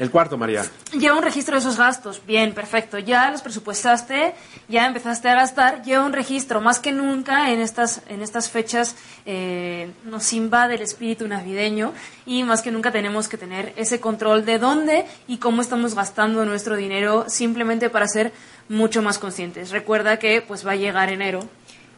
El 0.00 0.10
cuarto, 0.10 0.38
María. 0.38 0.64
Lleva 0.98 1.14
un 1.14 1.22
registro 1.22 1.56
de 1.56 1.60
esos 1.60 1.76
gastos. 1.76 2.22
Bien, 2.26 2.54
perfecto. 2.54 2.98
Ya 2.98 3.30
los 3.30 3.42
presupuestaste, 3.42 4.34
ya 4.66 4.86
empezaste 4.86 5.28
a 5.28 5.34
gastar. 5.34 5.82
Lleva 5.82 6.06
un 6.06 6.14
registro. 6.14 6.62
Más 6.62 6.78
que 6.78 6.90
nunca 6.90 7.50
en 7.50 7.60
estas, 7.60 8.00
en 8.08 8.22
estas 8.22 8.48
fechas 8.48 8.96
eh, 9.26 9.90
nos 10.04 10.32
invade 10.32 10.76
el 10.76 10.80
espíritu 10.80 11.28
navideño 11.28 11.92
y 12.24 12.44
más 12.44 12.62
que 12.62 12.70
nunca 12.70 12.90
tenemos 12.90 13.28
que 13.28 13.36
tener 13.36 13.74
ese 13.76 14.00
control 14.00 14.46
de 14.46 14.58
dónde 14.58 15.04
y 15.28 15.36
cómo 15.36 15.60
estamos 15.60 15.94
gastando 15.94 16.46
nuestro 16.46 16.76
dinero 16.76 17.26
simplemente 17.28 17.90
para 17.90 18.08
ser 18.08 18.32
mucho 18.70 19.02
más 19.02 19.18
conscientes. 19.18 19.68
Recuerda 19.68 20.18
que 20.18 20.40
pues 20.40 20.66
va 20.66 20.72
a 20.72 20.76
llegar 20.76 21.10
enero 21.10 21.46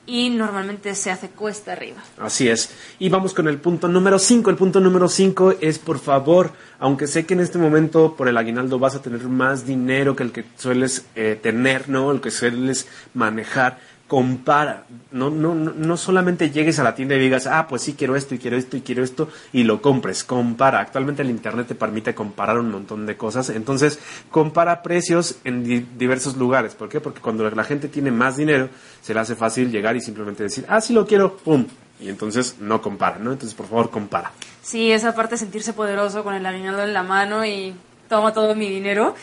y 0.07 0.31
normalmente 0.31 0.95
se 0.95 1.11
hace 1.11 1.29
cuesta 1.29 1.73
arriba. 1.73 2.03
Así 2.19 2.49
es. 2.49 2.71
Y 2.99 3.09
vamos 3.09 3.35
con 3.35 3.47
el 3.47 3.59
punto 3.59 3.89
número 3.89 4.19
5. 4.19 4.51
El 4.51 4.57
punto 4.57 4.81
número 4.81 5.09
5 5.09 5.57
es, 5.61 5.79
por 5.79 5.99
favor, 5.99 6.53
aunque 6.79 7.07
sé 7.07 7.25
que 7.25 7.35
en 7.35 7.41
este 7.41 7.59
momento 7.59 8.17
por 8.17 8.29
el 8.29 8.37
aguinaldo 8.37 8.79
vas 8.79 8.97
a 8.97 9.03
tener 9.03 9.23
más 9.29 9.65
dinero 9.65 10.17
que 10.17 10.25
el 10.25 10.33
que 10.33 10.45
sueles 10.57 11.07
eh, 11.15 11.39
tener, 11.41 11.89
¿no? 11.89 12.11
El 12.11 12.21
que 12.21 12.31
sueles 12.31 12.89
manejar, 13.15 13.79
compara. 14.13 14.85
No, 15.11 15.31
no, 15.31 15.55
no, 15.55 15.97
solamente 15.97 16.51
llegues 16.51 16.79
a 16.79 16.83
la 16.85 16.95
tienda 16.95 17.15
y 17.15 17.19
digas, 17.19 17.47
ah, 17.47 17.67
pues 17.67 17.81
sí, 17.81 17.95
quiero 17.95 18.15
esto 18.15 18.35
y 18.35 18.39
quiero 18.39 18.59
esto 18.59 18.77
y 18.77 18.83
quiero 18.83 19.03
esto 19.03 19.31
y 19.55 19.63
lo 19.63 19.81
compres. 19.81 20.23
Compara. 20.23 20.81
Actualmente 20.81 21.23
el 21.23 21.31
Internet 21.31 21.69
te 21.69 21.75
permite 21.75 22.15
comparar 22.15 22.59
un 22.59 22.71
montón 22.71 23.07
de 23.07 23.17
cosas. 23.17 23.49
Entonces, 23.49 23.99
compara 24.31 24.83
precios 24.83 25.37
en 25.45 25.65
di- 25.65 25.87
diversos 25.97 26.37
lugares. 26.37 26.75
¿Por 26.75 26.91
qué? 26.91 27.01
Porque 27.01 27.23
cuando 27.23 27.49
la 27.51 27.65
gente 27.65 27.89
tiene 27.89 28.11
más 28.11 28.37
dinero, 28.37 28.69
se 29.01 29.15
le 29.15 29.21
hace 29.21 29.35
fácil 29.35 29.71
llegar 29.71 29.97
y 29.97 30.03
simplemente 30.03 30.43
decir, 30.43 30.67
ah, 30.69 30.83
sí 30.83 30.93
lo 30.93 31.07
quiero, 31.07 31.39
pum. 31.39 31.65
Y 31.99 32.11
entonces 32.11 32.57
no 32.61 32.83
compara, 32.83 33.17
¿no? 33.19 33.33
Entonces, 33.33 33.55
por 33.55 33.67
favor, 33.67 33.89
compara. 33.89 34.31
Sí, 34.61 34.93
esa 34.93 35.15
parte 35.15 35.37
de 35.37 35.39
sentirse 35.39 35.73
poderoso 35.73 36.23
con 36.23 36.35
el 36.35 36.45
aguinaldo 36.45 36.83
en 36.83 36.93
la 36.93 37.03
mano 37.03 37.47
y 37.47 37.75
toma 38.11 38.35
todo 38.35 38.55
mi 38.55 38.69
dinero, 38.69 39.15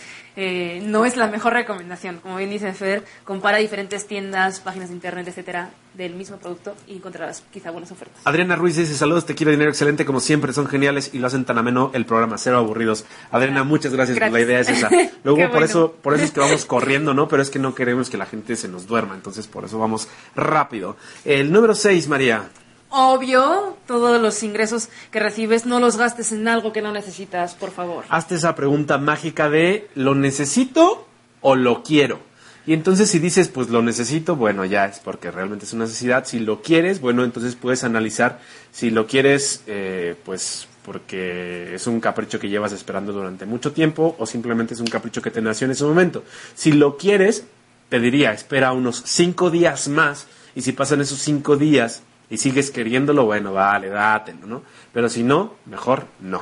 eh, 0.41 0.82
no 0.86 1.04
es 1.04 1.17
la 1.17 1.28
mejor 1.28 1.52
recomendación. 1.52 2.19
Como 2.21 2.38
bien 2.38 2.49
dice 2.49 2.71
Fer, 2.71 3.04
compara 3.25 3.58
diferentes 3.58 4.08
tiendas, 4.08 4.62
páginas 4.62 4.88
de 4.88 4.95
internet, 4.95 5.28
etcétera, 5.28 5.71
del 5.95 6.15
mismo 6.15 6.38
producto 6.38 6.75
y 6.88 6.95
encontrarás 6.95 7.43
quizá 7.52 7.71
buenas 7.71 7.91
ofertas. 7.91 8.21
Adriana 8.23 8.56
Ruiz 8.56 8.78
dice, 8.78 8.93
saludos, 8.93 9.25
te 9.25 9.36
quiero 9.36 9.52
dinero, 9.52 9.69
excelente, 9.69 10.06
como 10.06 10.21
siempre, 10.21 10.54
son 10.54 10.67
geniales 10.67 11.10
y 11.13 11.19
lo 11.19 11.28
hacen 11.28 11.43
tan 11.43 11.58
ameno 11.58 11.92
el 11.94 12.06
programa, 12.06 12.37
cero 12.37 12.58
aburridos. 12.58 13.04
Adriana, 13.31 13.65
muchas 13.65 13.94
gracias, 13.94 14.17
por 14.17 14.31
la 14.31 14.40
idea 14.40 14.62
es 14.62 14.69
esa. 14.69 14.90
Luego, 15.25 15.52
por 15.52 15.62
eso, 15.62 15.92
por 16.02 16.13
eso 16.13 16.23
es 16.23 16.31
que 16.31 16.40
vamos 16.40 16.63
corriendo, 16.63 17.13
¿no? 17.13 17.27
Pero 17.27 17.42
es 17.42 17.50
que 17.50 17.60
no 17.60 17.75
queremos 17.75 18.10
que 18.10 18.15
la 18.15 18.25
gente 18.25 18.56
se 18.56 18.69
nos 18.69 18.87
duerma, 18.87 19.15
entonces 19.15 19.46
por 19.46 19.65
eso 19.65 19.77
vamos 19.77 20.08
rápido. 20.37 20.96
El 21.25 21.52
número 21.52 21.75
6, 21.75 22.08
María. 22.08 22.50
Obvio, 22.92 23.77
todos 23.85 24.19
los 24.19 24.42
ingresos 24.42 24.90
que 25.12 25.19
recibes 25.19 25.65
no 25.65 25.79
los 25.79 25.98
gastes 25.98 26.31
en 26.31 26.48
algo 26.48 26.73
que 26.73 26.81
no 26.81 26.92
necesitas, 26.92 27.54
por 27.54 27.71
favor. 27.71 28.06
Hazte 28.10 28.35
esa 28.35 28.56
pregunta 28.56 28.98
mágica 28.98 29.50
de, 29.50 29.87
¿lo 29.94 30.15
necesito 30.15 31.08
o 31.42 31.56
lo 31.56 31.83
quiero? 31.83 32.19
Y 32.65 32.73
entonces 32.73 33.10
si 33.10 33.19
dices, 33.19 33.48
pues 33.48 33.69
lo 33.69 33.81
necesito, 33.81 34.35
bueno, 34.35 34.65
ya 34.65 34.85
es 34.85 35.00
porque 35.00 35.31
realmente 35.31 35.65
es 35.65 35.73
una 35.73 35.85
necesidad. 35.85 36.25
Si 36.25 36.40
lo 36.40 36.62
quieres, 36.62 37.00
bueno, 37.00 37.23
entonces 37.23 37.56
puedes 37.56 37.83
analizar 37.83 38.40
si 38.71 38.90
lo 38.90 39.08
quieres, 39.08 39.63
eh, 39.67 40.15
pues 40.25 40.67
porque 40.83 41.75
es 41.75 41.87
un 41.87 42.00
capricho 42.00 42.40
que 42.40 42.50
llevas 42.50 42.71
esperando 42.71 43.13
durante 43.13 43.46
mucho 43.46 43.71
tiempo 43.71 44.15
o 44.17 44.25
simplemente 44.25 44.73
es 44.73 44.79
un 44.79 44.87
capricho 44.87 45.21
que 45.21 45.31
te 45.31 45.42
nació 45.42 45.65
en 45.65 45.71
ese 45.71 45.83
momento. 45.83 46.23
Si 46.56 46.71
lo 46.71 46.98
quieres, 46.98 47.46
te 47.90 48.00
diría, 48.00 48.33
espera 48.33 48.71
unos 48.71 49.04
cinco 49.06 49.52
días 49.52 49.87
más 49.87 50.27
y 50.56 50.62
si 50.62 50.71
pasan 50.71 51.02
esos 51.02 51.19
cinco 51.19 51.58
días 51.58 52.04
y 52.30 52.38
sigues 52.38 52.71
queriéndolo, 52.71 53.25
bueno, 53.25 53.54
vale, 53.54 53.90
dátelo, 53.90 54.46
¿no? 54.46 54.63
Pero 54.94 55.10
si 55.10 55.23
no, 55.23 55.56
mejor 55.65 56.06
no. 56.19 56.42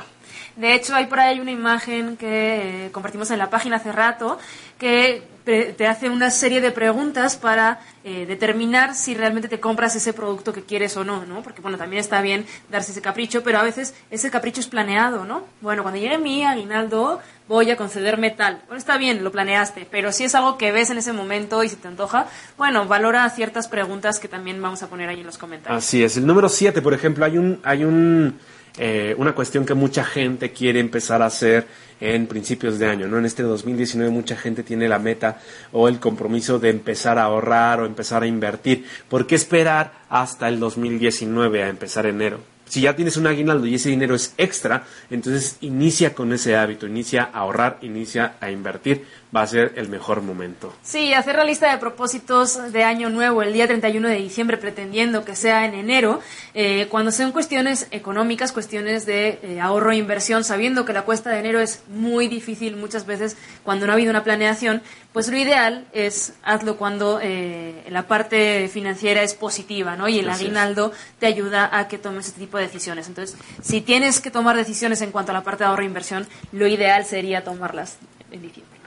De 0.56 0.74
hecho, 0.74 0.94
hay 0.94 1.06
por 1.06 1.20
ahí 1.20 1.38
una 1.38 1.52
imagen 1.52 2.16
que 2.16 2.86
eh, 2.86 2.90
compartimos 2.90 3.30
en 3.30 3.38
la 3.38 3.48
página 3.48 3.76
hace 3.76 3.92
rato 3.92 4.38
que 4.76 5.22
pre- 5.44 5.72
te 5.72 5.86
hace 5.86 6.10
una 6.10 6.30
serie 6.30 6.60
de 6.60 6.72
preguntas 6.72 7.36
para 7.36 7.78
eh, 8.02 8.26
determinar 8.26 8.96
si 8.96 9.14
realmente 9.14 9.48
te 9.48 9.60
compras 9.60 9.94
ese 9.94 10.12
producto 10.12 10.52
que 10.52 10.64
quieres 10.64 10.96
o 10.96 11.04
no, 11.04 11.24
¿no? 11.26 11.42
Porque, 11.42 11.60
bueno, 11.62 11.78
también 11.78 12.00
está 12.00 12.20
bien 12.22 12.44
darse 12.70 12.90
ese 12.90 13.00
capricho, 13.00 13.44
pero 13.44 13.58
a 13.60 13.62
veces 13.62 13.94
ese 14.10 14.32
capricho 14.32 14.60
es 14.60 14.66
planeado, 14.66 15.24
¿no? 15.24 15.44
Bueno, 15.60 15.82
cuando 15.82 16.00
llegue 16.00 16.18
mi 16.18 16.44
aguinaldo 16.44 17.20
voy 17.48 17.70
a 17.70 17.76
concederme 17.76 18.30
tal. 18.30 18.60
Bueno, 18.66 18.78
está 18.78 18.98
bien, 18.98 19.24
lo 19.24 19.32
planeaste, 19.32 19.86
pero 19.90 20.12
si 20.12 20.24
es 20.24 20.34
algo 20.34 20.58
que 20.58 20.70
ves 20.70 20.90
en 20.90 20.98
ese 20.98 21.12
momento 21.12 21.64
y 21.64 21.68
se 21.68 21.76
te 21.76 21.88
antoja, 21.88 22.26
bueno, 22.56 22.86
valora 22.86 23.28
ciertas 23.30 23.68
preguntas 23.68 24.20
que 24.20 24.28
también 24.28 24.60
vamos 24.60 24.82
a 24.82 24.88
poner 24.88 25.08
ahí 25.08 25.20
en 25.20 25.26
los 25.26 25.38
comentarios. 25.38 25.82
Así 25.82 26.04
es. 26.04 26.16
El 26.16 26.26
número 26.26 26.48
7, 26.48 26.82
por 26.82 26.94
ejemplo, 26.94 27.24
hay 27.24 27.38
un, 27.38 27.60
hay 27.64 27.84
un, 27.84 28.38
eh, 28.76 29.14
una 29.18 29.34
cuestión 29.34 29.64
que 29.64 29.74
mucha 29.74 30.04
gente 30.04 30.52
quiere 30.52 30.78
empezar 30.78 31.22
a 31.22 31.26
hacer 31.26 31.66
en 32.00 32.26
principios 32.26 32.78
de 32.78 32.86
año, 32.86 33.08
¿no? 33.08 33.18
En 33.18 33.24
este 33.24 33.42
2019 33.42 34.10
mucha 34.10 34.36
gente 34.36 34.62
tiene 34.62 34.88
la 34.88 34.98
meta 34.98 35.40
o 35.72 35.88
el 35.88 35.98
compromiso 35.98 36.58
de 36.58 36.70
empezar 36.70 37.18
a 37.18 37.24
ahorrar 37.24 37.80
o 37.80 37.86
empezar 37.86 38.22
a 38.22 38.26
invertir. 38.26 38.84
¿Por 39.08 39.26
qué 39.26 39.34
esperar 39.34 39.92
hasta 40.08 40.48
el 40.48 40.60
2019 40.60 41.64
a 41.64 41.68
empezar 41.68 42.06
enero? 42.06 42.40
Si 42.68 42.80
ya 42.82 42.94
tienes 42.94 43.16
un 43.16 43.26
aguinaldo 43.26 43.66
y 43.66 43.74
ese 43.74 43.88
dinero 43.88 44.14
es 44.14 44.34
extra, 44.38 44.84
entonces 45.10 45.56
inicia 45.60 46.14
con 46.14 46.32
ese 46.32 46.56
hábito, 46.56 46.86
inicia 46.86 47.30
a 47.32 47.38
ahorrar, 47.40 47.78
inicia 47.82 48.34
a 48.40 48.50
invertir, 48.50 49.06
va 49.34 49.42
a 49.42 49.46
ser 49.46 49.72
el 49.76 49.88
mejor 49.88 50.22
momento. 50.22 50.74
Sí, 50.82 51.12
hacer 51.12 51.36
la 51.36 51.44
lista 51.44 51.70
de 51.70 51.78
propósitos 51.78 52.72
de 52.72 52.84
año 52.84 53.10
nuevo 53.10 53.42
el 53.42 53.52
día 53.52 53.66
31 53.66 54.08
de 54.08 54.16
diciembre, 54.16 54.56
pretendiendo 54.56 55.24
que 55.24 55.36
sea 55.36 55.66
en 55.66 55.74
enero, 55.74 56.20
eh, 56.54 56.86
cuando 56.90 57.10
sean 57.10 57.32
cuestiones 57.32 57.88
económicas, 57.90 58.52
cuestiones 58.52 59.06
de 59.06 59.38
eh, 59.42 59.60
ahorro 59.60 59.92
e 59.92 59.96
inversión, 59.96 60.44
sabiendo 60.44 60.84
que 60.84 60.92
la 60.92 61.02
cuesta 61.02 61.30
de 61.30 61.40
enero 61.40 61.60
es 61.60 61.82
muy 61.88 62.28
difícil 62.28 62.76
muchas 62.76 63.06
veces 63.06 63.36
cuando 63.64 63.86
no 63.86 63.92
ha 63.92 63.94
habido 63.94 64.10
una 64.10 64.24
planeación, 64.24 64.82
pues 65.12 65.28
lo 65.28 65.36
ideal 65.36 65.86
es 65.92 66.34
hazlo 66.42 66.76
cuando 66.76 67.18
eh, 67.22 67.84
la 67.88 68.06
parte 68.06 68.68
financiera 68.72 69.22
es 69.22 69.34
positiva, 69.34 69.96
¿no? 69.96 70.08
Y 70.08 70.18
el 70.18 70.28
Así 70.28 70.44
es. 70.44 70.48
aguinaldo 70.48 70.92
te 71.18 71.26
ayuda 71.26 71.68
a 71.76 71.88
que 71.88 71.98
tomes 71.98 72.28
este 72.28 72.40
tipo 72.40 72.57
de 72.57 72.57
decisiones. 72.58 73.08
Entonces, 73.08 73.36
si 73.62 73.80
tienes 73.80 74.20
que 74.20 74.30
tomar 74.30 74.56
decisiones 74.56 75.00
en 75.02 75.10
cuanto 75.10 75.32
a 75.32 75.34
la 75.34 75.44
parte 75.44 75.64
de 75.64 75.70
ahorro 75.70 75.82
e 75.82 75.86
inversión, 75.86 76.26
lo 76.52 76.66
ideal 76.66 77.04
sería 77.04 77.44
tomarlas 77.44 77.96
en 78.30 78.42
diciembre. 78.42 78.78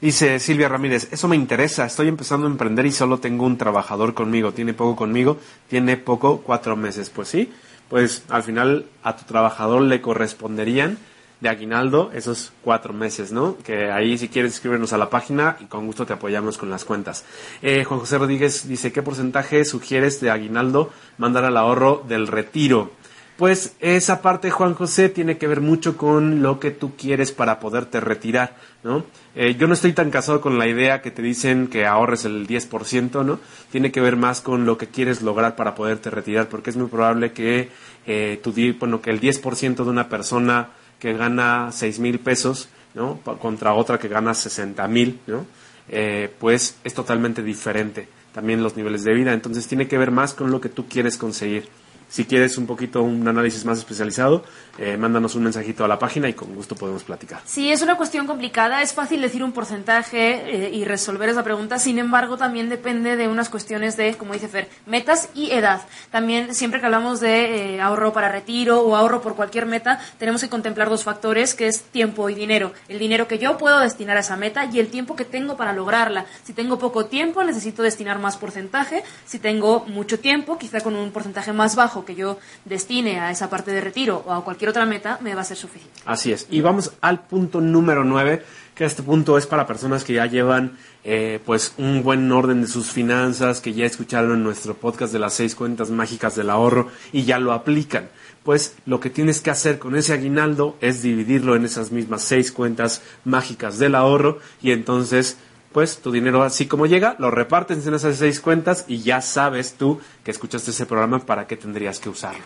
Dice 0.00 0.38
Silvia 0.38 0.68
Ramírez, 0.68 1.08
eso 1.12 1.28
me 1.28 1.36
interesa, 1.36 1.86
estoy 1.86 2.08
empezando 2.08 2.46
a 2.46 2.50
emprender 2.50 2.84
y 2.84 2.92
solo 2.92 3.20
tengo 3.20 3.46
un 3.46 3.56
trabajador 3.56 4.12
conmigo, 4.12 4.52
tiene 4.52 4.74
poco 4.74 4.96
conmigo, 4.96 5.38
tiene 5.68 5.96
poco 5.96 6.42
cuatro 6.42 6.76
meses. 6.76 7.08
Pues 7.08 7.28
sí, 7.28 7.50
pues 7.88 8.22
al 8.28 8.42
final 8.42 8.86
a 9.02 9.16
tu 9.16 9.24
trabajador 9.24 9.80
le 9.80 10.02
corresponderían 10.02 10.98
de 11.40 11.48
aguinaldo 11.48 12.10
esos 12.14 12.52
cuatro 12.62 12.92
meses, 12.92 13.32
¿no? 13.32 13.56
Que 13.58 13.90
ahí 13.90 14.18
si 14.18 14.28
quieres 14.28 14.54
escríbenos 14.54 14.92
a 14.92 14.98
la 14.98 15.10
página 15.10 15.56
y 15.60 15.66
con 15.66 15.86
gusto 15.86 16.06
te 16.06 16.12
apoyamos 16.12 16.58
con 16.58 16.70
las 16.70 16.84
cuentas. 16.84 17.24
Eh, 17.62 17.84
Juan 17.84 18.00
José 18.00 18.18
Rodríguez 18.18 18.66
dice, 18.66 18.92
¿qué 18.92 19.02
porcentaje 19.02 19.64
sugieres 19.64 20.20
de 20.20 20.30
aguinaldo 20.30 20.90
mandar 21.18 21.44
al 21.44 21.56
ahorro 21.56 22.04
del 22.08 22.26
retiro? 22.26 22.92
Pues 23.36 23.74
esa 23.80 24.22
parte, 24.22 24.52
Juan 24.52 24.74
José, 24.74 25.08
tiene 25.08 25.38
que 25.38 25.48
ver 25.48 25.60
mucho 25.60 25.96
con 25.96 26.40
lo 26.40 26.60
que 26.60 26.70
tú 26.70 26.94
quieres 26.96 27.32
para 27.32 27.58
poderte 27.58 27.98
retirar, 27.98 28.54
¿no? 28.84 29.04
Eh, 29.34 29.56
yo 29.56 29.66
no 29.66 29.74
estoy 29.74 29.92
tan 29.92 30.12
casado 30.12 30.40
con 30.40 30.56
la 30.56 30.68
idea 30.68 31.02
que 31.02 31.10
te 31.10 31.20
dicen 31.20 31.66
que 31.66 31.84
ahorres 31.84 32.24
el 32.24 32.46
10%, 32.46 33.24
¿no? 33.24 33.40
Tiene 33.72 33.90
que 33.90 34.00
ver 34.00 34.14
más 34.14 34.40
con 34.40 34.66
lo 34.66 34.78
que 34.78 34.86
quieres 34.86 35.20
lograr 35.20 35.56
para 35.56 35.74
poderte 35.74 36.10
retirar, 36.10 36.48
porque 36.48 36.70
es 36.70 36.76
muy 36.76 36.86
probable 36.86 37.32
que, 37.32 37.70
eh, 38.06 38.40
tu, 38.40 38.54
bueno, 38.78 39.02
que 39.02 39.10
el 39.10 39.20
10% 39.20 39.82
de 39.82 39.90
una 39.90 40.08
persona 40.08 40.68
que 41.00 41.12
gana 41.14 41.70
6 41.72 41.98
mil 41.98 42.20
pesos, 42.20 42.68
¿no? 42.94 43.18
Contra 43.40 43.74
otra 43.74 43.98
que 43.98 44.06
gana 44.06 44.32
60 44.34 44.86
mil, 44.86 45.18
¿no? 45.26 45.44
Eh, 45.88 46.32
pues 46.38 46.78
es 46.84 46.94
totalmente 46.94 47.42
diferente 47.42 48.06
también 48.32 48.62
los 48.62 48.76
niveles 48.76 49.04
de 49.04 49.14
vida. 49.14 49.32
Entonces 49.32 49.66
tiene 49.66 49.86
que 49.88 49.96
ver 49.96 50.10
más 50.10 50.34
con 50.34 50.50
lo 50.50 50.60
que 50.60 50.68
tú 50.68 50.86
quieres 50.88 51.16
conseguir. 51.16 51.68
Si 52.14 52.26
quieres 52.26 52.58
un 52.58 52.66
poquito 52.68 53.02
un 53.02 53.26
análisis 53.26 53.64
más 53.64 53.78
especializado, 53.78 54.44
eh, 54.78 54.96
mándanos 54.96 55.34
un 55.34 55.42
mensajito 55.42 55.84
a 55.84 55.88
la 55.88 55.98
página 55.98 56.28
y 56.28 56.32
con 56.32 56.54
gusto 56.54 56.76
podemos 56.76 57.02
platicar. 57.02 57.40
Sí, 57.44 57.72
es 57.72 57.82
una 57.82 57.96
cuestión 57.96 58.28
complicada, 58.28 58.82
es 58.82 58.92
fácil 58.92 59.20
decir 59.20 59.42
un 59.42 59.50
porcentaje 59.50 60.66
eh, 60.66 60.70
y 60.72 60.84
resolver 60.84 61.28
esa 61.28 61.42
pregunta, 61.42 61.80
sin 61.80 61.98
embargo 61.98 62.36
también 62.36 62.68
depende 62.68 63.16
de 63.16 63.26
unas 63.26 63.48
cuestiones 63.48 63.96
de, 63.96 64.14
como 64.14 64.32
dice 64.32 64.46
Fer, 64.46 64.68
metas 64.86 65.28
y 65.34 65.50
edad. 65.50 65.82
También 66.12 66.54
siempre 66.54 66.78
que 66.78 66.86
hablamos 66.86 67.18
de 67.18 67.74
eh, 67.74 67.80
ahorro 67.80 68.12
para 68.12 68.28
retiro 68.28 68.82
o 68.82 68.94
ahorro 68.94 69.20
por 69.20 69.34
cualquier 69.34 69.66
meta, 69.66 69.98
tenemos 70.16 70.40
que 70.40 70.48
contemplar 70.48 70.90
dos 70.90 71.02
factores, 71.02 71.56
que 71.56 71.66
es 71.66 71.82
tiempo 71.82 72.30
y 72.30 72.36
dinero. 72.36 72.72
El 72.88 73.00
dinero 73.00 73.26
que 73.26 73.40
yo 73.40 73.58
puedo 73.58 73.80
destinar 73.80 74.16
a 74.16 74.20
esa 74.20 74.36
meta 74.36 74.66
y 74.66 74.78
el 74.78 74.86
tiempo 74.86 75.16
que 75.16 75.24
tengo 75.24 75.56
para 75.56 75.72
lograrla. 75.72 76.26
Si 76.44 76.52
tengo 76.52 76.78
poco 76.78 77.06
tiempo, 77.06 77.42
necesito 77.42 77.82
destinar 77.82 78.20
más 78.20 78.36
porcentaje. 78.36 79.02
Si 79.26 79.40
tengo 79.40 79.84
mucho 79.88 80.20
tiempo, 80.20 80.58
quizá 80.58 80.80
con 80.80 80.94
un 80.94 81.10
porcentaje 81.10 81.52
más 81.52 81.74
bajo 81.74 82.03
que 82.04 82.14
yo 82.14 82.38
destine 82.64 83.20
a 83.20 83.30
esa 83.30 83.50
parte 83.50 83.72
de 83.72 83.80
retiro 83.80 84.22
o 84.26 84.32
a 84.32 84.44
cualquier 84.44 84.70
otra 84.70 84.86
meta, 84.86 85.18
me 85.20 85.34
va 85.34 85.42
a 85.42 85.44
ser 85.44 85.56
suficiente. 85.56 86.00
Así 86.04 86.32
es. 86.32 86.46
Y 86.50 86.60
vamos 86.60 86.92
al 87.00 87.20
punto 87.20 87.60
número 87.60 88.04
9, 88.04 88.42
que 88.74 88.84
este 88.84 89.02
punto 89.02 89.38
es 89.38 89.46
para 89.46 89.66
personas 89.66 90.04
que 90.04 90.14
ya 90.14 90.26
llevan 90.26 90.76
eh, 91.04 91.38
pues 91.44 91.74
un 91.76 92.02
buen 92.02 92.30
orden 92.32 92.62
de 92.62 92.66
sus 92.66 92.90
finanzas, 92.90 93.60
que 93.60 93.74
ya 93.74 93.84
escucharon 93.84 94.32
en 94.32 94.42
nuestro 94.42 94.74
podcast 94.74 95.12
de 95.12 95.18
las 95.18 95.34
seis 95.34 95.54
cuentas 95.54 95.90
mágicas 95.90 96.34
del 96.34 96.50
ahorro 96.50 96.88
y 97.12 97.24
ya 97.24 97.38
lo 97.38 97.52
aplican. 97.52 98.08
Pues 98.42 98.74
lo 98.84 99.00
que 99.00 99.10
tienes 99.10 99.40
que 99.40 99.50
hacer 99.50 99.78
con 99.78 99.96
ese 99.96 100.12
aguinaldo 100.12 100.76
es 100.80 101.02
dividirlo 101.02 101.56
en 101.56 101.64
esas 101.64 101.92
mismas 101.92 102.22
seis 102.22 102.52
cuentas 102.52 103.02
mágicas 103.24 103.78
del 103.78 103.94
ahorro 103.94 104.38
y 104.60 104.72
entonces 104.72 105.38
pues 105.74 105.98
tu 105.98 106.12
dinero 106.12 106.44
así 106.44 106.66
como 106.66 106.86
llega, 106.86 107.16
lo 107.18 107.32
repartes 107.32 107.84
en 107.84 107.94
esas 107.94 108.16
seis 108.16 108.40
cuentas 108.40 108.84
y 108.86 109.02
ya 109.02 109.20
sabes 109.20 109.74
tú 109.74 110.00
que 110.22 110.30
escuchaste 110.30 110.70
ese 110.70 110.86
programa 110.86 111.18
para 111.18 111.48
qué 111.48 111.56
tendrías 111.56 111.98
que 111.98 112.08
usarlo. 112.08 112.44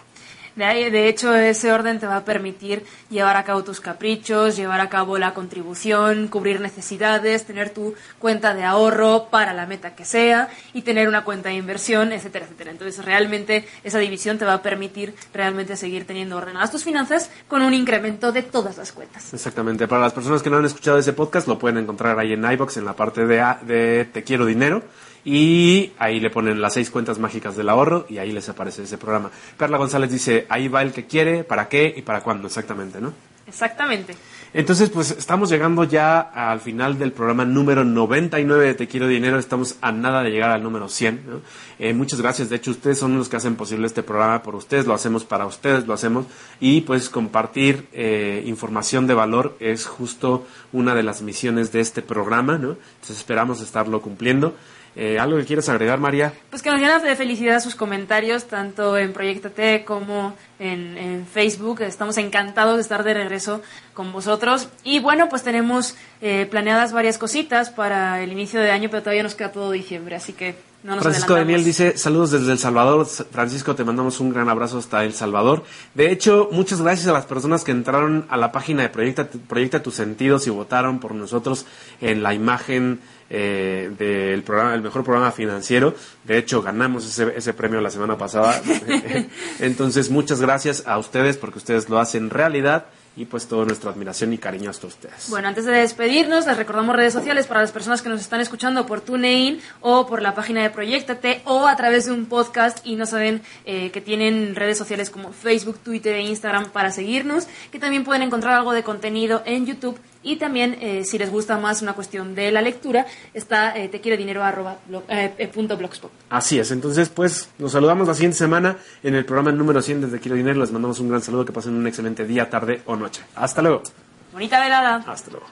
De, 0.59 0.65
ahí, 0.65 0.91
de 0.91 1.07
hecho, 1.07 1.33
ese 1.37 1.71
orden 1.71 2.01
te 2.01 2.09
va 2.09 2.17
a 2.17 2.25
permitir 2.25 2.85
llevar 3.11 3.37
a 3.37 3.45
cabo 3.45 3.63
tus 3.63 3.81
caprichos, 3.81 4.57
llevar 4.57 4.81
a 4.81 4.89
cabo 4.89 5.17
la 5.17 5.33
contribución, 5.33 6.27
cubrir 6.27 6.61
necesidades, 6.61 7.47
tener 7.47 7.71
tu 7.71 7.95
cuenta 8.19 8.55
de 8.55 8.65
ahorro 8.65 9.29
para 9.31 9.55
la 9.55 9.67
meta 9.67 9.95
que 9.95 10.05
sea 10.05 10.49
y 10.75 10.83
tener 10.83 11.07
una 11.07 11.23
cuenta 11.23 11.51
de 11.51 11.55
inversión, 11.55 12.13
etcétera, 12.13 12.47
etcétera. 12.47 12.73
Entonces, 12.73 13.05
realmente 13.05 13.69
esa 13.85 14.01
división 14.01 14.37
te 14.37 14.47
va 14.47 14.55
a 14.55 14.63
permitir 14.63 15.15
realmente 15.33 15.77
seguir 15.77 16.09
teniendo 16.09 16.37
ordenadas 16.37 16.73
tus 16.73 16.83
finanzas 16.83 17.31
con 17.47 17.63
un 17.63 17.73
incremento 17.73 18.33
de 18.33 18.43
todas 18.43 18.79
las 18.79 18.91
cuentas. 18.91 19.33
Exactamente. 19.33 19.87
Para 19.87 20.03
las 20.03 20.13
personas 20.13 20.43
que 20.43 20.51
no 20.51 20.57
han 20.57 20.65
escuchado 20.65 20.99
ese 20.99 21.13
podcast, 21.13 21.47
lo 21.47 21.57
pueden 21.57 21.79
encontrar 21.79 22.19
ahí 22.19 22.33
en 22.33 22.45
iBox 22.45 22.79
en 22.79 22.85
la 22.85 22.97
parte 22.97 23.27
de, 23.27 23.45
de 23.63 24.07
Te 24.13 24.25
Quiero 24.25 24.45
Dinero. 24.45 24.83
Y 25.25 25.93
ahí 25.99 26.21
le 26.21 26.31
ponen 26.31 26.61
las 26.61 26.75
seis 26.75 26.91
cuentas 26.91 27.19
mágicas 27.19 27.57
del 27.57 27.69
ahorro 27.69 28.07
y 28.09 28.19
ahí 28.19 28.33
les 28.33 28.49
aparece 28.49 28.85
ese 28.85 28.99
programa. 28.99 29.31
Carla 29.57 29.79
González 29.79 30.11
dice, 30.11 30.47
ahí 30.49 30.69
va 30.69 30.83
el 30.83 30.93
que 30.93 31.07
quiere, 31.07 31.45
para 31.45 31.69
qué 31.69 31.93
y 31.97 32.03
para 32.03 32.23
cuándo 32.23 32.47
exactamente, 32.47 33.01
¿no? 33.01 33.13
Exactamente. 33.49 34.15
Entonces, 34.53 34.91
pues 34.91 35.11
estamos 35.11 35.51
llegando 35.51 35.85
ya 35.85 36.21
al 36.21 36.61
final 36.61 36.99
del 36.99 37.13
programa 37.13 37.45
número 37.45 37.85
99 37.85 38.67
de 38.67 38.75
Te 38.75 38.87
Quiero 38.87 39.07
Dinero. 39.07 39.39
Estamos 39.39 39.77
a 39.81 39.91
nada 39.91 40.23
de 40.23 40.31
llegar 40.31 40.51
al 40.51 40.63
número 40.63 40.89
100. 40.89 41.23
¿no? 41.27 41.41
Eh, 41.79 41.93
muchas 41.95 42.21
gracias. 42.21 42.49
De 42.49 42.57
hecho, 42.57 42.71
ustedes 42.71 42.99
son 42.99 43.17
los 43.17 43.29
que 43.29 43.37
hacen 43.37 43.57
posible 43.57 43.87
este 43.87 44.03
programa 44.03 44.43
por 44.43 44.55
ustedes. 44.55 44.87
Lo 44.87 44.95
hacemos 44.95 45.25
para 45.25 45.47
ustedes, 45.47 45.87
lo 45.87 45.95
hacemos. 45.95 46.27
Y 46.61 46.83
pues 46.83 47.09
compartir 47.09 47.89
eh, 47.93 48.43
información 48.47 49.07
de 49.07 49.15
valor 49.15 49.57
es 49.61 49.87
justo 49.87 50.47
una 50.73 50.95
de 50.95 51.03
las 51.03 51.21
misiones 51.23 51.73
de 51.73 51.81
este 51.81 52.03
programa. 52.03 52.59
¿no? 52.59 52.71
Entonces 52.71 53.19
esperamos 53.19 53.61
estarlo 53.61 54.01
cumpliendo. 54.01 54.55
Eh, 55.01 55.17
¿Algo 55.17 55.37
que 55.39 55.45
quieras 55.45 55.69
agregar, 55.69 56.01
María? 56.01 56.33
Pues 56.51 56.61
que 56.61 56.73
nos 56.73 56.81
llenan 56.81 57.01
de 57.01 57.15
felicidad 57.15 57.61
sus 57.61 57.77
comentarios, 57.77 58.49
tanto 58.49 58.99
en 58.99 59.13
T 59.13 59.85
como 59.85 60.35
en, 60.59 60.99
en, 60.99 61.25
Facebook. 61.25 61.83
Estamos 61.83 62.19
encantados 62.19 62.75
de 62.75 62.83
estar 62.83 63.05
de 63.05 63.15
regreso 63.15 63.63
con 63.95 64.11
vosotros. 64.11 64.69
Y 64.83 64.99
bueno, 64.99 65.29
pues 65.29 65.45
tenemos 65.45 65.95
eh, 66.21 66.49
planeadas 66.51 66.93
varias 66.93 67.17
cositas 67.17 67.71
para 67.71 68.21
el 68.21 68.33
inicio 68.33 68.61
de 68.61 68.73
año, 68.73 68.91
pero 68.91 69.05
todavía 69.05 69.23
nos 69.23 69.37
queda 69.37 69.53
todo 69.53 69.71
diciembre, 69.71 70.17
así 70.17 70.33
que 70.33 70.57
no 70.83 70.95
nos 70.95 71.03
Francisco 71.03 71.35
Daniel 71.35 71.65
dice, 71.65 71.99
saludos 71.99 72.31
desde 72.31 72.53
El 72.53 72.59
Salvador. 72.59 73.05
Francisco, 73.07 73.75
te 73.75 73.83
mandamos 73.83 74.21
un 74.21 74.31
gran 74.31 74.49
abrazo 74.49 74.79
hasta 74.79 75.05
El 75.05 75.13
Salvador. 75.13 75.65
De 75.95 76.13
hecho, 76.13 76.49
muchas 76.53 76.81
gracias 76.81 77.09
a 77.09 77.13
las 77.13 77.27
personas 77.27 77.65
que 77.65 77.73
entraron 77.73 78.27
a 78.29 78.37
la 78.37 78.53
página 78.53 78.83
de 78.83 78.89
Proyecta, 78.89 79.29
Proyecta 79.49 79.83
tus 79.83 79.95
Sentidos 79.95 80.47
y 80.47 80.51
votaron 80.51 81.01
por 81.01 81.15
nosotros 81.15 81.67
en 82.01 82.23
la 82.23 82.33
imagen 82.33 83.01
eh, 83.29 83.91
del 83.99 84.43
programa, 84.45 84.75
el 84.75 84.83
mejor 84.83 85.03
programa 85.03 85.33
financiero. 85.33 85.95
De 86.23 86.39
hecho, 86.39 86.63
ganamos 86.63 87.05
ese, 87.05 87.37
ese 87.37 87.55
premio 87.55 87.81
la 87.81 87.91
semana 87.91 88.17
pasada. 88.17 88.63
Entonces, 89.59 90.11
muchas 90.11 90.41
gracias 90.41 90.85
a 90.87 90.97
ustedes 90.99 91.37
porque 91.39 91.59
ustedes 91.59 91.89
lo 91.89 91.99
hacen 91.99 92.31
realidad 92.31 92.87
y 93.19 93.25
pues 93.25 93.49
toda 93.49 93.65
nuestra 93.65 93.91
admiración 93.91 94.33
y 94.33 94.39
cariño 94.39 94.71
hasta 94.71 94.87
ustedes. 94.87 95.29
Bueno, 95.29 95.49
antes 95.49 95.65
de 95.65 95.73
despedirnos, 95.73 96.47
les 96.47 96.57
recordamos 96.57 96.95
redes 96.95 97.13
sociales 97.13 97.49
para 97.49 97.61
las 97.61 97.73
personas 97.73 98.01
que 98.01 98.09
nos 98.09 98.21
están 98.21 98.41
escuchando 98.41 98.87
por 98.87 99.01
TuneIn 99.01 99.61
o 99.81 100.07
por 100.07 100.23
la 100.23 100.37
página 100.37 100.63
de 100.63 100.71
Proyectate 100.71 101.43
o 101.45 101.67
a 101.67 101.75
través 101.75 102.07
de 102.07 102.13
un 102.13 102.27
podcast 102.27 102.79
y 102.87 102.95
no 102.95 103.07
saben 103.07 103.43
eh, 103.65 103.91
que 103.91 104.01
tienen 104.01 104.55
redes 104.55 104.79
sociales 104.79 105.11
como 105.11 105.33
Facebook, 105.33 105.81
Twitter 105.81 106.15
e 106.15 106.23
Instagram 106.23 106.71
para 106.71 106.93
seguirnos, 106.93 107.49
que 107.73 107.81
también 107.81 108.05
pueden 108.05 108.23
encontrar 108.23 108.55
algo 108.55 108.73
de 108.73 108.85
contenido 108.85 109.43
en 109.45 109.67
YouTube 109.67 109.99
y 110.29 110.37
también, 110.37 110.77
eh, 110.83 111.05
si 111.05 111.17
les 111.17 111.31
gusta 111.31 111.57
más 111.57 111.81
una 111.81 111.95
cuestión 111.95 112.35
de 112.35 112.53
la 112.53 112.61
lectura, 112.61 113.07
está 113.33 113.75
eh, 113.79 113.89
tequierodinero.blogspot. 113.89 116.11
Así 116.29 116.59
es, 116.59 116.71
entonces 116.71 117.09
pues 117.09 117.49
nos 117.59 117.73
saludamos 117.73 118.07
la 118.07 118.13
siguiente 118.13 118.37
semana 118.37 118.77
en 119.03 119.15
el 119.15 119.25
programa 119.25 119.53
número 119.53 119.81
100 119.81 120.03
de 120.03 120.09
Te 120.09 120.21
Quiero 120.21 120.37
Dinero. 120.37 120.61
Les 120.61 120.71
mandamos 120.71 121.01
un 121.01 121.09
gran 121.09 121.23
saludo, 121.23 121.47
que 121.47 121.53
pasen 121.55 121.73
un 121.73 121.87
excelente 121.87 122.27
día, 122.27 122.51
tarde 122.51 122.83
o 122.85 122.95
noche. 122.95 123.23
Hasta 123.37 123.63
luego. 123.63 123.85
Bonita 124.31 124.61
velada. 124.61 125.03
Hasta 125.07 125.31
luego. 125.31 125.47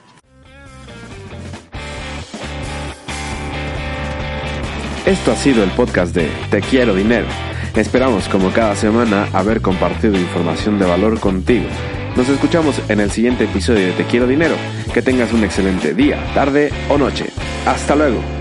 Esto 5.07 5.31
ha 5.31 5.35
sido 5.37 5.63
el 5.63 5.71
podcast 5.71 6.13
de 6.13 6.29
Te 6.51 6.61
Quiero 6.61 6.93
Dinero. 6.93 7.25
Esperamos, 7.75 8.29
como 8.29 8.51
cada 8.51 8.75
semana, 8.75 9.27
haber 9.33 9.61
compartido 9.61 10.19
información 10.19 10.77
de 10.77 10.85
valor 10.85 11.19
contigo. 11.19 11.65
Nos 12.17 12.29
escuchamos 12.29 12.81
en 12.89 12.99
el 12.99 13.11
siguiente 13.11 13.43
episodio 13.43 13.85
de 13.85 13.93
Te 13.93 14.03
Quiero 14.05 14.25
Dinero. 14.25 14.55
Que 14.91 15.03
tengas 15.03 15.31
un 15.33 15.43
excelente 15.43 15.93
día, 15.93 16.17
tarde 16.33 16.71
o 16.89 16.97
noche. 16.97 17.27
Hasta 17.63 17.95
luego. 17.95 18.36